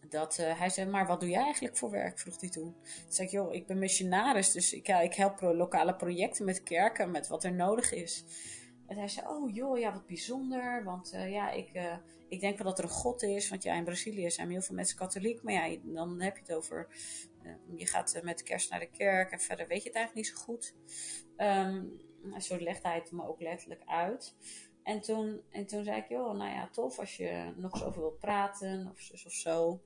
Dat 0.10 0.38
uh, 0.40 0.60
hij 0.60 0.70
zei, 0.70 0.90
maar 0.90 1.08
wat 1.08 1.20
doe 1.20 1.30
jij 1.30 1.44
eigenlijk 1.44 1.78
voor 1.78 1.92
werk? 1.92 2.20
vroeg 2.20 2.40
hij 2.40 2.50
toen. 2.50 2.76
Toen 3.04 3.14
zei 3.14 3.28
ik, 3.28 3.34
joh, 3.34 3.54
ik 3.54 3.68
ben 3.68 3.80
missionaris, 3.80 4.52
dus 4.52 4.74
ik, 4.74 4.88
ik 4.88 5.14
help 5.14 5.42
lokale 5.42 5.96
projecten 5.96 6.46
met 6.46 6.64
kerken, 6.64 7.12
met 7.12 7.28
wat 7.28 7.44
er 7.44 7.54
nodig 7.54 7.92
is. 7.92 8.24
En 8.88 8.98
hij 8.98 9.08
zei, 9.08 9.28
oh 9.28 9.56
joh, 9.56 9.78
ja, 9.78 9.94
wat 9.94 10.06
bijzonder, 10.06 10.84
want 10.84 11.14
uh, 11.14 11.32
ja, 11.32 11.52
ik, 11.52 11.74
uh, 11.74 11.98
ik 12.28 12.40
denk 12.40 12.58
wel 12.58 12.68
dat 12.68 12.78
er 12.78 12.84
een 12.84 12.90
God 12.90 13.24
is. 13.24 13.50
Want 13.50 13.64
ja, 13.64 13.74
in 13.74 13.84
Brazilië 13.84 14.32
zijn 14.32 14.50
heel 14.50 14.62
veel 14.62 14.76
mensen 14.76 14.98
katholiek, 14.98 15.44
maar 15.44 15.54
ja, 15.54 15.78
dan 15.84 16.22
heb 16.22 16.36
je 16.36 16.42
het 16.42 16.54
over, 16.54 16.88
je 17.76 17.88
gaat 17.88 18.20
met 18.24 18.44
kerst 18.44 18.70
naar 18.70 18.80
de 18.80 18.90
kerk 18.90 19.32
en 19.32 19.40
verder 19.40 19.68
weet 19.68 19.84
je 19.84 19.90
het 19.90 19.98
eigenlijk 19.98 20.28
niet 20.28 20.38
zo 20.38 20.44
goed. 20.44 20.76
Um, 21.38 22.06
zo 22.40 22.60
legde 22.60 22.88
hij 22.88 22.98
het 22.98 23.12
me 23.12 23.28
ook 23.28 23.42
letterlijk 23.42 23.82
uit. 23.86 24.36
En 24.84 25.02
toen, 25.02 25.42
en 25.50 25.66
toen 25.66 25.84
zei 25.84 25.98
ik, 25.98 26.08
joh, 26.10 26.38
nou 26.38 26.52
ja, 26.52 26.70
tof 26.70 27.00
als 27.00 27.18
je 27.18 27.54
nog 27.56 27.74
eens 27.74 27.84
over 27.84 28.02
wilt 28.02 28.20
praten 28.20 28.90
of, 28.92 29.26
of 29.26 29.32
zo. 29.32 29.82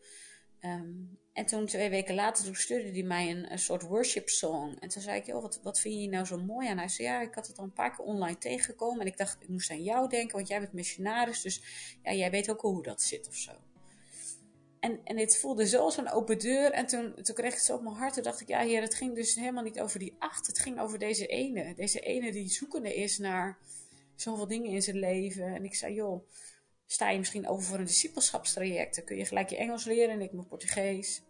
Um, 0.66 1.20
en 1.34 1.46
toen 1.46 1.66
twee 1.66 1.90
weken 1.90 2.16
later, 2.16 2.44
toen 2.44 2.56
stuurde 2.56 2.92
hij 2.92 3.04
mij 3.04 3.30
een, 3.30 3.60
soort 3.60 3.82
worship 3.82 4.30
song. 4.30 4.76
En 4.80 4.90
toen 4.90 5.02
zei 5.02 5.20
ik, 5.20 5.26
joh, 5.26 5.52
wat, 5.64 5.80
vind 5.80 6.02
je 6.02 6.10
nou 6.10 6.26
zo 6.26 6.38
mooi 6.38 6.68
aan? 6.68 6.78
Hij 6.78 6.88
zei, 6.88 7.08
ja, 7.08 7.22
ik 7.22 7.36
had 7.36 7.48
het 7.48 7.58
al 7.58 7.64
een 7.64 7.74
paar 7.74 7.96
keer 7.96 8.06
online 8.06 8.38
tegengekomen. 8.38 9.02
En 9.02 9.08
ik 9.08 9.18
dacht, 9.18 9.38
ik 9.42 9.48
moest 9.48 9.72
aan 9.72 9.84
jou 9.84 10.10
denken, 10.10 10.36
want 10.36 10.48
jij 10.48 10.60
bent 10.60 10.74
missionaris. 10.74 11.42
Dus 11.42 11.62
ja, 12.04 12.14
jij 12.14 12.32
weet 12.32 12.50
ook 12.50 12.62
hoe 12.62 12.84
dat 12.84 13.02
zit 13.02 13.28
of 13.28 13.36
zo. 13.36 13.52
En, 14.80 15.00
en 15.04 15.18
het 15.18 15.38
voelde 15.38 15.68
zo 15.68 15.84
als 15.84 15.98
een 15.98 16.12
open 16.12 16.40
deur. 16.40 16.72
En 16.72 16.86
toen, 16.86 17.14
toen 17.14 17.36
kreeg 17.36 17.50
ik 17.50 17.56
het 17.56 17.66
zo 17.66 17.76
op 17.76 17.82
mijn 17.82 17.96
hart. 17.96 18.14
Toen 18.14 18.24
dacht 18.24 18.42
ik, 18.42 18.48
ja, 18.48 18.60
heer, 18.60 18.82
het 18.82 18.96
ging 18.96 19.16
dus 19.16 19.36
helemaal 19.36 19.64
niet 19.64 19.80
over 19.80 20.00
die 20.00 20.16
acht. 20.20 20.48
Het 20.48 20.60
ging 20.60 20.80
over 20.80 21.00
deze 21.00 21.28
ene. 21.28 21.74
Deze 21.76 22.00
ene 22.00 22.32
die 22.32 22.50
zoekende 22.50 22.96
is 22.96 23.18
naar 23.18 23.58
zoveel 24.16 24.48
dingen 24.48 24.72
in 24.72 24.82
zijn 24.82 25.00
leven. 25.00 25.46
En 25.46 25.64
ik 25.64 25.76
zei, 25.76 25.94
joh, 25.94 26.28
sta 26.92 27.10
je 27.10 27.18
misschien 27.18 27.48
over 27.48 27.64
voor 27.64 27.80
een 27.80 27.86
discipelschapstraject? 27.86 28.96
Dan 28.96 29.06
kun 29.06 29.18
je 29.18 29.26
gelijk 29.26 29.50
je 29.50 29.58
Engels 29.58 29.86
leren 29.86 30.10
en 30.10 30.22
ik 30.22 30.32
mijn 30.32 30.48
Portugees. 30.48 31.22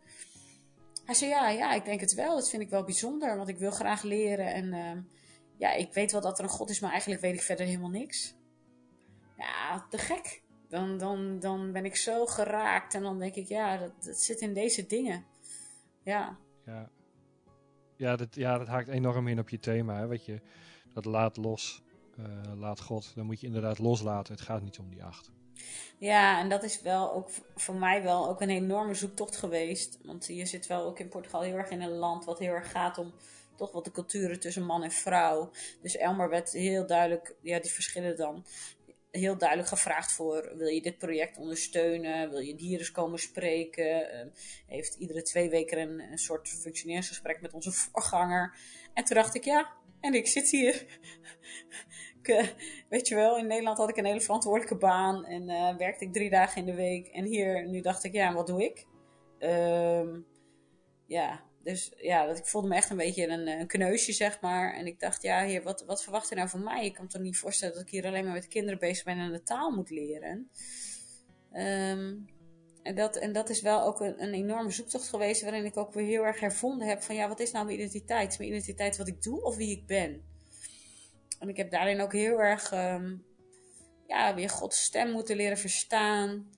Hij 1.05 1.15
zei, 1.15 1.31
ja, 1.31 1.49
ja, 1.49 1.73
ik 1.73 1.85
denk 1.85 1.99
het 1.99 2.13
wel. 2.13 2.35
Dat 2.35 2.49
vind 2.49 2.61
ik 2.61 2.69
wel 2.69 2.83
bijzonder, 2.83 3.37
want 3.37 3.49
ik 3.49 3.57
wil 3.57 3.71
graag 3.71 4.03
leren. 4.03 4.53
En 4.53 4.73
uh, 4.73 5.01
ja, 5.57 5.73
ik 5.73 5.93
weet 5.93 6.11
wel 6.11 6.21
dat 6.21 6.37
er 6.37 6.43
een 6.43 6.49
God 6.49 6.69
is, 6.69 6.79
maar 6.79 6.91
eigenlijk 6.91 7.21
weet 7.21 7.33
ik 7.33 7.41
verder 7.41 7.65
helemaal 7.65 7.89
niks. 7.89 8.35
Ja, 9.37 9.85
te 9.89 9.97
gek. 9.97 10.41
Dan, 10.69 10.97
dan, 10.97 11.39
dan 11.39 11.71
ben 11.71 11.85
ik 11.85 11.95
zo 11.95 12.25
geraakt 12.25 12.93
en 12.93 13.01
dan 13.01 13.19
denk 13.19 13.35
ik, 13.35 13.47
ja, 13.47 13.77
dat, 13.77 14.17
zit 14.17 14.41
in 14.41 14.53
deze 14.53 14.85
dingen. 14.85 15.25
Ja. 16.03 16.37
Ja, 16.65 16.89
ja, 17.95 18.15
dat, 18.15 18.35
ja, 18.35 18.57
dat 18.57 18.67
haakt 18.67 18.87
enorm 18.87 19.27
in 19.27 19.39
op 19.39 19.49
je 19.49 19.59
thema. 19.59 19.97
Hè? 19.97 20.07
Wat 20.07 20.25
je, 20.25 20.41
dat 20.93 21.05
laat 21.05 21.37
los. 21.37 21.83
Uh, 22.19 22.53
laat 22.55 22.81
God, 22.81 23.15
dan 23.15 23.25
moet 23.25 23.39
je 23.39 23.47
inderdaad 23.47 23.79
loslaten. 23.79 24.33
Het 24.33 24.43
gaat 24.43 24.61
niet 24.61 24.79
om 24.79 24.89
die 24.89 25.03
acht. 25.03 25.31
Ja, 25.97 26.39
en 26.39 26.49
dat 26.49 26.63
is 26.63 26.81
wel 26.81 27.13
ook 27.13 27.29
voor 27.55 27.75
mij 27.75 28.03
wel 28.03 28.29
ook 28.29 28.41
een 28.41 28.49
enorme 28.49 28.93
zoektocht 28.93 29.35
geweest. 29.35 29.99
Want 30.03 30.25
je 30.27 30.45
zit 30.45 30.67
wel 30.67 30.85
ook 30.85 30.99
in 30.99 31.09
Portugal 31.09 31.41
heel 31.41 31.57
erg 31.57 31.69
in 31.69 31.81
een 31.81 31.97
land 31.97 32.25
wat 32.25 32.39
heel 32.39 32.53
erg 32.53 32.71
gaat 32.71 32.97
om 32.97 33.13
toch 33.55 33.71
wat 33.71 33.85
de 33.85 33.91
culturen 33.91 34.39
tussen 34.39 34.65
man 34.65 34.83
en 34.83 34.91
vrouw. 34.91 35.51
Dus 35.81 35.97
Elmer 35.97 36.29
werd 36.29 36.51
heel 36.51 36.87
duidelijk, 36.87 37.35
ja, 37.41 37.59
die 37.59 37.71
verschillen 37.71 38.17
dan. 38.17 38.45
Heel 39.11 39.37
duidelijk 39.37 39.69
gevraagd 39.69 40.11
voor: 40.11 40.53
wil 40.57 40.67
je 40.67 40.81
dit 40.81 40.97
project 40.97 41.37
ondersteunen? 41.37 42.29
Wil 42.29 42.39
je 42.39 42.55
dieren 42.55 42.91
komen 42.91 43.19
spreken? 43.19 44.13
Uh, 44.13 44.33
heeft 44.67 44.95
iedere 44.95 45.21
twee 45.21 45.49
weken 45.49 45.79
een, 45.79 45.99
een 45.99 46.17
soort 46.17 46.49
functioneringsgesprek 46.49 47.41
met 47.41 47.53
onze 47.53 47.71
voorganger. 47.81 48.55
En 48.93 49.03
toen 49.03 49.15
dacht 49.15 49.35
ik: 49.35 49.43
ja, 49.43 49.71
en 49.99 50.13
ik 50.13 50.27
zit 50.27 50.49
hier. 50.49 50.85
Uh, 52.27 52.47
weet 52.89 53.07
je 53.07 53.15
wel, 53.15 53.37
in 53.37 53.47
Nederland 53.47 53.77
had 53.77 53.89
ik 53.89 53.97
een 53.97 54.05
hele 54.05 54.21
verantwoordelijke 54.21 54.77
baan 54.77 55.25
en 55.25 55.49
uh, 55.49 55.75
werkte 55.75 56.05
ik 56.05 56.13
drie 56.13 56.29
dagen 56.29 56.57
in 56.57 56.65
de 56.65 56.75
week. 56.75 57.07
En 57.07 57.25
hier, 57.25 57.67
nu 57.67 57.81
dacht 57.81 58.03
ik, 58.03 58.13
ja, 58.13 58.33
wat 58.33 58.47
doe 58.47 58.63
ik? 58.63 58.85
Um, 59.39 60.25
ja, 61.05 61.43
dus 61.63 61.93
ja, 61.97 62.25
dat, 62.25 62.37
ik 62.37 62.45
voelde 62.45 62.67
me 62.67 62.75
echt 62.75 62.89
een 62.89 62.97
beetje 62.97 63.27
een, 63.27 63.47
een 63.47 63.67
kneusje, 63.67 64.11
zeg 64.11 64.41
maar. 64.41 64.73
En 64.73 64.85
ik 64.85 64.99
dacht, 64.99 65.21
ja, 65.21 65.45
hier, 65.45 65.63
wat, 65.63 65.83
wat 65.85 66.03
verwacht 66.03 66.29
je 66.29 66.35
nou 66.35 66.49
van 66.49 66.63
mij? 66.63 66.85
Ik 66.85 66.93
kan 66.93 67.03
me 67.03 67.09
toch 67.09 67.21
niet 67.21 67.37
voorstellen 67.37 67.73
dat 67.73 67.83
ik 67.83 67.89
hier 67.89 68.05
alleen 68.05 68.23
maar 68.23 68.33
met 68.33 68.47
kinderen 68.47 68.79
bezig 68.79 69.03
ben 69.03 69.17
en 69.17 69.31
de 69.31 69.43
taal 69.43 69.71
moet 69.71 69.89
leren. 69.89 70.49
Um, 71.53 72.25
en 72.83 72.95
dat, 72.95 73.15
en 73.15 73.33
dat 73.33 73.49
is 73.49 73.61
wel 73.61 73.81
ook 73.81 73.99
een, 73.99 74.23
een 74.23 74.33
enorme 74.33 74.71
zoektocht 74.71 75.07
geweest, 75.09 75.41
waarin 75.41 75.65
ik 75.65 75.77
ook 75.77 75.93
weer 75.93 76.05
heel 76.05 76.25
erg 76.25 76.39
hervonden 76.39 76.87
heb 76.87 77.01
van 77.01 77.15
ja, 77.15 77.27
wat 77.27 77.39
is 77.39 77.51
nou 77.51 77.65
mijn 77.65 77.77
identiteit? 77.77 78.31
Is 78.31 78.37
mijn 78.37 78.49
identiteit 78.49 78.97
wat 78.97 79.07
ik 79.07 79.21
doe 79.21 79.43
of 79.43 79.55
wie 79.55 79.77
ik 79.77 79.85
ben? 79.85 80.30
En 81.41 81.49
ik 81.49 81.57
heb 81.57 81.71
daarin 81.71 82.01
ook 82.01 82.13
heel 82.13 82.41
erg 82.41 82.71
um, 82.71 83.25
ja, 84.07 84.35
weer 84.35 84.49
Gods 84.49 84.83
stem 84.83 85.11
moeten 85.11 85.35
leren 85.35 85.57
verstaan. 85.57 86.49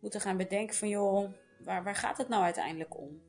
Moeten 0.00 0.20
gaan 0.20 0.36
bedenken 0.36 0.76
van 0.76 0.88
joh, 0.88 1.32
waar, 1.58 1.84
waar 1.84 1.94
gaat 1.94 2.18
het 2.18 2.28
nou 2.28 2.42
uiteindelijk 2.42 2.98
om? 2.98 3.22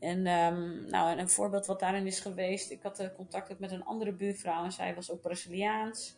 En 0.00 0.26
um, 0.26 0.86
nou, 0.86 1.18
een 1.18 1.28
voorbeeld 1.28 1.66
wat 1.66 1.80
daarin 1.80 2.06
is 2.06 2.20
geweest, 2.20 2.70
ik 2.70 2.82
had 2.82 3.12
contact 3.16 3.58
met 3.58 3.70
een 3.70 3.84
andere 3.84 4.12
buurvrouw 4.12 4.64
en 4.64 4.72
zij 4.72 4.94
was 4.94 5.10
ook 5.10 5.20
Braziliaans. 5.20 6.16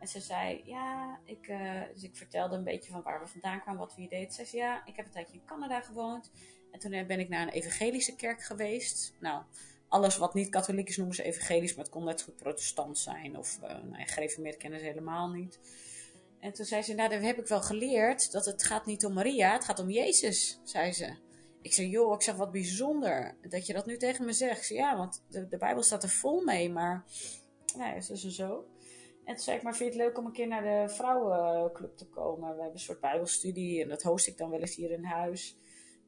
En 0.00 0.08
ze 0.08 0.20
zei, 0.20 0.62
ja, 0.64 1.18
ik, 1.24 1.48
uh, 1.48 1.82
dus 1.92 2.02
ik 2.02 2.16
vertelde 2.16 2.56
een 2.56 2.64
beetje 2.64 2.90
van 2.90 3.02
waar 3.02 3.20
we 3.20 3.26
vandaan 3.26 3.60
kwamen, 3.60 3.80
wat 3.80 3.94
we 3.94 4.00
hier 4.00 4.10
deden. 4.10 4.32
Ze 4.32 4.44
zei, 4.44 4.62
ja, 4.62 4.82
ik 4.84 4.96
heb 4.96 5.06
een 5.06 5.12
tijdje 5.12 5.34
in 5.34 5.44
Canada 5.44 5.80
gewoond. 5.80 6.30
En 6.72 6.78
toen 6.78 7.06
ben 7.06 7.20
ik 7.20 7.28
naar 7.28 7.42
een 7.42 7.52
evangelische 7.52 8.16
kerk 8.16 8.42
geweest. 8.42 9.14
Nou, 9.20 9.42
alles 9.88 10.16
wat 10.16 10.34
niet 10.34 10.48
katholiek 10.48 10.88
is 10.88 10.96
noemen 10.96 11.14
ze 11.14 11.22
evangelisch, 11.22 11.74
maar 11.74 11.84
het 11.84 11.94
kon 11.94 12.04
net 12.04 12.22
goed 12.22 12.36
protestant 12.36 12.98
zijn. 12.98 13.38
Of, 13.38 13.58
uh, 13.62 13.68
nou, 13.68 14.06
gereformeerd 14.06 14.56
kennen 14.56 14.78
ze 14.78 14.86
helemaal 14.86 15.28
niet. 15.28 15.58
En 16.40 16.52
toen 16.52 16.64
zei 16.64 16.82
ze, 16.82 16.94
nou, 16.94 17.08
daar 17.08 17.22
heb 17.22 17.38
ik 17.38 17.46
wel 17.46 17.62
geleerd 17.62 18.32
dat 18.32 18.44
het 18.44 18.62
gaat 18.62 18.86
niet 18.86 19.04
om 19.04 19.12
Maria, 19.12 19.52
het 19.52 19.64
gaat 19.64 19.78
om 19.78 19.90
Jezus, 19.90 20.60
zei 20.64 20.92
ze. 20.92 21.16
Ik 21.62 21.72
zei, 21.72 21.88
joh, 21.88 22.14
ik 22.14 22.22
zeg, 22.22 22.36
wat 22.36 22.52
bijzonder 22.52 23.36
dat 23.48 23.66
je 23.66 23.72
dat 23.72 23.86
nu 23.86 23.96
tegen 23.96 24.24
me 24.24 24.32
zegt. 24.32 24.66
Zei, 24.66 24.78
ja, 24.78 24.96
want 24.96 25.24
de, 25.28 25.48
de 25.48 25.56
Bijbel 25.56 25.82
staat 25.82 26.02
er 26.02 26.08
vol 26.08 26.44
mee, 26.44 26.70
maar... 26.70 27.04
Nou, 27.76 27.94
ja, 27.94 27.94
dus 27.94 28.22
zo. 28.22 28.66
En 29.24 29.34
toen 29.34 29.44
zei 29.44 29.56
ik, 29.56 29.62
maar 29.62 29.76
vind 29.76 29.92
je 29.92 29.98
het 29.98 30.08
leuk 30.08 30.18
om 30.18 30.26
een 30.26 30.32
keer 30.32 30.46
naar 30.46 30.62
de 30.62 30.94
vrouwenclub 30.94 31.96
te 31.96 32.06
komen? 32.06 32.48
We 32.48 32.54
hebben 32.54 32.72
een 32.72 32.78
soort 32.78 33.00
bijbelstudie 33.00 33.82
en 33.82 33.88
dat 33.88 34.02
host 34.02 34.26
ik 34.26 34.36
dan 34.36 34.50
wel 34.50 34.60
eens 34.60 34.74
hier 34.74 34.90
in 34.90 35.04
huis. 35.04 35.56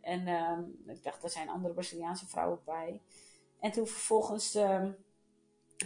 En 0.00 0.26
uh, 0.26 0.94
ik 0.94 1.02
dacht, 1.02 1.22
er 1.22 1.30
zijn 1.30 1.48
andere 1.48 1.74
Braziliaanse 1.74 2.26
vrouwen 2.26 2.60
bij. 2.64 3.00
En 3.60 3.72
toen 3.72 3.86
vervolgens, 3.86 4.56
uh, 4.56 4.84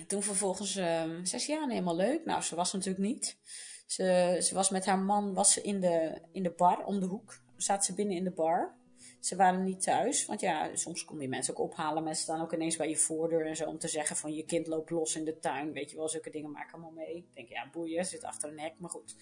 toen 0.07 0.23
vervolgens 0.23 0.77
uh, 0.77 1.03
zei 1.23 1.43
ze, 1.43 1.53
ja, 1.53 1.67
helemaal 1.67 1.97
leuk. 1.97 2.25
Nou, 2.25 2.43
ze 2.43 2.55
was 2.55 2.73
natuurlijk 2.73 3.05
niet. 3.05 3.39
Ze, 3.87 4.39
ze 4.43 4.55
was 4.55 4.71
met 4.71 4.87
haar 4.87 4.99
man 4.99 5.35
was 5.35 5.53
ze 5.53 5.63
in, 5.63 5.81
de, 5.81 6.21
in 6.33 6.43
de 6.43 6.55
bar 6.57 6.85
om 6.85 7.01
de 7.01 7.07
hoek. 7.07 7.41
Zat 7.57 7.85
ze 7.85 7.95
binnen 7.95 8.17
in 8.17 8.25
de 8.25 8.31
bar. 8.31 8.81
Ze 9.21 9.37
waren 9.37 9.65
niet 9.65 9.83
thuis, 9.83 10.27
want 10.27 10.41
ja, 10.41 10.77
soms 10.77 11.05
kom 11.05 11.21
je 11.21 11.29
mensen 11.29 11.57
ook 11.57 11.71
ophalen. 11.71 12.03
Mensen 12.03 12.23
staan 12.23 12.41
ook 12.41 12.53
ineens 12.53 12.77
bij 12.77 12.89
je 12.89 12.97
voordeur 12.97 13.47
en 13.47 13.57
zo 13.57 13.65
om 13.65 13.79
te 13.79 13.89
zeggen 13.89 14.17
van 14.17 14.35
je 14.35 14.45
kind 14.45 14.67
loopt 14.67 14.91
los 14.91 15.17
in 15.17 15.25
de 15.25 15.39
tuin. 15.39 15.73
Weet 15.73 15.91
je 15.91 15.97
wel, 15.97 16.09
zulke 16.09 16.31
dingen 16.31 16.51
maken 16.51 16.73
allemaal 16.73 16.91
mee. 16.91 17.17
Ik 17.17 17.35
denk, 17.35 17.49
ja, 17.49 17.71
boeien, 17.73 18.05
zit 18.05 18.25
achter 18.25 18.51
een 18.51 18.61
hek, 18.61 18.75
maar 18.79 18.91
goed, 18.91 19.17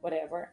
whatever. 0.00 0.52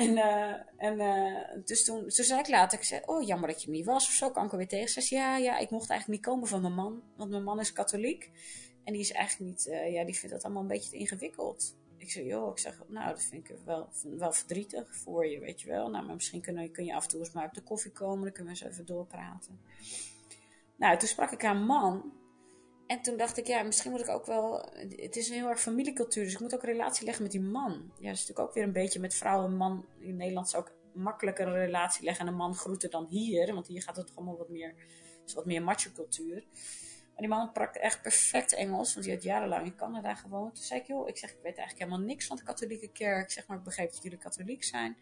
En, 0.00 0.16
uh, 0.16 0.54
en 0.76 1.00
uh, 1.00 1.64
dus 1.64 1.84
toen, 1.84 2.00
toen 2.00 2.24
zei 2.24 2.40
ik 2.40 2.48
later, 2.48 2.78
ik 2.78 2.84
zei, 2.84 3.02
oh 3.06 3.26
jammer 3.26 3.48
dat 3.48 3.62
je 3.62 3.70
niet 3.70 3.84
was 3.84 4.06
of 4.06 4.12
zo, 4.12 4.30
kan 4.30 4.44
ik 4.44 4.50
er 4.50 4.56
weer 4.56 4.68
tegen. 4.68 4.88
Ze 4.88 5.00
zei, 5.00 5.20
ja, 5.20 5.36
ja, 5.36 5.58
ik 5.58 5.70
mocht 5.70 5.90
eigenlijk 5.90 6.20
niet 6.20 6.30
komen 6.30 6.48
van 6.48 6.60
mijn 6.60 6.74
man, 6.74 7.02
want 7.16 7.30
mijn 7.30 7.42
man 7.44 7.60
is 7.60 7.72
katholiek. 7.72 8.30
En 8.84 8.92
die 8.92 9.02
is 9.02 9.12
eigenlijk 9.12 9.50
niet, 9.50 9.66
uh, 9.66 9.92
ja, 9.92 10.04
die 10.04 10.18
vindt 10.18 10.34
dat 10.34 10.44
allemaal 10.44 10.62
een 10.62 10.68
beetje 10.68 10.90
te 10.90 10.96
ingewikkeld 10.96 11.74
ik 12.00 12.10
zeg, 12.10 12.24
joh, 12.24 12.50
ik 12.50 12.58
zeg, 12.58 12.82
nou, 12.86 13.08
dat 13.08 13.22
vind 13.22 13.48
ik 13.48 13.56
wel, 13.64 13.88
wel 14.02 14.32
verdrietig 14.32 14.96
voor 14.96 15.26
je, 15.26 15.38
weet 15.38 15.60
je 15.60 15.68
wel. 15.68 15.90
Nou, 15.90 16.06
maar 16.06 16.14
misschien 16.14 16.40
kun, 16.40 16.70
kun 16.70 16.84
je 16.84 16.94
af 16.94 17.02
en 17.02 17.08
toe 17.08 17.20
eens 17.20 17.32
maar 17.32 17.44
op 17.44 17.54
de 17.54 17.62
koffie 17.62 17.92
komen, 17.92 18.22
dan 18.22 18.32
kunnen 18.32 18.54
we 18.54 18.60
eens 18.60 18.72
even 18.72 18.86
doorpraten. 18.86 19.60
Nou, 20.76 20.98
toen 20.98 21.08
sprak 21.08 21.30
ik 21.30 21.42
een 21.42 21.64
man. 21.64 22.12
En 22.90 23.02
toen 23.02 23.16
dacht 23.16 23.36
ik, 23.36 23.46
ja, 23.46 23.62
misschien 23.62 23.90
moet 23.90 24.00
ik 24.00 24.08
ook 24.08 24.26
wel. 24.26 24.68
Het 24.96 25.16
is 25.16 25.28
een 25.28 25.34
heel 25.34 25.48
erg 25.48 25.60
familiecultuur, 25.60 26.24
dus 26.24 26.32
ik 26.32 26.40
moet 26.40 26.54
ook 26.54 26.62
een 26.62 26.70
relatie 26.70 27.04
leggen 27.04 27.22
met 27.22 27.32
die 27.32 27.40
man. 27.40 27.72
Ja, 27.72 28.08
dat 28.08 28.14
is 28.14 28.20
natuurlijk 28.20 28.38
ook 28.38 28.54
weer 28.54 28.64
een 28.64 28.72
beetje 28.72 29.00
met 29.00 29.14
vrouw 29.14 29.44
en 29.44 29.56
man. 29.56 29.86
In 29.98 30.16
Nederland 30.16 30.48
zou 30.48 30.64
ik 30.64 30.72
makkelijker 30.94 31.46
een 31.46 31.54
relatie 31.54 32.04
leggen 32.04 32.26
en 32.26 32.32
een 32.32 32.38
man 32.38 32.54
groeten 32.54 32.90
dan 32.90 33.06
hier. 33.06 33.54
Want 33.54 33.66
hier 33.66 33.82
gaat 33.82 33.96
het 33.96 34.06
toch 34.06 34.16
allemaal 34.16 34.36
wat 34.36 34.48
meer. 34.48 34.74
is 35.26 35.34
wat 35.34 35.46
meer 35.46 35.62
macho 35.62 35.90
cultuur. 35.94 36.44
Maar 37.10 37.16
die 37.16 37.28
man 37.28 37.48
sprak 37.48 37.74
echt 37.74 38.02
perfect 38.02 38.52
Engels, 38.52 38.94
want 38.94 39.06
hij 39.06 39.14
had 39.14 39.24
jarenlang 39.24 39.66
in 39.66 39.76
Canada 39.76 40.14
gewoond. 40.14 40.54
Toen 40.54 40.64
zei 40.64 40.80
ik, 40.80 40.86
joh, 40.86 41.08
ik 41.08 41.18
zeg, 41.18 41.30
ik 41.30 41.42
weet 41.42 41.56
eigenlijk 41.56 41.78
helemaal 41.78 42.06
niks 42.06 42.26
van 42.26 42.36
de 42.36 42.42
katholieke 42.42 42.92
kerk. 42.92 43.30
Zeg, 43.30 43.46
maar 43.46 43.56
ik 43.58 43.64
begreep 43.64 43.92
dat 43.92 44.02
jullie 44.02 44.18
katholiek 44.18 44.64
zijn. 44.64 44.96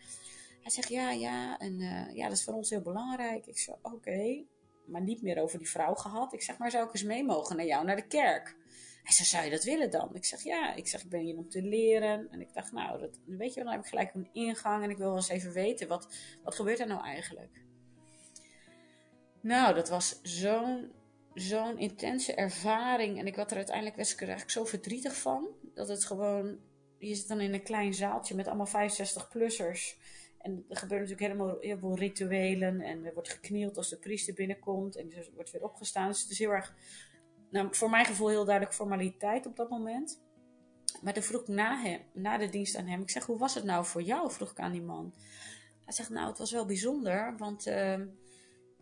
Hij 0.61 0.70
zegt, 0.70 0.88
ja, 0.88 1.11
ja, 1.11 1.59
en 1.59 1.81
uh, 1.81 2.14
ja, 2.14 2.29
dat 2.29 2.37
is 2.37 2.44
voor 2.44 2.55
ons 2.55 2.70
heel 2.70 2.83
belangrijk. 2.83 3.46
Ik 3.46 3.59
zeg, 3.59 3.74
oké. 3.83 4.44
Maar 4.88 5.03
niet 5.03 5.22
meer 5.22 5.42
over 5.42 5.59
die 5.59 5.70
vrouw 5.70 5.94
gehad. 5.94 6.33
Ik 6.33 6.42
zeg, 6.42 6.59
maar 6.59 6.70
zou 6.70 6.87
ik 6.87 6.92
eens 6.92 7.03
mee 7.03 7.24
mogen 7.24 7.57
naar 7.57 7.66
jou, 7.66 7.85
naar 7.85 7.96
de 7.96 8.07
kerk? 8.07 8.57
Hij 9.03 9.12
zei, 9.12 9.29
zou 9.29 9.44
je 9.44 9.51
dat 9.51 9.64
willen 9.64 9.90
dan? 9.90 10.14
Ik 10.14 10.24
zeg, 10.24 10.42
ja. 10.42 10.74
Ik 10.74 10.88
zeg, 10.88 11.03
ik 11.03 11.09
ben 11.09 11.20
hier 11.20 11.37
om 11.37 11.48
te 11.48 11.62
leren. 11.62 12.29
En 12.31 12.40
ik 12.40 12.55
dacht, 12.55 12.72
nou, 12.72 13.01
dat, 13.01 13.18
weet 13.24 13.55
je 13.55 13.55
wel, 13.55 13.64
dan 13.64 13.72
heb 13.72 13.83
ik 13.83 13.88
gelijk 13.88 14.14
een 14.14 14.29
ingang. 14.33 14.83
En 14.85 14.90
ik 14.90 14.96
wil 14.96 15.07
wel 15.07 15.16
eens 15.16 15.29
even 15.29 15.53
weten, 15.53 15.88
wat, 15.88 16.14
wat 16.42 16.55
gebeurt 16.55 16.81
er 16.81 16.87
nou 16.87 17.05
eigenlijk? 17.05 17.62
Nou, 19.40 19.74
dat 19.74 19.88
was 19.88 20.20
zo'n 20.22 20.92
zo'n 21.35 21.79
intense 21.79 22.35
ervaring. 22.35 23.18
En 23.18 23.27
ik 23.27 23.37
werd 23.37 23.51
er 23.51 23.57
uiteindelijk 23.57 23.96
eigenlijk 23.96 24.51
zo 24.51 24.64
verdrietig 24.64 25.16
van. 25.16 25.48
Dat 25.74 25.88
het 25.88 26.05
gewoon. 26.05 26.59
Je 26.98 27.14
zit 27.14 27.29
dan 27.29 27.40
in 27.40 27.55
een 27.55 27.62
klein 27.62 27.94
zaaltje 27.94 28.35
met 28.35 28.46
allemaal 28.46 28.90
65-plussers. 28.90 29.96
En 30.38 30.64
er 30.68 30.77
gebeuren 30.77 31.09
natuurlijk 31.09 31.33
helemaal 31.33 31.61
heel 31.61 31.79
veel 31.79 31.96
rituelen. 31.96 32.81
En 32.81 33.05
er 33.05 33.14
wordt 33.14 33.29
geknield 33.29 33.77
als 33.77 33.88
de 33.88 33.96
priester 33.96 34.35
binnenkomt. 34.35 34.96
En 34.96 35.12
er 35.12 35.29
wordt 35.35 35.51
weer 35.51 35.64
opgestaan. 35.64 36.09
Dus 36.09 36.22
het 36.22 36.31
is 36.31 36.38
heel 36.38 36.51
erg. 36.51 36.74
Nou, 37.51 37.68
voor 37.70 37.90
mijn 37.90 38.05
gevoel 38.05 38.29
heel 38.29 38.44
duidelijk 38.44 38.74
formaliteit 38.74 39.46
op 39.46 39.57
dat 39.57 39.70
moment. 39.70 40.20
Maar 41.03 41.12
toen 41.12 41.22
vroeg 41.22 41.40
ik 41.40 41.48
na, 41.48 41.81
hem, 41.83 42.01
na 42.12 42.38
de 42.38 42.48
dienst 42.48 42.77
aan 42.77 42.87
hem. 42.87 43.01
Ik 43.01 43.11
zeg, 43.11 43.27
hoe 43.27 43.38
was 43.38 43.55
het 43.55 43.64
nou 43.64 43.85
voor 43.85 44.03
jou? 44.03 44.31
Vroeg 44.31 44.51
ik 44.51 44.59
aan 44.59 44.72
die 44.72 44.83
man. 44.83 45.14
Hij 45.85 45.94
zegt, 45.94 46.11
nou, 46.11 46.29
het 46.29 46.38
was 46.38 46.53
wel 46.53 46.66
bijzonder. 46.66 47.37
Want. 47.37 47.66
Uh, 47.66 48.01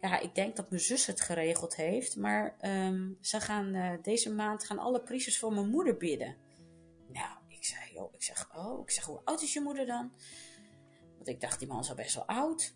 ja, 0.00 0.20
ik 0.20 0.34
denk 0.34 0.56
dat 0.56 0.70
mijn 0.70 0.82
zus 0.82 1.06
het 1.06 1.20
geregeld 1.20 1.76
heeft. 1.76 2.16
Maar 2.16 2.56
um, 2.60 3.18
ze 3.20 3.40
gaan, 3.40 3.74
uh, 3.74 3.92
deze 4.02 4.34
maand 4.34 4.64
gaan 4.64 4.78
alle 4.78 5.00
priesters 5.00 5.38
voor 5.38 5.52
mijn 5.52 5.68
moeder 5.68 5.96
bidden. 5.96 6.36
Nou, 7.12 7.36
ik 7.48 7.64
zei, 7.64 7.92
joh, 7.92 8.14
ik 8.14 8.22
zeg, 8.22 8.48
oh, 8.56 8.82
ik 8.82 8.90
zeg, 8.90 9.04
hoe 9.04 9.20
oud 9.24 9.42
is 9.42 9.52
je 9.52 9.60
moeder 9.60 9.86
dan? 9.86 10.12
Ik 11.28 11.40
dacht, 11.40 11.58
die 11.58 11.68
man 11.68 11.80
is 11.80 11.88
al 11.88 11.94
best 11.94 12.14
wel 12.14 12.26
oud. 12.26 12.74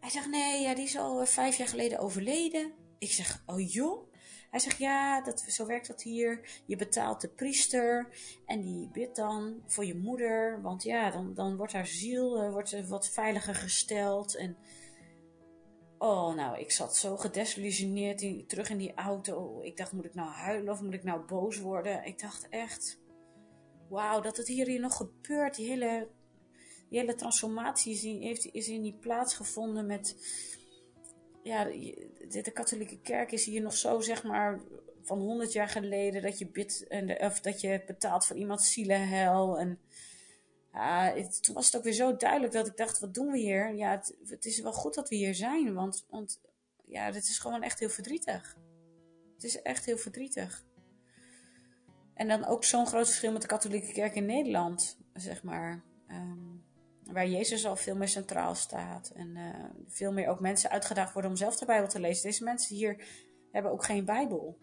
Hij 0.00 0.10
zegt, 0.10 0.28
nee, 0.30 0.62
ja, 0.62 0.74
die 0.74 0.84
is 0.84 0.96
al 0.96 1.20
uh, 1.20 1.26
vijf 1.26 1.56
jaar 1.56 1.68
geleden 1.68 1.98
overleden. 1.98 2.72
Ik 2.98 3.10
zeg, 3.10 3.42
oh 3.46 3.72
joh? 3.72 4.12
Hij 4.50 4.60
zegt, 4.60 4.78
ja, 4.78 5.22
dat, 5.22 5.40
zo 5.40 5.66
werkt 5.66 5.86
dat 5.86 6.02
hier. 6.02 6.62
Je 6.66 6.76
betaalt 6.76 7.20
de 7.20 7.28
priester 7.28 8.08
en 8.46 8.60
die 8.60 8.88
bidt 8.88 9.16
dan 9.16 9.62
voor 9.66 9.84
je 9.84 9.96
moeder. 9.96 10.62
Want 10.62 10.82
ja, 10.82 11.10
dan, 11.10 11.34
dan 11.34 11.56
wordt 11.56 11.72
haar 11.72 11.86
ziel 11.86 12.44
uh, 12.44 12.52
wordt 12.52 12.88
wat 12.88 13.08
veiliger 13.08 13.54
gesteld 13.54 14.36
en... 14.36 14.56
Oh, 15.98 16.34
nou, 16.34 16.58
ik 16.58 16.70
zat 16.70 16.96
zo 16.96 17.16
gedesillusioneerd 17.16 18.22
in, 18.22 18.46
terug 18.46 18.70
in 18.70 18.78
die 18.78 18.94
auto. 18.94 19.60
Ik 19.62 19.76
dacht, 19.76 19.92
moet 19.92 20.04
ik 20.04 20.14
nou 20.14 20.30
huilen 20.30 20.72
of 20.72 20.80
moet 20.80 20.94
ik 20.94 21.04
nou 21.04 21.20
boos 21.20 21.58
worden? 21.58 22.04
Ik 22.04 22.20
dacht 22.20 22.48
echt, 22.48 23.00
wauw, 23.88 24.20
dat 24.20 24.36
het 24.36 24.48
hier, 24.48 24.66
hier 24.66 24.80
nog 24.80 24.96
gebeurt. 24.96 25.56
Die 25.56 25.68
hele, 25.68 26.08
die 26.88 26.98
hele 26.98 27.14
transformatie 27.14 27.92
is, 27.92 28.04
in, 28.04 28.22
heeft, 28.22 28.52
is 28.52 28.68
in 28.68 28.82
die 28.82 28.96
plaatsgevonden 29.00 29.86
met... 29.86 30.16
Ja, 31.42 31.64
de, 31.64 32.50
katholieke 32.52 33.00
kerk 33.00 33.32
is 33.32 33.44
hier 33.44 33.62
nog 33.62 33.76
zo, 33.76 34.00
zeg 34.00 34.24
maar, 34.24 34.60
van 35.02 35.18
honderd 35.18 35.52
jaar 35.52 35.68
geleden... 35.68 36.22
dat 36.22 36.38
je, 36.38 36.46
bidt 36.46 36.86
en 36.86 37.20
of 37.20 37.40
dat 37.40 37.60
je 37.60 37.82
betaalt 37.86 38.26
voor 38.26 38.36
iemands 38.36 38.72
zielenhel 38.72 39.58
en... 39.58 39.78
Ja, 40.72 41.12
het, 41.14 41.42
toen 41.42 41.54
was 41.54 41.66
het 41.66 41.76
ook 41.76 41.82
weer 41.82 41.92
zo 41.92 42.16
duidelijk 42.16 42.52
dat 42.52 42.66
ik 42.66 42.76
dacht, 42.76 42.98
wat 42.98 43.14
doen 43.14 43.30
we 43.30 43.38
hier? 43.38 43.74
Ja, 43.74 43.90
het, 43.90 44.16
het, 44.24 44.44
is 44.44 44.60
wel 44.60 44.72
goed 44.72 44.94
dat 44.94 45.08
we 45.08 45.16
hier 45.16 45.34
zijn, 45.34 45.74
want, 45.74 46.06
want 46.08 46.40
ja, 46.84 47.04
het 47.12 47.28
is 47.28 47.38
gewoon 47.38 47.62
echt 47.62 47.78
heel 47.78 47.88
verdrietig. 47.88 48.56
Het 49.34 49.44
is 49.44 49.62
echt 49.62 49.84
heel 49.84 49.96
verdrietig. 49.96 50.64
En 52.14 52.28
dan 52.28 52.44
ook 52.44 52.64
zo'n 52.64 52.86
groot 52.86 53.06
verschil 53.06 53.32
met 53.32 53.42
de 53.42 53.48
katholieke 53.48 53.92
kerk 53.92 54.14
in 54.14 54.26
Nederland, 54.26 54.98
zeg 55.12 55.42
maar. 55.42 55.82
Um, 56.10 56.57
waar 57.12 57.28
Jezus 57.28 57.66
al 57.66 57.76
veel 57.76 57.96
meer 57.96 58.08
centraal 58.08 58.54
staat. 58.54 59.10
En 59.14 59.36
uh, 59.36 59.64
veel 59.86 60.12
meer 60.12 60.28
ook 60.28 60.40
mensen 60.40 60.70
uitgedaagd 60.70 61.12
worden 61.12 61.30
om 61.30 61.36
zelf 61.36 61.56
de 61.56 61.66
Bijbel 61.66 61.88
te 61.88 62.00
lezen. 62.00 62.22
Deze 62.22 62.44
mensen 62.44 62.76
hier 62.76 63.04
hebben 63.52 63.72
ook 63.72 63.84
geen 63.84 64.04
Bijbel. 64.04 64.58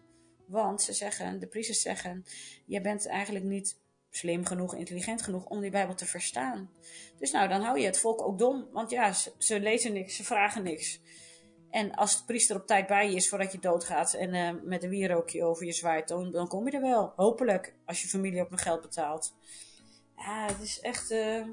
Want 0.46 0.82
ze 0.82 0.92
zeggen, 0.92 1.40
de 1.40 1.46
priesters 1.46 1.80
zeggen, 1.80 2.24
je 2.66 2.80
bent 2.80 3.06
eigenlijk 3.06 3.44
niet 3.44 3.78
slim 4.10 4.44
genoeg, 4.44 4.74
intelligent 4.74 5.22
genoeg 5.22 5.44
om 5.44 5.60
die 5.60 5.70
Bijbel 5.70 5.94
te 5.94 6.06
verstaan. 6.06 6.70
Dus 7.18 7.30
nou, 7.30 7.48
dan 7.48 7.60
hou 7.60 7.78
je 7.78 7.86
het 7.86 7.98
volk 7.98 8.22
ook 8.22 8.38
dom, 8.38 8.68
want 8.72 8.90
ja, 8.90 9.12
ze, 9.12 9.32
ze 9.38 9.60
lezen 9.60 9.92
niks, 9.92 10.16
ze 10.16 10.24
vragen 10.24 10.62
niks. 10.62 11.00
En 11.70 11.94
als 11.94 12.18
de 12.18 12.24
priester 12.24 12.56
op 12.56 12.66
tijd 12.66 12.86
bij 12.86 13.10
je 13.10 13.16
is 13.16 13.28
voordat 13.28 13.52
je 13.52 13.58
doodgaat 13.58 14.14
en 14.14 14.34
uh, 14.34 14.62
met 14.62 14.82
een 14.82 14.88
wierookje 14.88 15.44
over 15.44 15.66
je 15.66 15.72
zwaait, 15.72 16.08
dan, 16.08 16.30
dan, 16.30 16.48
kom 16.48 16.66
je 16.66 16.76
er 16.76 16.80
wel. 16.80 17.12
Hopelijk, 17.16 17.74
als 17.84 18.02
je 18.02 18.08
familie 18.08 18.40
ook 18.40 18.50
nog 18.50 18.62
geld 18.62 18.80
betaalt. 18.80 19.34
Ja, 20.16 20.46
het 20.46 20.60
is 20.60 20.80
echt... 20.80 21.10
Uh, 21.10 21.46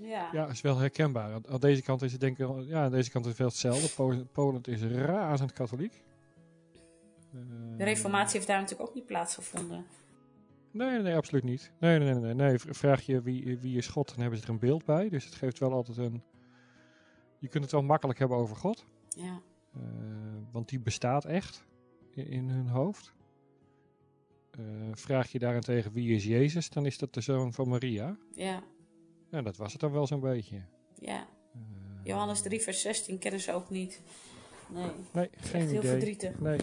ja. 0.00 0.28
ja, 0.32 0.46
is 0.46 0.60
wel 0.60 0.78
herkenbaar. 0.78 1.40
Aan 1.48 1.60
deze 1.60 1.82
kant 1.82 2.02
is 2.02 2.12
het 2.12 2.20
denk 2.20 2.38
ik, 2.38 2.48
ja, 2.66 2.84
aan 2.84 2.90
deze 2.90 3.10
kant 3.10 3.24
is 3.24 3.30
het 3.30 3.40
veel 3.40 3.46
hetzelfde. 3.46 3.94
Polen, 3.94 4.28
Polen 4.32 4.62
is 4.62 4.82
razend 4.82 5.52
katholiek. 5.52 6.02
De 7.76 7.84
reformatie 7.84 8.34
heeft 8.34 8.46
daar 8.46 8.60
natuurlijk 8.60 8.88
ook 8.88 8.94
niet 8.94 9.06
plaatsgevonden. 9.06 9.86
Nee, 10.70 10.98
nee, 10.98 11.16
absoluut 11.16 11.44
niet. 11.44 11.72
Nee, 11.78 11.98
nee, 11.98 12.14
nee, 12.14 12.34
nee. 12.34 12.58
Vraag 12.58 13.02
je 13.02 13.22
wie, 13.22 13.58
wie 13.58 13.76
is 13.76 13.86
God, 13.86 14.08
dan 14.08 14.20
hebben 14.20 14.38
ze 14.38 14.44
er 14.44 14.50
een 14.50 14.58
beeld 14.58 14.84
bij. 14.84 15.08
Dus 15.08 15.24
het 15.24 15.34
geeft 15.34 15.58
wel 15.58 15.72
altijd 15.72 15.96
een... 15.96 16.22
Je 17.38 17.48
kunt 17.48 17.62
het 17.62 17.72
wel 17.72 17.82
makkelijk 17.82 18.18
hebben 18.18 18.36
over 18.36 18.56
God. 18.56 18.86
Ja. 19.08 19.40
Uh, 19.76 19.82
want 20.52 20.68
die 20.68 20.80
bestaat 20.80 21.24
echt 21.24 21.64
in, 22.10 22.26
in 22.26 22.48
hun 22.48 22.68
hoofd. 22.68 23.12
Uh, 24.58 24.64
vraag 24.92 25.32
je 25.32 25.38
daarentegen 25.38 25.92
wie 25.92 26.14
is 26.14 26.24
Jezus, 26.24 26.70
dan 26.70 26.86
is 26.86 26.98
dat 26.98 27.14
de 27.14 27.20
zoon 27.20 27.52
van 27.52 27.68
Maria. 27.68 28.16
Ja. 28.32 28.62
Ja, 29.30 29.42
dat 29.42 29.56
was 29.56 29.72
het 29.72 29.80
dan 29.80 29.92
wel 29.92 30.06
zo'n 30.06 30.20
beetje. 30.20 30.62
Ja. 30.98 31.26
Uh, 31.56 31.62
Johannes 32.02 32.42
3 32.42 32.60
vers 32.60 32.80
16 32.80 33.18
kennen 33.18 33.40
ze 33.40 33.52
ook 33.52 33.70
niet. 33.70 34.00
Nee. 34.68 34.90
Nee, 35.12 35.28
geen 35.36 35.60
echt 35.60 35.70
idee. 35.70 35.80
heel 35.80 35.90
verdrietig. 35.90 36.40
Nee. 36.40 36.60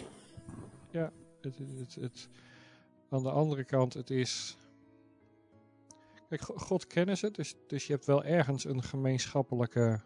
Ja, 0.90 1.12
het... 1.40 1.58
het, 1.58 1.68
het, 1.78 1.94
het 1.94 2.28
aan 3.08 3.22
de 3.22 3.30
andere 3.30 3.64
kant, 3.64 3.94
het 3.94 4.10
is. 4.10 4.56
Kijk, 6.28 6.42
God 6.42 6.86
kennen 6.86 7.16
ze, 7.16 7.30
dus, 7.30 7.54
dus 7.66 7.86
je 7.86 7.92
hebt 7.92 8.04
wel 8.04 8.24
ergens 8.24 8.64
een 8.64 8.82
gemeenschappelijke. 8.82 10.00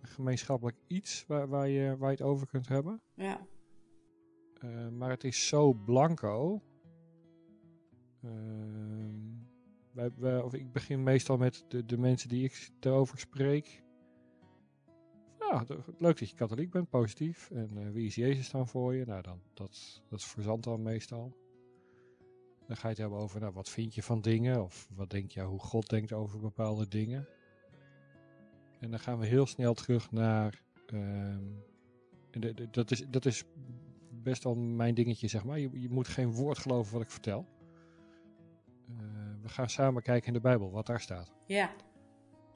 Een 0.00 0.08
gemeenschappelijk 0.08 0.76
iets 0.86 1.24
waar, 1.26 1.48
waar, 1.48 1.68
je, 1.68 1.96
waar 1.96 2.10
je 2.10 2.16
het 2.16 2.26
over 2.26 2.46
kunt 2.46 2.68
hebben. 2.68 3.00
Ja. 3.14 3.46
Uh, 4.64 4.88
maar 4.88 5.10
het 5.10 5.24
is 5.24 5.46
zo 5.46 5.72
blanco. 5.72 6.62
Uh, 8.24 8.30
wij, 9.92 10.40
of 10.40 10.54
ik 10.54 10.72
begin 10.72 11.02
meestal 11.02 11.36
met 11.36 11.64
de, 11.68 11.84
de 11.84 11.98
mensen 11.98 12.28
die 12.28 12.44
ik 12.44 12.70
erover 12.80 13.18
spreek. 13.18 13.82
Ja, 15.38 15.64
leuk 15.98 16.18
dat 16.18 16.30
je 16.30 16.36
katholiek 16.36 16.70
bent, 16.70 16.90
positief. 16.90 17.50
En 17.50 17.70
uh, 17.76 17.90
wie 17.90 18.06
is 18.06 18.14
Jezus 18.14 18.50
dan 18.50 18.68
voor 18.68 18.94
je? 18.94 19.04
Nou, 19.04 19.22
dan, 19.22 19.40
dat, 19.54 20.02
dat 20.08 20.24
verzandt 20.24 20.64
dan 20.64 20.82
meestal. 20.82 21.36
Dan 22.66 22.76
ga 22.76 22.82
je 22.82 22.88
het 22.88 22.98
hebben 22.98 23.18
over, 23.18 23.40
nou, 23.40 23.52
wat 23.52 23.68
vind 23.68 23.94
je 23.94 24.02
van 24.02 24.20
dingen? 24.20 24.62
Of 24.62 24.88
wat 24.94 25.10
denk 25.10 25.30
je, 25.30 25.42
hoe 25.42 25.60
God 25.60 25.88
denkt 25.88 26.12
over 26.12 26.40
bepaalde 26.40 26.88
dingen? 26.88 27.28
En 28.80 28.90
dan 28.90 29.00
gaan 29.00 29.18
we 29.18 29.26
heel 29.26 29.46
snel 29.46 29.74
terug 29.74 30.10
naar, 30.10 30.62
de, 32.30 32.68
dat, 32.70 32.90
is, 32.90 33.06
dat 33.10 33.24
is 33.24 33.44
best 34.22 34.44
wel 34.44 34.54
mijn 34.54 34.94
dingetje, 34.94 35.28
zeg 35.28 35.44
maar. 35.44 35.58
Je, 35.58 35.80
je 35.80 35.90
moet 35.90 36.08
geen 36.08 36.32
woord 36.32 36.58
geloven 36.58 36.92
wat 36.92 37.02
ik 37.02 37.10
vertel. 37.10 37.46
Uh, 38.88 39.27
we 39.48 39.54
gaan 39.54 39.70
samen 39.70 40.02
kijken 40.02 40.26
in 40.26 40.32
de 40.32 40.40
Bijbel, 40.40 40.70
wat 40.70 40.86
daar 40.86 41.00
staat. 41.00 41.32
Ja. 41.46 41.70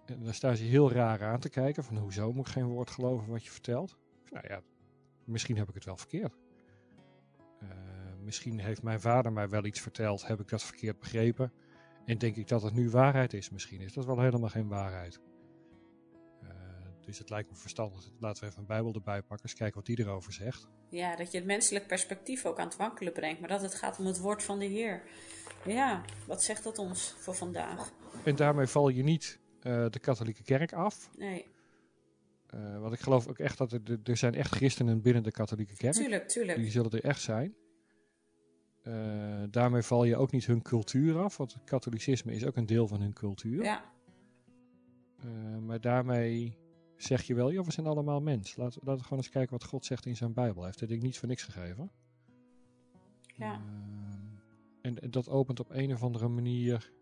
En 0.05 0.25
dan 0.25 0.35
staan 0.35 0.57
ze 0.57 0.65
heel 0.65 0.93
raar 0.93 1.23
aan 1.23 1.41
te 1.41 1.49
kijken, 1.49 1.85
van 1.85 1.97
hoezo 1.97 2.33
moet 2.33 2.47
ik 2.47 2.53
geen 2.53 2.67
woord 2.67 2.91
geloven 2.91 3.31
wat 3.31 3.45
je 3.45 3.51
vertelt? 3.51 3.97
Nou 4.31 4.45
ja, 4.49 4.61
misschien 5.25 5.57
heb 5.57 5.69
ik 5.69 5.75
het 5.75 5.85
wel 5.85 5.97
verkeerd. 5.97 6.37
Uh, 7.63 7.69
misschien 8.25 8.59
heeft 8.59 8.83
mijn 8.83 9.01
vader 9.01 9.33
mij 9.33 9.49
wel 9.49 9.65
iets 9.65 9.81
verteld, 9.81 10.27
heb 10.27 10.41
ik 10.41 10.49
dat 10.49 10.63
verkeerd 10.63 10.99
begrepen. 10.99 11.53
En 12.05 12.19
denk 12.19 12.37
ik 12.37 12.49
dat 12.49 12.63
het 12.63 12.75
nu 12.75 12.91
waarheid 12.91 13.33
is. 13.33 13.51
Misschien 13.51 13.81
is 13.81 13.93
dat 13.93 14.05
wel 14.05 14.21
helemaal 14.21 14.49
geen 14.49 14.69
waarheid. 14.69 15.21
Dus 17.05 17.19
het 17.19 17.31
lijkt 17.31 17.51
me 17.51 17.57
verstandig. 17.57 18.11
Laten 18.21 18.43
we 18.43 18.49
even 18.49 18.61
een 18.61 18.67
Bijbel 18.67 18.95
erbij 18.95 19.23
pakken. 19.23 19.47
Eens 19.49 19.59
kijken 19.59 19.77
wat 19.77 19.87
die 19.87 19.99
erover 19.99 20.33
zegt. 20.33 20.69
Ja, 20.89 21.17
dat 21.17 21.33
je 21.33 21.39
het 21.39 21.47
menselijk 21.47 21.87
perspectief 21.87 22.45
ook 22.45 22.59
aan 22.59 22.67
het 22.67 22.77
wankelen 22.77 23.13
brengt. 23.13 23.41
Maar 23.41 23.49
dat 23.49 23.63
het 23.63 23.75
gaat 23.75 23.99
om 23.99 24.07
het 24.07 24.19
woord 24.19 24.43
van 24.43 24.59
de 24.59 24.65
Heer. 24.65 25.03
Ja, 25.65 26.05
wat 26.27 26.43
zegt 26.43 26.65
dat 26.65 26.79
ons 26.79 27.15
voor 27.19 27.35
vandaag? 27.35 27.93
En 28.25 28.37
daarmee 28.37 28.67
val 28.67 28.89
je 28.89 29.03
niet 29.03 29.39
uh, 29.63 29.87
de 29.91 29.99
katholieke 29.99 30.43
kerk 30.43 30.73
af. 30.73 31.11
Nee. 31.17 31.47
Uh, 32.55 32.81
want 32.81 32.93
ik 32.93 33.01
geloof 33.01 33.29
ook 33.29 33.39
echt 33.39 33.59
dat 33.59 33.73
er, 33.73 33.81
er 34.05 34.17
zijn 34.17 34.35
echt 34.35 34.55
christenen 34.55 35.03
binnen 35.03 35.23
de 35.23 35.31
katholieke 35.31 35.77
kerk. 35.77 35.95
Tuurlijk, 35.95 36.29
tuurlijk. 36.29 36.59
Die 36.59 36.71
zullen 36.71 36.91
er 36.91 37.05
echt 37.05 37.21
zijn. 37.21 37.55
Uh, 38.83 39.43
daarmee 39.51 39.83
val 39.83 40.05
je 40.05 40.17
ook 40.17 40.31
niet 40.31 40.47
hun 40.47 40.63
cultuur 40.63 41.19
af, 41.19 41.37
want 41.37 41.53
het 41.53 41.65
katholicisme 41.65 42.33
is 42.33 42.47
ook 42.47 42.57
een 42.57 42.67
deel 42.67 42.89
van 42.89 43.01
hun 43.01 43.13
cultuur. 43.13 43.63
Ja. 43.63 43.91
Maar 45.61 45.81
daarmee 45.81 46.59
zeg 47.03 47.23
je 47.23 47.35
wel, 47.35 47.53
joh, 47.53 47.65
we 47.65 47.73
zijn 47.73 47.87
allemaal 47.87 48.21
mens. 48.21 48.57
Laten 48.57 48.81
we 48.85 49.03
gewoon 49.03 49.19
eens 49.19 49.29
kijken 49.29 49.59
wat 49.59 49.65
God 49.65 49.85
zegt 49.85 50.07
in 50.07 50.17
zijn 50.17 50.33
Bijbel. 50.33 50.63
Hij 50.63 50.73
heeft 50.77 50.89
denk 50.89 51.03
niet 51.03 51.19
voor 51.19 51.29
niks 51.29 51.43
gegeven. 51.43 51.91
Ja. 53.37 53.53
Uh, 53.53 54.93
en, 55.03 55.11
dat 55.11 55.29
opent 55.29 55.61
op 55.61 55.71
een 55.71 55.93
of 55.93 56.03
andere 56.03 56.29
manier 56.29 56.93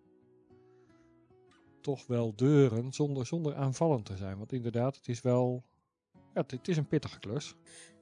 toch 1.81 2.07
wel 2.07 2.35
deuren 2.37 2.93
zonder, 2.93 3.27
zonder 3.27 3.55
aanvallend 3.55 4.05
te 4.05 4.17
zijn. 4.17 4.39
Want 4.39 4.53
inderdaad, 4.53 4.97
het 4.97 5.09
is 5.09 5.21
wel, 5.21 5.65
ja, 6.13 6.41
het, 6.41 6.51
het 6.51 6.69
is 6.69 6.77
een 6.77 6.89
pittige 6.89 7.19
klus. 7.19 7.55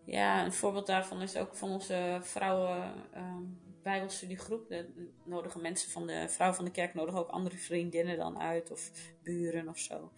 Ja, 0.04 0.44
een 0.44 0.52
voorbeeld 0.52 0.86
daarvan 0.86 1.22
is 1.22 1.36
ook 1.36 1.54
van 1.54 1.70
onze 1.70 2.18
vrouwen 2.20 2.92
uh, 3.14 3.36
bijbelstudiegroep. 3.82 4.68
De, 4.68 4.90
de 4.94 5.10
nodigen 5.24 5.60
mensen 5.60 5.90
van 5.90 6.06
de 6.06 6.28
vrouw 6.28 6.52
van 6.52 6.64
de 6.64 6.70
kerk 6.70 6.94
nodigen 6.94 7.20
ook 7.20 7.28
andere 7.28 7.56
vriendinnen 7.56 8.16
dan 8.16 8.38
uit 8.38 8.70
of 8.70 8.90
buren 9.22 9.68
of 9.68 9.78
zo. 9.78 10.10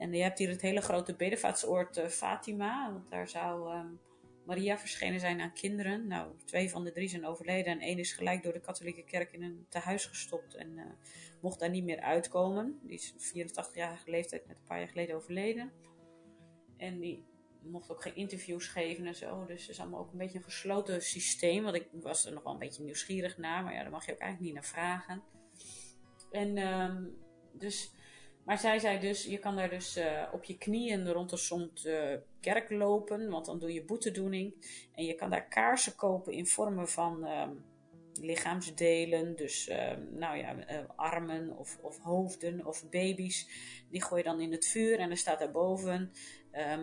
En 0.00 0.12
je 0.12 0.22
hebt 0.22 0.38
hier 0.38 0.48
het 0.48 0.60
hele 0.60 0.80
grote 0.80 1.14
bedevaartsoord 1.14 1.98
uh, 1.98 2.06
Fatima. 2.06 2.92
Want 2.92 3.10
daar 3.10 3.28
zou 3.28 3.72
ehm, 3.72 3.86
Maria 4.44 4.78
verschenen 4.78 5.20
zijn 5.20 5.40
aan 5.40 5.52
kinderen. 5.52 6.06
Nou, 6.06 6.32
twee 6.44 6.70
van 6.70 6.84
de 6.84 6.92
drie 6.92 7.08
zijn 7.08 7.26
overleden. 7.26 7.72
En 7.72 7.80
één 7.80 7.98
is 7.98 8.12
gelijk 8.12 8.42
door 8.42 8.52
de 8.52 8.60
katholieke 8.60 9.04
kerk 9.04 9.32
in 9.32 9.42
een 9.42 9.66
tehuis 9.68 10.04
gestopt. 10.04 10.54
En 10.54 10.68
uh, 10.76 10.84
mocht 11.40 11.58
daar 11.58 11.70
niet 11.70 11.84
meer 11.84 12.00
uitkomen. 12.00 12.78
Die 12.82 12.94
is 12.94 13.12
84-jarige 13.12 14.10
leeftijd 14.10 14.46
met 14.46 14.56
een 14.56 14.66
paar 14.66 14.78
jaar 14.78 14.88
geleden 14.88 15.16
overleden. 15.16 15.72
En 16.76 17.00
die 17.00 17.24
mocht 17.62 17.90
ook 17.90 18.02
geen 18.02 18.16
interviews 18.16 18.66
geven 18.66 19.06
en 19.06 19.14
zo. 19.14 19.44
Dus 19.46 19.60
het 19.60 19.70
is 19.70 19.80
allemaal 19.80 20.00
ook 20.00 20.12
een 20.12 20.18
beetje 20.18 20.38
een 20.38 20.44
gesloten 20.44 21.02
systeem. 21.02 21.62
Want 21.62 21.76
ik 21.76 21.88
was 21.92 22.26
er 22.26 22.32
nog 22.32 22.42
wel 22.42 22.52
een 22.52 22.58
beetje 22.58 22.82
nieuwsgierig 22.82 23.38
naar. 23.38 23.64
Maar 23.64 23.74
ja, 23.74 23.82
daar 23.82 23.90
mag 23.90 24.06
je 24.06 24.12
ook 24.12 24.18
eigenlijk 24.18 24.52
niet 24.52 24.62
naar 24.62 24.72
vragen. 24.72 25.22
En 26.30 26.58
um, 26.58 27.18
dus 27.52 27.90
maar 28.44 28.58
zij 28.58 28.78
zei 28.78 28.98
dus, 28.98 29.24
je 29.24 29.38
kan 29.38 29.56
daar 29.56 29.70
dus 29.70 29.96
uh, 29.96 30.22
op 30.32 30.44
je 30.44 30.58
knieën 30.58 31.12
rond 31.12 31.30
de 31.30 31.36
zond 31.36 31.86
uh, 31.86 32.14
kerk 32.40 32.70
lopen, 32.70 33.28
want 33.28 33.46
dan 33.46 33.58
doe 33.58 33.72
je 33.72 33.84
boetedoening. 33.84 34.54
En 34.94 35.04
je 35.04 35.14
kan 35.14 35.30
daar 35.30 35.48
kaarsen 35.48 35.94
kopen 35.94 36.32
in 36.32 36.46
vormen 36.46 36.88
van 36.88 37.26
uh, 37.26 37.48
lichaamsdelen, 38.20 39.36
dus 39.36 39.68
ehm, 39.68 40.00
nou 40.10 40.36
ja, 40.36 40.54
uh, 40.54 40.78
armen 40.96 41.56
of, 41.56 41.78
of, 41.82 41.98
hoofden 41.98 42.66
of 42.66 42.88
baby's. 42.90 43.48
Die 43.90 44.02
gooi 44.02 44.22
je 44.22 44.28
dan 44.28 44.40
in 44.40 44.52
het 44.52 44.66
vuur 44.66 44.98
en 44.98 45.10
er 45.10 45.16
staat 45.16 45.38
daarboven, 45.38 46.12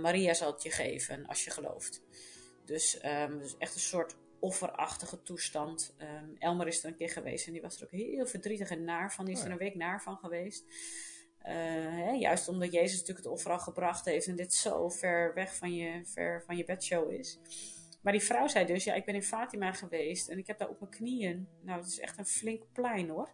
Maria 0.01 0.33
zal 0.33 0.51
het 0.51 0.63
je 0.63 0.71
geven 0.71 1.25
als 1.25 1.43
je 1.43 1.51
gelooft. 1.51 2.01
Dus, 2.65 2.99
um, 3.05 3.39
dus 3.39 3.57
echt 3.57 3.73
een 3.73 3.79
soort 3.79 4.15
offerachtige 4.39 5.21
toestand. 5.21 5.95
Elmer 6.39 6.67
is 6.67 6.83
er 6.83 6.89
een 6.89 6.95
keer 6.95 7.09
geweest 7.09 7.47
en 7.47 7.53
die 7.53 7.61
was 7.61 7.77
er 7.77 7.83
ook 7.83 7.91
heel 7.91 8.25
verdrietig 8.25 8.69
en 8.69 8.83
naar 8.83 9.13
van. 9.13 9.25
Die 9.25 9.35
is 9.35 9.43
er 9.43 9.51
een 9.51 9.57
week 9.57 9.75
naar 9.75 10.01
van 10.01 10.17
geweest. 10.17 10.65
Uh, 11.47 11.53
hè, 12.03 12.11
juist 12.11 12.47
omdat 12.47 12.71
Jezus 12.71 12.99
natuurlijk 12.99 13.25
het 13.25 13.33
offer 13.33 13.51
al 13.51 13.59
gebracht 13.59 14.05
heeft 14.05 14.27
en 14.27 14.35
dit 14.35 14.53
zo 14.53 14.89
ver 14.89 15.33
weg 15.33 15.55
van 15.55 15.73
je, 15.75 16.01
ver 16.05 16.43
van 16.45 16.57
je 16.57 16.63
bedshow 16.63 17.11
is. 17.11 17.39
Maar 18.01 18.13
die 18.13 18.21
vrouw 18.21 18.47
zei 18.47 18.65
dus, 18.65 18.83
ja, 18.83 18.93
ik 18.93 19.05
ben 19.05 19.15
in 19.15 19.23
Fatima 19.23 19.73
geweest 19.73 20.27
en 20.27 20.37
ik 20.37 20.47
heb 20.47 20.57
daar 20.57 20.69
op 20.69 20.79
mijn 20.79 20.91
knieën, 20.91 21.47
nou, 21.61 21.79
het 21.79 21.87
is 21.87 21.99
echt 21.99 22.17
een 22.17 22.25
flink 22.25 22.63
plein 22.73 23.09
hoor, 23.09 23.29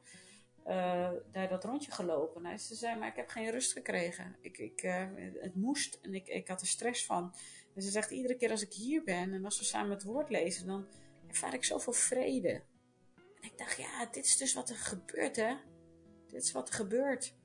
uh, 0.68 1.12
daar 1.32 1.50
dat 1.50 1.64
rondje 1.64 1.92
gelopen. 1.92 2.42
Nou, 2.42 2.58
ze 2.58 2.76
zei, 2.76 3.00
maar 3.00 3.08
ik 3.08 3.16
heb 3.16 3.30
geen 3.30 3.52
rust 3.52 3.72
gekregen. 3.72 4.36
Ik, 4.42 4.58
ik, 4.58 4.84
uh, 4.84 5.06
het 5.40 5.56
moest 5.56 6.00
en 6.02 6.14
ik, 6.14 6.28
ik 6.28 6.48
had 6.48 6.62
er 6.62 6.68
stress 6.68 7.06
van. 7.06 7.34
En 7.76 7.82
ze 7.82 7.90
zegt, 7.90 8.12
iedere 8.12 8.36
keer 8.36 8.52
als 8.52 8.62
ik 8.62 8.74
hier 8.74 9.04
ben 9.04 9.34
en 9.34 9.46
als 9.46 9.60
we 9.60 9.66
samen 9.66 9.92
het 9.92 10.04
woord 10.04 10.30
lezen, 10.30 10.68
dan 10.68 10.88
ervaar 11.28 11.54
ik 11.54 11.64
zoveel 11.64 11.94
vrede. 11.94 12.64
En 13.16 13.50
ik 13.50 13.58
dacht, 13.58 13.78
ja, 13.78 14.06
dit 14.06 14.26
is 14.26 14.38
dus 14.38 14.54
wat 14.54 14.70
er 14.70 14.76
gebeurt, 14.76 15.36
hè. 15.36 15.56
Dit 16.28 16.44
is 16.44 16.52
wat 16.52 16.68
er 16.68 16.74
gebeurt. 16.74 17.36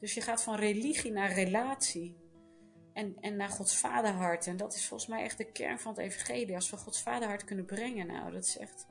Dus 0.00 0.14
je 0.14 0.20
gaat 0.20 0.42
van 0.42 0.56
religie 0.56 1.12
naar 1.12 1.32
relatie. 1.32 2.16
En, 2.92 3.16
en 3.20 3.36
naar 3.36 3.48
Gods 3.48 3.76
vaderhart. 3.76 4.46
En 4.46 4.56
dat 4.56 4.74
is 4.74 4.86
volgens 4.86 5.08
mij 5.08 5.22
echt 5.22 5.38
de 5.38 5.52
kern 5.52 5.78
van 5.78 5.92
het 5.92 6.00
evangelie. 6.00 6.54
Als 6.54 6.70
we 6.70 6.76
Gods 6.76 7.02
vaderhart 7.02 7.44
kunnen 7.44 7.64
brengen. 7.64 8.06
Nou, 8.06 8.32
dat 8.32 8.44
is 8.44 8.58
echt 8.58 8.86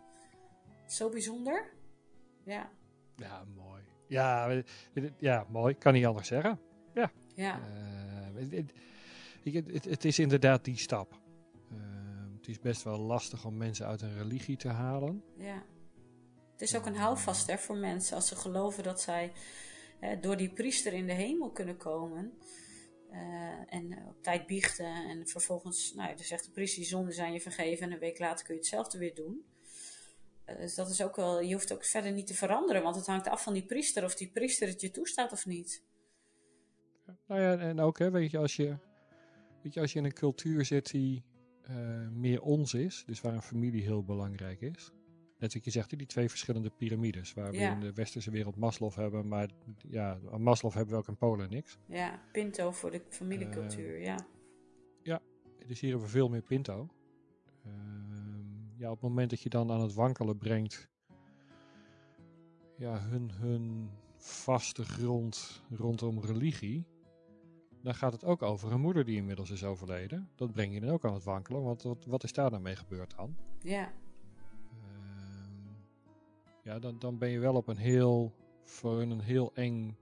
zo 0.88 1.10
bijzonder. 1.10 1.74
Ja. 2.44 2.70
Ja, 3.16 3.44
mooi. 3.56 3.82
Ja, 4.08 4.62
ja 5.18 5.46
mooi. 5.50 5.78
Kan 5.78 5.94
niet 5.94 6.06
anders 6.06 6.28
zeggen. 6.28 6.60
Ja. 6.94 7.12
Ja. 7.36 7.60
Uh, 7.60 8.50
het, 8.52 9.72
het, 9.72 9.86
het, 9.86 10.06
is 10.06 10.20
inderdaad 10.20 10.66
die 10.66 10.78
stap. 10.78 11.20
Uh, 11.72 11.78
het 12.38 12.48
is 12.48 12.60
best 12.60 12.84
wel 12.84 12.98
lastig 12.98 13.46
om 13.46 13.58
mensen 13.58 13.86
uit 13.86 14.02
een 14.02 14.18
religie 14.18 14.58
te 14.58 14.68
halen. 14.68 15.24
Ja. 15.38 15.64
Het 16.52 16.62
is 16.62 16.76
ook 16.76 16.86
een 16.86 16.96
houvast 16.96 17.48
hè, 17.48 17.58
voor 17.58 17.76
mensen 17.76 18.16
als 18.16 18.28
ze 18.28 18.36
geloven 18.36 18.84
dat 18.84 19.02
zij 19.02 19.32
door 20.22 20.38
die 20.38 20.54
priester 20.54 20.94
in 20.94 21.06
de 21.08 21.14
hemel 21.14 21.52
kunnen 21.52 21.78
komen. 21.78 22.34
Uh, 23.12 23.74
en 23.74 24.06
op 24.08 24.24
tijd 24.24 24.48
biechten. 24.48 25.10
En 25.10 25.28
vervolgens, 25.28 25.94
nou 25.94 26.16
dan 26.16 26.26
zegt 26.26 26.46
de 26.46 26.52
priester, 26.52 26.80
die 26.80 26.90
zonden 26.90 27.14
zijn 27.14 27.34
je 27.34 27.42
vergeven. 27.42 27.86
En 27.86 27.94
een 27.94 28.00
week 28.00 28.20
later 28.20 28.46
kun 28.46 28.54
je 28.54 28.60
hetzelfde 28.60 28.98
weer 28.98 29.16
doen. 29.16 29.46
Uh, 30.50 30.58
dus 30.58 30.76
dat 30.76 30.90
is 30.90 31.02
ook 31.02 31.16
wel, 31.16 31.42
je 31.42 31.54
hoeft 31.54 31.74
ook 31.74 31.86
verder 31.86 32.12
niet 32.12 32.28
te 32.28 32.34
veranderen. 32.34 32.84
Want 32.84 32.96
het 32.96 33.06
hangt 33.06 33.28
af 33.28 33.44
van 33.44 33.54
die 33.54 33.66
priester. 33.66 34.04
Of 34.04 34.16
die 34.16 34.32
priester 34.32 34.68
het 34.68 34.82
je 34.82 34.92
toestaat 34.92 35.32
of 35.32 35.46
niet. 35.46 35.84
Nou 37.28 37.42
ja, 37.42 37.58
en 37.58 37.80
ook, 37.80 38.00
hè, 38.00 38.12
weet 38.12 38.32
je, 38.32 38.38
als 38.38 38.56
je, 38.56 38.78
weet 39.64 39.74
je, 39.74 39.80
als 39.80 39.94
je 39.94 40.00
in 40.00 40.06
een 40.06 40.14
cultuur 40.14 40.66
zit 40.66 40.92
die 40.92 41.26
meer 42.12 42.42
ons 42.42 42.74
is. 42.74 43.04
Dus 43.06 43.22
waar 43.22 43.34
een 43.34 43.42
familie 43.42 43.84
heel 43.84 44.04
belangrijk 44.04 44.62
is. 44.62 44.92
Net 45.40 45.54
wat 45.54 45.66
je 45.66 45.72
zegt, 45.72 45.98
die 45.98 46.08
twee 46.08 46.30
verschillende 46.30 46.70
piramides. 46.70 47.34
Waar 47.34 47.52
we 47.52 47.58
in 47.58 47.80
de 47.80 47.94
westerse 47.94 48.32
wereld 48.32 48.56
Maslow 48.56 48.94
hebben. 48.94 49.28
Maar 49.28 49.50
ja, 49.90 50.20
Maslow 50.38 50.74
hebben 50.74 50.94
we 50.94 51.00
ook 51.00 51.08
in 51.08 51.18
Polen 51.18 51.50
niks. 51.50 51.78
Ja, 51.86 52.22
Pinto 52.32 52.72
voor 52.72 52.92
de 52.92 53.02
familiecultuur, 53.10 53.98
uh, 53.98 54.04
ja. 54.04 54.28
Ja, 55.04 55.22
dus 55.68 55.80
hier 55.80 55.90
hebben 55.90 56.08
we 56.08 56.14
veel 56.14 56.30
meer 56.30 56.42
Pinto. 56.42 56.90
Uh, 57.66 57.74
ja, 58.78 58.88
op 58.88 59.02
het 59.02 59.10
moment 59.10 59.30
dat 59.30 59.42
je 59.42 59.50
dan 59.50 59.72
aan 59.72 59.82
het 59.82 59.94
wankelen 59.94 60.38
brengt... 60.38 60.90
Ja, 62.78 63.00
hun, 63.00 63.32
hun 63.32 63.90
vaste 64.16 64.84
grond 64.84 65.64
rondom 65.70 66.20
religie... 66.20 66.86
Dan 67.82 67.96
gaat 67.96 68.14
het 68.14 68.26
ook 68.26 68.42
over 68.42 68.72
een 68.72 68.82
moeder 68.82 69.06
die 69.06 69.16
inmiddels 69.16 69.50
is 69.50 69.64
overleden. 69.64 70.30
Dat 70.36 70.52
breng 70.52 70.74
je 70.74 70.80
dan 70.80 70.90
ook 70.90 71.06
aan 71.06 71.14
het 71.14 71.24
wankelen. 71.24 71.64
Want 71.64 71.82
wat, 71.82 72.06
wat 72.06 72.24
is 72.24 72.34
daar 72.34 72.50
dan 72.50 72.62
mee 72.62 72.76
gebeurd 72.76 73.16
dan? 73.16 73.36
Ja 73.60 73.94
ja, 76.68 76.80
dan, 76.80 77.00
dan 77.00 77.18
ben 77.18 77.30
je 77.30 77.40
wel 77.40 77.56
op 77.56 77.68
een 77.68 77.78
heel, 77.78 78.34
voor 78.64 79.02
een 79.02 79.20
heel 79.20 79.52
eng, 79.54 79.98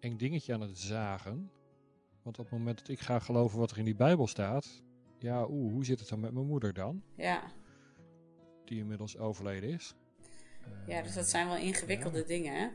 eng 0.00 0.16
dingetje 0.16 0.54
aan 0.54 0.60
het 0.60 0.78
zagen. 0.78 1.50
Want 2.22 2.38
op 2.38 2.44
het 2.44 2.58
moment 2.58 2.78
dat 2.78 2.88
ik 2.88 3.00
ga 3.00 3.18
geloven 3.18 3.58
wat 3.58 3.70
er 3.70 3.78
in 3.78 3.84
die 3.84 3.94
Bijbel 3.94 4.26
staat, 4.26 4.82
ja, 5.18 5.46
oeh, 5.48 5.72
hoe 5.72 5.84
zit 5.84 6.00
het 6.00 6.08
dan 6.08 6.20
met 6.20 6.32
mijn 6.32 6.46
moeder 6.46 6.72
dan? 6.72 7.02
Ja. 7.16 7.42
Die 8.64 8.78
inmiddels 8.78 9.18
overleden 9.18 9.70
is. 9.70 9.94
Ja, 10.86 11.02
dus 11.02 11.14
dat 11.14 11.28
zijn 11.28 11.46
wel 11.46 11.56
ingewikkelde 11.56 12.18
ja. 12.18 12.24
dingen, 12.24 12.54
hè? 12.54 12.68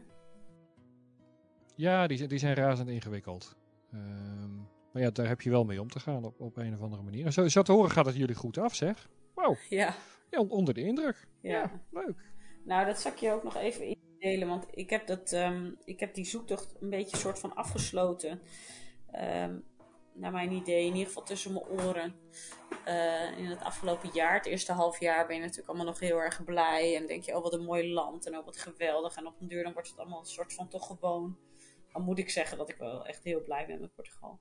Ja, 1.75 2.07
die, 2.07 2.27
die 2.27 2.39
zijn 2.39 2.55
razend 2.55 2.89
ingewikkeld. 2.89 3.57
Um, 3.93 4.67
maar 4.93 5.01
ja, 5.01 5.09
daar 5.09 5.27
heb 5.27 5.41
je 5.41 5.49
wel 5.49 5.65
mee 5.65 5.81
om 5.81 5.89
te 5.89 5.99
gaan 5.99 6.23
op, 6.23 6.39
op 6.39 6.57
een 6.57 6.73
of 6.73 6.81
andere 6.81 7.03
manier. 7.03 7.31
zo, 7.31 7.47
zo 7.47 7.61
te 7.61 7.71
horen 7.71 7.91
gaat 7.91 8.05
het 8.05 8.15
jullie 8.15 8.35
goed 8.35 8.57
af, 8.57 8.75
zeg. 8.75 9.09
Wauw. 9.33 9.55
Ja. 9.69 9.95
ja. 10.29 10.39
onder 10.39 10.73
de 10.73 10.81
indruk. 10.81 11.27
Ja. 11.41 11.51
ja. 11.51 11.81
leuk. 11.91 12.35
Nou, 12.67 12.85
dat 12.85 12.99
zal 12.99 13.11
ik 13.11 13.17
je 13.17 13.31
ook 13.31 13.43
nog 13.43 13.55
even 13.55 13.97
indelen, 14.19 14.47
want 14.47 14.65
ik 14.71 14.89
heb, 14.89 15.07
dat, 15.07 15.31
um, 15.31 15.77
ik 15.83 15.99
heb 15.99 16.13
die 16.13 16.25
zoektocht 16.25 16.75
een 16.79 16.89
beetje 16.89 17.17
soort 17.17 17.39
van 17.39 17.55
afgesloten. 17.55 18.41
Um, 19.15 19.65
naar 20.13 20.31
mijn 20.31 20.51
idee, 20.51 20.85
in 20.85 20.91
ieder 20.93 21.07
geval 21.07 21.23
tussen 21.23 21.53
mijn 21.53 21.65
oren. 21.65 22.15
Uh, 22.87 23.37
in 23.37 23.45
het 23.45 23.61
afgelopen 23.61 24.09
jaar, 24.13 24.33
het 24.33 24.45
eerste 24.45 24.71
half 24.71 24.99
jaar, 24.99 25.27
ben 25.27 25.35
je 25.35 25.41
natuurlijk 25.41 25.67
allemaal 25.67 25.85
nog 25.85 25.99
heel 25.99 26.17
erg 26.17 26.43
blij. 26.43 26.95
En 26.95 27.07
denk 27.07 27.23
je, 27.23 27.35
oh 27.35 27.43
wat 27.43 27.53
een 27.53 27.65
mooi 27.65 27.93
land 27.93 28.25
en 28.27 28.37
oh 28.37 28.45
wat 28.45 28.57
geweldig. 28.57 29.15
En 29.15 29.27
op 29.27 29.41
een 29.41 29.47
duur 29.47 29.63
dan 29.63 29.73
wordt 29.73 29.89
het 29.89 29.99
allemaal 29.99 30.19
een 30.19 30.25
soort 30.25 30.53
van 30.53 30.67
toch 30.67 30.87
gewoon. 30.87 31.37
Dan 31.93 32.01
moet 32.01 32.19
ik 32.19 32.29
zeggen 32.29 32.57
dat 32.57 32.69
ik 32.69 32.77
wel 32.77 33.05
echt 33.05 33.23
heel 33.23 33.41
blij 33.41 33.65
ben 33.65 33.81
met 33.81 33.95
Portugal. 33.95 34.39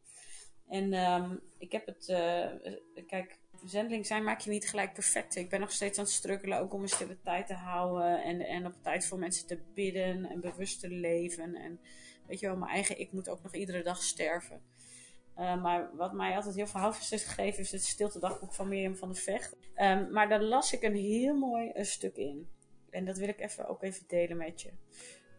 En 0.69 0.93
um, 0.93 1.41
ik 1.59 1.73
heb 1.73 1.87
het, 1.87 2.09
uh, 2.09 3.07
kijk, 3.07 3.39
zendeling 3.65 4.07
zijn 4.07 4.25
maak 4.25 4.41
je 4.41 4.51
niet 4.51 4.69
gelijk 4.69 4.93
perfect. 4.93 5.37
Ik 5.37 5.49
ben 5.49 5.61
nog 5.61 5.73
steeds 5.73 5.99
aan 5.99 6.05
het 6.05 6.13
struggelen 6.13 6.59
ook 6.59 6.73
om 6.73 6.83
een 6.83 6.89
stille 6.89 7.17
tijd 7.23 7.47
te 7.47 7.55
houden. 7.55 8.23
En, 8.23 8.41
en 8.41 8.67
op 8.67 8.75
tijd 8.83 9.07
voor 9.07 9.19
mensen 9.19 9.47
te 9.47 9.59
bidden 9.75 10.31
en 10.31 10.41
bewust 10.41 10.81
te 10.81 10.89
leven. 10.89 11.55
En 11.55 11.81
weet 12.27 12.41
je 12.41 12.47
wel, 12.47 12.57
mijn 12.57 12.71
eigen 12.71 13.01
ik 13.01 13.13
moet 13.13 13.29
ook 13.29 13.43
nog 13.43 13.55
iedere 13.55 13.83
dag 13.83 14.03
sterven. 14.03 14.61
Uh, 15.39 15.63
maar 15.63 15.91
wat 15.97 16.13
mij 16.13 16.37
altijd 16.37 16.55
heel 16.55 16.67
veel 16.67 16.81
houvast 16.81 17.11
heeft 17.11 17.25
gegeven 17.25 17.63
is 17.63 17.73
het 17.73 17.85
stilte 17.85 18.19
dagboek 18.19 18.55
van 18.55 18.69
Mirjam 18.69 18.97
van 18.97 19.09
de 19.09 19.15
Vecht. 19.15 19.57
Um, 19.77 20.11
maar 20.11 20.29
daar 20.29 20.43
las 20.43 20.73
ik 20.73 20.83
een 20.83 20.95
heel 20.95 21.35
mooi 21.35 21.71
een 21.75 21.87
stuk 21.87 22.17
in. 22.17 22.49
En 22.91 23.05
dat 23.05 23.17
wil 23.17 23.29
ik 23.29 23.41
even, 23.41 23.69
ook 23.69 23.83
even 23.83 24.05
delen 24.07 24.37
met 24.37 24.63
je. 24.63 24.69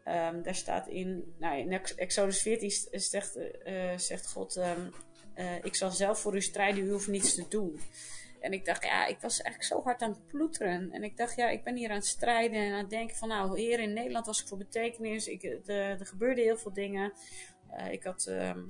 Um, 0.06 0.44
daar 0.44 0.56
staat 0.56 0.88
in, 0.88 1.36
nou, 1.40 1.58
in 1.58 1.72
Exodus 1.96 2.42
14 2.42 2.72
zegt, 2.92 3.38
uh, 3.66 3.98
zegt 3.98 4.32
God, 4.32 4.56
um, 4.56 4.94
uh, 5.38 5.56
ik 5.64 5.76
zal 5.76 5.92
zelf 5.92 6.20
voor 6.20 6.36
u 6.36 6.42
strijden, 6.42 6.84
u 6.84 6.92
hoeft 6.92 7.08
niets 7.08 7.36
te 7.36 7.46
doen. 7.50 7.80
En 8.40 8.54
ik 8.54 8.66
dacht, 8.66 8.84
ja, 8.84 9.06
ik 9.06 9.20
was 9.20 9.42
eigenlijk 9.42 9.64
zo 9.64 9.82
hard 9.84 10.02
aan 10.02 10.10
het 10.10 10.28
ploeteren. 10.28 10.92
En 10.92 11.04
ik 11.04 11.18
dacht, 11.18 11.36
ja, 11.36 11.50
ik 11.50 11.64
ben 11.64 11.76
hier 11.76 11.90
aan 11.90 11.96
het 11.96 12.06
strijden 12.06 12.60
en 12.60 12.72
aan 12.72 12.78
het 12.80 12.90
denken 12.90 13.16
van, 13.16 13.28
nou, 13.28 13.60
hier 13.60 13.80
in 13.80 13.94
Nederland 13.94 14.26
was 14.26 14.42
ik 14.42 14.48
voor 14.48 14.58
betekenis. 14.58 15.28
Ik, 15.28 15.42
de, 15.42 15.74
er 15.74 16.06
gebeurden 16.06 16.44
heel 16.44 16.58
veel 16.58 16.74
dingen. 16.74 17.14
Uh, 17.72 17.92
ik, 17.92 18.04
had, 18.04 18.26
um, 18.30 18.68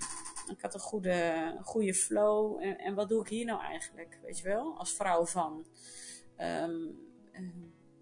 ik 0.51 0.61
had 0.61 0.73
een 0.73 0.79
goede, 0.79 1.57
goede 1.63 1.93
flow. 1.93 2.63
En, 2.63 2.77
en, 2.77 2.95
wat 2.95 3.09
doe 3.09 3.21
ik 3.21 3.27
hier 3.27 3.45
nou 3.45 3.61
eigenlijk, 3.61 4.19
weet 4.23 4.37
je 4.37 4.43
wel, 4.43 4.77
als 4.77 4.93
vrouw 4.93 5.25
van. 5.25 5.65
Um, 6.37 7.05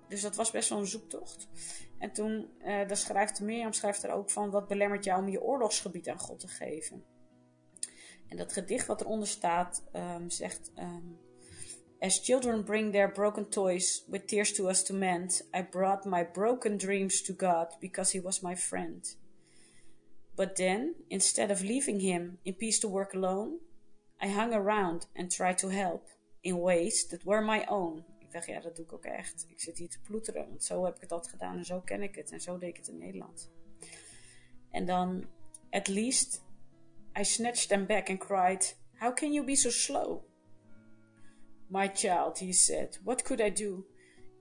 dus 0.07 0.21
dat 0.21 0.35
was 0.35 0.51
best 0.51 0.69
wel 0.69 0.79
een 0.79 0.85
zoektocht. 0.85 1.47
En 1.99 2.11
toen, 2.11 2.49
uh, 2.59 2.65
daar 2.65 2.97
schrijft 2.97 3.41
Mirjam 3.41 3.73
schrijft 3.73 4.03
er 4.03 4.11
ook 4.11 4.29
van, 4.29 4.49
wat 4.49 4.67
belemmert 4.67 5.03
jou 5.03 5.21
om 5.21 5.29
je 5.29 5.41
oorlogsgebied 5.41 6.09
aan 6.09 6.19
God 6.19 6.39
te 6.39 6.47
geven? 6.47 7.03
En 8.27 8.37
dat 8.37 8.53
gedicht 8.53 8.87
wat 8.87 9.01
eronder 9.01 9.27
staat, 9.27 9.83
um, 9.93 10.29
zegt... 10.29 10.71
Um, 10.77 11.17
As 12.01 12.19
children 12.19 12.63
bring 12.63 12.91
their 12.91 13.11
broken 13.11 13.49
toys 13.49 14.03
with 14.07 14.27
tears 14.27 14.53
to 14.53 14.67
us 14.67 14.83
to 14.83 14.93
mend, 14.93 15.41
I 15.53 15.61
brought 15.61 16.05
my 16.05 16.23
broken 16.23 16.77
dreams 16.77 17.21
to 17.21 17.33
God 17.33 17.67
because 17.79 18.17
He 18.17 18.21
was 18.21 18.41
my 18.41 18.55
friend. 18.55 19.15
But 20.35 20.55
then, 20.55 20.95
instead 21.07 21.51
of 21.51 21.61
leaving 21.61 22.01
him 22.01 22.39
in 22.43 22.55
peace 22.55 22.79
to 22.79 22.89
work 22.89 23.13
alone, 23.13 23.59
I 24.21 24.27
hung 24.27 24.53
around 24.53 25.07
and 25.15 25.31
tried 25.31 25.57
to 25.57 25.69
help 25.69 26.07
in 26.41 26.59
ways 26.59 27.07
that 27.07 27.23
were 27.23 27.41
my 27.41 27.65
own. 27.67 28.03
Ik 28.19 28.31
dacht, 28.31 28.47
ja, 28.47 28.59
dat 28.59 28.75
doe 28.75 28.85
ik 28.85 28.93
ook 28.93 29.05
echt. 29.05 29.45
Ik 29.47 29.59
zit 29.59 29.77
hier 29.77 29.89
te 29.89 29.99
ploeteren, 30.01 30.47
want 30.49 30.63
zo 30.63 30.85
heb 30.85 31.01
ik 31.01 31.09
dat 31.09 31.27
gedaan 31.27 31.57
en 31.57 31.65
zo 31.65 31.79
ken 31.79 32.01
ik 32.01 32.15
het 32.15 32.31
en 32.31 32.41
zo 32.41 32.57
deed 32.57 32.69
ik 32.69 32.77
het 32.77 32.87
in 32.87 32.97
Nederland. 32.97 33.51
En 34.71 34.85
dan, 34.85 35.25
at 35.69 35.87
least, 35.87 36.41
I 37.19 37.23
snatched 37.23 37.69
them 37.69 37.85
back 37.85 38.09
and 38.09 38.19
cried, 38.19 38.75
How 38.99 39.13
can 39.13 39.33
you 39.33 39.45
be 39.45 39.55
so 39.55 39.69
slow? 39.69 40.23
My 41.69 41.87
child, 41.87 42.37
he 42.39 42.53
said, 42.53 42.97
what 43.03 43.23
could 43.23 43.41
I 43.41 43.49
do? 43.49 43.85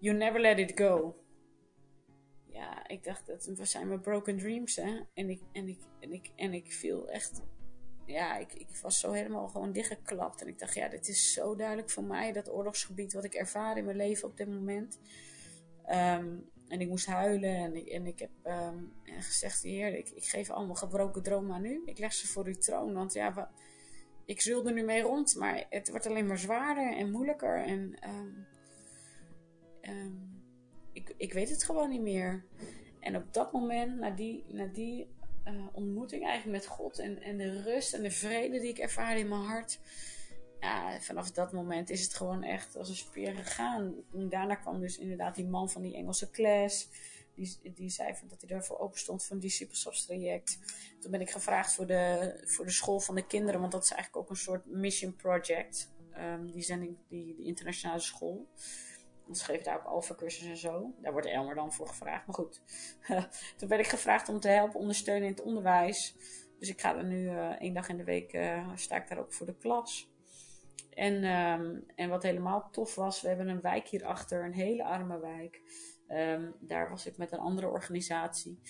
You 0.00 0.16
never 0.16 0.40
let 0.40 0.58
it 0.58 0.78
go. 0.78 1.16
Ja, 2.46 2.88
ik 2.88 3.04
dacht, 3.04 3.26
dat 3.26 3.68
zijn 3.68 3.88
mijn 3.88 4.00
broken 4.00 4.36
dreams, 4.38 4.76
hè. 4.76 5.00
En 5.14 5.30
ik, 5.30 5.40
en 5.52 5.68
ik, 5.68 5.78
en 6.00 6.12
ik, 6.12 6.30
en 6.36 6.52
ik 6.52 6.72
viel 6.72 7.08
echt 7.08 7.42
ja, 8.06 8.36
ik, 8.36 8.52
ik 8.52 8.76
was 8.82 9.00
zo 9.00 9.12
helemaal 9.12 9.48
gewoon 9.48 9.72
dichtgeklapt. 9.72 10.40
En 10.40 10.48
ik 10.48 10.58
dacht, 10.58 10.74
ja, 10.74 10.88
dit 10.88 11.08
is 11.08 11.32
zo 11.32 11.56
duidelijk 11.56 11.90
voor 11.90 12.04
mij, 12.04 12.32
dat 12.32 12.50
oorlogsgebied 12.50 13.12
wat 13.12 13.24
ik 13.24 13.34
ervaar 13.34 13.76
in 13.76 13.84
mijn 13.84 13.96
leven 13.96 14.28
op 14.28 14.36
dit 14.36 14.48
moment. 14.48 14.98
Ehm, 15.84 16.36
en 16.68 16.80
ik 16.80 16.88
moest 16.88 17.06
huilen 17.06 17.54
en 17.54 17.76
ik, 17.76 17.86
en 17.86 18.06
ik 18.06 18.18
heb 18.18 18.30
um, 18.44 18.92
gezegd, 19.04 19.62
heer, 19.62 19.96
ik, 19.96 20.08
ik 20.08 20.24
geef 20.24 20.50
allemaal 20.50 20.74
gebroken 20.74 21.22
dromen 21.22 21.54
aan 21.54 21.64
u. 21.64 21.82
Ik 21.86 21.98
leg 21.98 22.12
ze 22.12 22.26
voor 22.26 22.46
uw 22.46 22.58
troon, 22.58 22.94
want 22.94 23.12
ja, 23.12 23.50
ik 24.24 24.40
zul 24.40 24.66
er 24.66 24.72
nu 24.72 24.82
mee 24.82 25.02
rond, 25.02 25.34
maar 25.36 25.66
het 25.70 25.90
wordt 25.90 26.06
alleen 26.06 26.26
maar 26.26 26.38
zwaarder 26.38 26.96
en 26.96 27.10
moeilijker. 27.10 27.64
En 27.64 27.96
um, 29.88 30.42
ik, 30.92 31.14
ik 31.16 31.32
weet 31.32 31.50
het 31.50 31.64
gewoon 31.64 31.90
niet 31.90 32.00
meer. 32.00 32.44
En 33.00 33.16
op 33.16 33.32
dat 33.32 33.52
moment, 33.52 33.98
na 33.98 34.10
die, 34.10 34.44
na 34.48 34.66
die 34.66 35.08
uh, 35.48 35.66
ontmoeting 35.72 36.24
eigenlijk 36.24 36.58
met 36.58 36.66
God 36.66 36.98
en, 36.98 37.22
en 37.22 37.36
de 37.36 37.62
rust 37.62 37.94
en 37.94 38.02
de 38.02 38.10
vrede 38.10 38.60
die 38.60 38.70
ik 38.70 38.78
ervaarde 38.78 39.20
in 39.20 39.28
mijn 39.28 39.40
hart. 39.40 39.80
Vanaf 41.00 41.30
dat 41.30 41.52
moment 41.52 41.90
is 41.90 42.02
het 42.02 42.14
gewoon 42.14 42.42
echt 42.42 42.76
als 42.76 42.88
een 42.88 42.94
speer 42.94 43.34
gegaan. 43.34 43.94
Daarna 44.10 44.54
kwam 44.54 44.80
dus 44.80 44.98
inderdaad 44.98 45.34
die 45.34 45.46
man 45.46 45.70
van 45.70 45.82
die 45.82 45.94
Engelse 45.94 46.30
klas. 46.30 46.88
Die, 47.34 47.72
die 47.74 47.90
zei 47.90 48.14
van 48.14 48.28
dat 48.28 48.40
hij 48.40 48.56
ervoor 48.56 48.78
open 48.78 48.98
stond 48.98 49.24
voor 49.24 49.34
een 49.34 49.42
disciples 49.42 50.04
traject. 50.06 50.58
Toen 51.00 51.10
ben 51.10 51.20
ik 51.20 51.30
gevraagd 51.30 51.74
voor 51.74 51.86
de, 51.86 52.34
voor 52.44 52.64
de 52.64 52.70
school 52.70 53.00
van 53.00 53.14
de 53.14 53.26
kinderen, 53.26 53.60
want 53.60 53.72
dat 53.72 53.84
is 53.84 53.90
eigenlijk 53.90 54.24
ook 54.24 54.30
een 54.30 54.42
soort 54.42 54.66
mission 54.66 55.16
project. 55.16 55.92
Um, 56.18 56.52
die 56.52 56.62
zending, 56.62 56.96
die, 57.08 57.34
die 57.34 57.46
internationale 57.46 58.00
school. 58.00 58.48
Ze 59.32 59.44
geven 59.44 59.64
daar 59.64 59.76
ook 59.76 59.84
alfa-cursus 59.84 60.48
en 60.48 60.56
zo. 60.56 60.94
Daar 61.00 61.12
wordt 61.12 61.26
Elmer 61.26 61.54
dan 61.54 61.72
voor 61.72 61.88
gevraagd. 61.88 62.26
Maar 62.26 62.34
goed, 62.34 62.62
toen 63.56 63.68
werd 63.68 63.80
ik 63.80 63.88
gevraagd 63.88 64.28
om 64.28 64.40
te 64.40 64.48
helpen, 64.48 64.80
ondersteunen 64.80 65.28
in 65.28 65.34
het 65.34 65.42
onderwijs. 65.42 66.14
Dus 66.58 66.68
ik 66.68 66.80
ga 66.80 66.96
er 66.96 67.04
nu 67.04 67.24
uh, 67.24 67.48
één 67.48 67.74
dag 67.74 67.88
in 67.88 67.96
de 67.96 68.04
week, 68.04 68.32
uh, 68.32 68.68
sta 68.74 68.96
ik 68.96 69.08
daar 69.08 69.18
ook 69.18 69.32
voor 69.32 69.46
de 69.46 69.56
klas. 69.56 70.12
En, 70.90 71.24
um, 71.24 71.84
en 71.94 72.08
wat 72.08 72.22
helemaal 72.22 72.68
tof 72.70 72.94
was, 72.94 73.20
we 73.20 73.28
hebben 73.28 73.48
een 73.48 73.60
wijk 73.60 73.88
hierachter, 73.88 74.44
een 74.44 74.52
hele 74.52 74.84
arme 74.84 75.18
wijk. 75.18 75.60
Um, 76.08 76.54
daar 76.60 76.90
was 76.90 77.06
ik 77.06 77.16
met 77.16 77.32
een 77.32 77.38
andere 77.38 77.68
organisatie. 77.68 78.60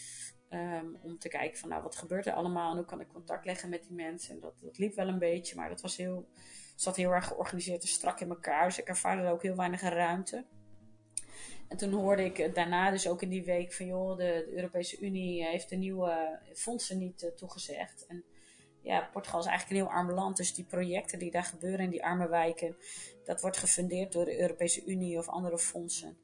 Um, 0.51 0.99
om 1.03 1.19
te 1.19 1.29
kijken 1.29 1.59
van 1.59 1.69
nou, 1.69 1.83
wat 1.83 1.97
gebeurt 1.97 2.27
er 2.27 2.33
allemaal 2.33 2.71
en 2.71 2.77
hoe 2.77 2.87
kan 2.87 3.01
ik 3.01 3.09
contact 3.09 3.45
leggen 3.45 3.69
met 3.69 3.83
die 3.83 3.97
mensen. 3.97 4.35
En 4.35 4.41
dat, 4.41 4.61
dat 4.61 4.79
liep 4.79 4.95
wel 4.95 5.09
een 5.09 5.19
beetje, 5.19 5.57
maar 5.57 5.69
dat 5.69 5.81
was 5.81 5.97
heel 5.97 6.29
zat 6.77 6.97
heel 6.97 7.11
erg 7.11 7.27
georganiseerd 7.27 7.83
en 7.83 7.89
strak 7.89 8.21
in 8.21 8.29
elkaar. 8.29 8.65
Dus 8.65 8.79
ik 8.79 8.89
ervaarde 8.89 9.23
er 9.23 9.33
ook 9.33 9.43
heel 9.43 9.57
weinig 9.57 9.81
ruimte. 9.81 10.45
En 11.69 11.77
toen 11.77 11.93
hoorde 11.93 12.25
ik 12.25 12.55
daarna 12.55 12.91
dus 12.91 13.09
ook 13.09 13.23
in 13.23 13.29
die 13.29 13.45
week 13.45 13.73
van 13.73 13.87
joh, 13.87 14.17
de, 14.17 14.53
Europese 14.55 15.01
Unie 15.01 15.45
heeft 15.45 15.69
de 15.69 15.77
nieuwe 15.77 16.39
fondsen 16.55 16.99
niet 16.99 17.23
uh, 17.23 17.31
toegezegd. 17.31 18.07
En 18.07 18.25
ja, 18.85 19.09
Portugal 19.13 19.41
is 19.41 19.47
eigenlijk 19.47 19.81
een 19.81 19.87
heel 19.87 19.97
arm 19.97 20.11
land. 20.11 20.37
Dus 20.37 20.55
die 20.55 20.65
projecten 20.65 21.19
die 21.19 21.31
daar 21.31 21.45
gebeuren 21.45 21.85
in 21.85 21.91
die 21.91 22.05
arme 22.05 22.29
wijken, 22.29 22.77
dat 23.25 23.41
wordt 23.41 23.57
gefundeerd 23.57 24.13
door 24.13 24.25
de 24.25 24.41
Europese 24.41 24.85
Unie 24.85 25.19
of 25.19 25.29
andere 25.29 25.59
fondsen. 25.59 26.17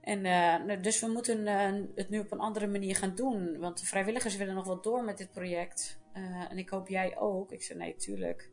En 0.00 0.24
uh, 0.24 0.82
dus 0.82 1.00
we 1.00 1.06
moeten 1.06 1.38
uh, 1.46 1.88
het 1.94 2.08
nu 2.08 2.18
op 2.18 2.32
een 2.32 2.40
andere 2.40 2.66
manier 2.66 2.96
gaan 2.96 3.14
doen. 3.14 3.58
Want 3.58 3.80
de 3.80 3.86
vrijwilligers 3.86 4.36
willen 4.36 4.54
nog 4.54 4.66
wel 4.66 4.80
door 4.80 5.04
met 5.04 5.18
dit 5.18 5.32
project. 5.32 6.00
en 6.48 6.58
ik 6.58 6.68
hoop 6.68 6.88
jij 6.88 7.16
ook. 7.18 7.52
Ik 7.52 7.62
zei 7.62 7.78
nee, 7.78 7.96
tuurlijk. 7.96 8.50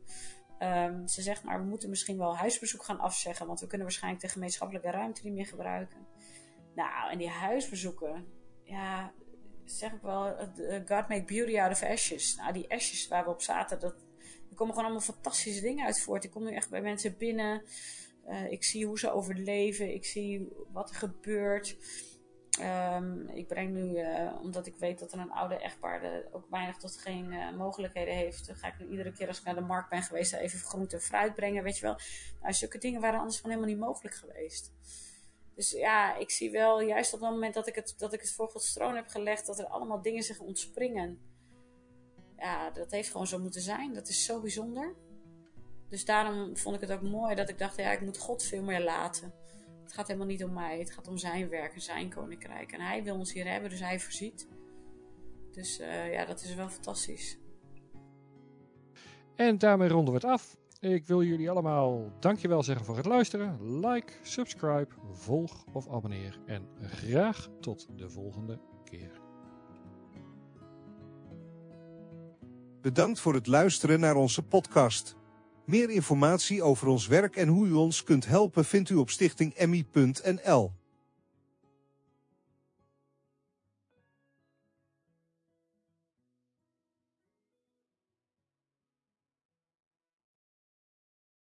Um, 0.58 1.08
ze 1.08 1.22
zegt, 1.22 1.44
maar 1.44 1.58
we 1.58 1.68
moeten 1.68 1.88
misschien 1.88 2.18
wel 2.18 2.36
huisbezoek 2.36 2.84
gaan 2.84 2.98
afzeggen, 2.98 3.46
want 3.46 3.60
we 3.60 3.66
kunnen 3.66 3.86
waarschijnlijk 3.86 4.22
de 4.22 4.28
gemeenschappelijke 4.28 4.90
ruimte 4.90 5.20
niet 5.24 5.34
meer 5.34 5.46
gebruiken. 5.46 6.06
Nou, 6.74 7.10
en 7.10 7.18
die 7.18 7.28
huisbezoeken, 7.28 8.26
ja, 8.62 9.12
zeg 9.66 9.92
ik 9.92 10.02
wel, 10.02 10.36
God 10.86 11.08
make 11.08 11.24
beauty 11.24 11.58
out 11.58 11.72
of 11.72 11.82
ashes. 11.82 12.36
Nou, 12.36 12.52
die 12.52 12.70
ashes 12.70 13.08
waar 13.08 13.24
we 13.24 13.30
op 13.30 13.42
zaten, 13.42 13.80
dat, 13.80 13.94
er 14.50 14.54
komen 14.54 14.74
gewoon 14.74 14.90
allemaal 14.90 15.14
fantastische 15.14 15.60
dingen 15.60 15.86
uit 15.86 16.00
voort. 16.00 16.24
Ik 16.24 16.30
kom 16.30 16.44
nu 16.44 16.54
echt 16.54 16.70
bij 16.70 16.80
mensen 16.80 17.16
binnen, 17.16 17.62
uh, 18.28 18.50
ik 18.50 18.64
zie 18.64 18.86
hoe 18.86 18.98
ze 18.98 19.10
overleven, 19.10 19.94
ik 19.94 20.04
zie 20.04 20.48
wat 20.72 20.90
er 20.90 20.96
gebeurt. 20.96 21.76
Um, 22.60 23.28
ik 23.28 23.46
breng 23.46 23.74
nu, 23.74 24.04
omdat 24.42 24.66
ik 24.66 24.76
weet 24.76 24.98
dat 24.98 25.12
er 25.12 25.18
een 25.18 25.32
oude 25.32 25.58
echtpaar 25.58 26.22
ook 26.32 26.46
weinig 26.50 26.76
tot 26.76 26.96
geen 26.96 27.56
mogelijkheden 27.56 28.14
heeft, 28.14 28.50
ga 28.52 28.68
ik 28.68 28.78
nu 28.78 28.86
iedere 28.86 29.12
keer 29.12 29.28
als 29.28 29.38
ik 29.38 29.44
naar 29.44 29.54
de 29.54 29.60
markt 29.60 29.90
ben 29.90 30.02
geweest 30.02 30.32
even 30.32 30.58
groente 30.58 30.96
en 30.96 31.02
fruit 31.02 31.34
brengen, 31.34 31.62
weet 31.62 31.78
je 31.78 31.82
wel. 31.82 31.98
Nou, 32.40 32.52
zulke 32.52 32.78
dingen 32.78 33.00
waren 33.00 33.18
anders 33.18 33.40
van 33.40 33.50
helemaal 33.50 33.70
niet 33.70 33.80
mogelijk 33.80 34.14
geweest. 34.14 34.72
Dus 35.56 35.70
ja, 35.70 36.16
ik 36.16 36.30
zie 36.30 36.50
wel, 36.50 36.80
juist 36.80 37.14
op 37.14 37.20
het 37.20 37.30
moment 37.30 37.54
dat 37.54 37.66
ik 37.66 37.74
het, 37.74 37.94
dat 37.98 38.12
ik 38.12 38.20
het 38.20 38.32
voor 38.32 38.48
Gods 38.48 38.72
troon 38.72 38.96
heb 38.96 39.06
gelegd, 39.06 39.46
dat 39.46 39.58
er 39.58 39.66
allemaal 39.66 40.02
dingen 40.02 40.22
zich 40.22 40.38
ontspringen. 40.38 41.18
Ja, 42.36 42.70
dat 42.70 42.90
heeft 42.90 43.10
gewoon 43.10 43.26
zo 43.26 43.38
moeten 43.38 43.60
zijn. 43.60 43.94
Dat 43.94 44.08
is 44.08 44.24
zo 44.24 44.40
bijzonder. 44.40 44.94
Dus 45.88 46.04
daarom 46.04 46.56
vond 46.56 46.74
ik 46.74 46.80
het 46.80 46.92
ook 46.92 47.02
mooi 47.02 47.34
dat 47.34 47.48
ik 47.48 47.58
dacht, 47.58 47.76
ja, 47.76 47.92
ik 47.92 48.00
moet 48.00 48.18
God 48.18 48.42
veel 48.42 48.62
meer 48.62 48.84
laten. 48.84 49.32
Het 49.82 49.92
gaat 49.92 50.06
helemaal 50.06 50.28
niet 50.28 50.44
om 50.44 50.52
mij. 50.52 50.78
Het 50.78 50.90
gaat 50.90 51.08
om 51.08 51.18
zijn 51.18 51.48
werk 51.48 51.74
en 51.74 51.80
zijn 51.80 52.10
koninkrijk. 52.14 52.72
En 52.72 52.80
hij 52.80 53.02
wil 53.02 53.14
ons 53.14 53.32
hier 53.32 53.50
hebben, 53.50 53.70
dus 53.70 53.80
hij 53.80 54.00
voorziet. 54.00 54.48
Dus 55.52 55.80
uh, 55.80 56.12
ja, 56.12 56.24
dat 56.24 56.42
is 56.42 56.54
wel 56.54 56.68
fantastisch. 56.68 57.38
En 59.34 59.58
daarmee 59.58 59.88
ronden 59.88 60.14
we 60.14 60.20
het 60.20 60.30
af. 60.30 60.56
Ik 60.92 61.06
wil 61.06 61.22
jullie 61.22 61.50
allemaal 61.50 62.12
dankjewel 62.20 62.62
zeggen 62.62 62.86
voor 62.86 62.96
het 62.96 63.06
luisteren. 63.06 63.80
Like, 63.86 64.12
subscribe, 64.22 64.88
volg 65.12 65.64
of 65.72 65.88
abonneer. 65.88 66.40
En 66.46 66.68
graag 66.80 67.48
tot 67.60 67.88
de 67.96 68.10
volgende 68.10 68.60
keer. 68.84 69.20
Bedankt 72.80 73.20
voor 73.20 73.34
het 73.34 73.46
luisteren 73.46 74.00
naar 74.00 74.16
onze 74.16 74.42
podcast. 74.42 75.16
Meer 75.64 75.90
informatie 75.90 76.62
over 76.62 76.88
ons 76.88 77.06
werk 77.06 77.36
en 77.36 77.48
hoe 77.48 77.66
u 77.66 77.72
ons 77.72 78.04
kunt 78.04 78.26
helpen 78.26 78.64
vindt 78.64 78.90
u 78.90 78.94
op 78.94 79.10
stichtingemmie.nl. 79.10 80.72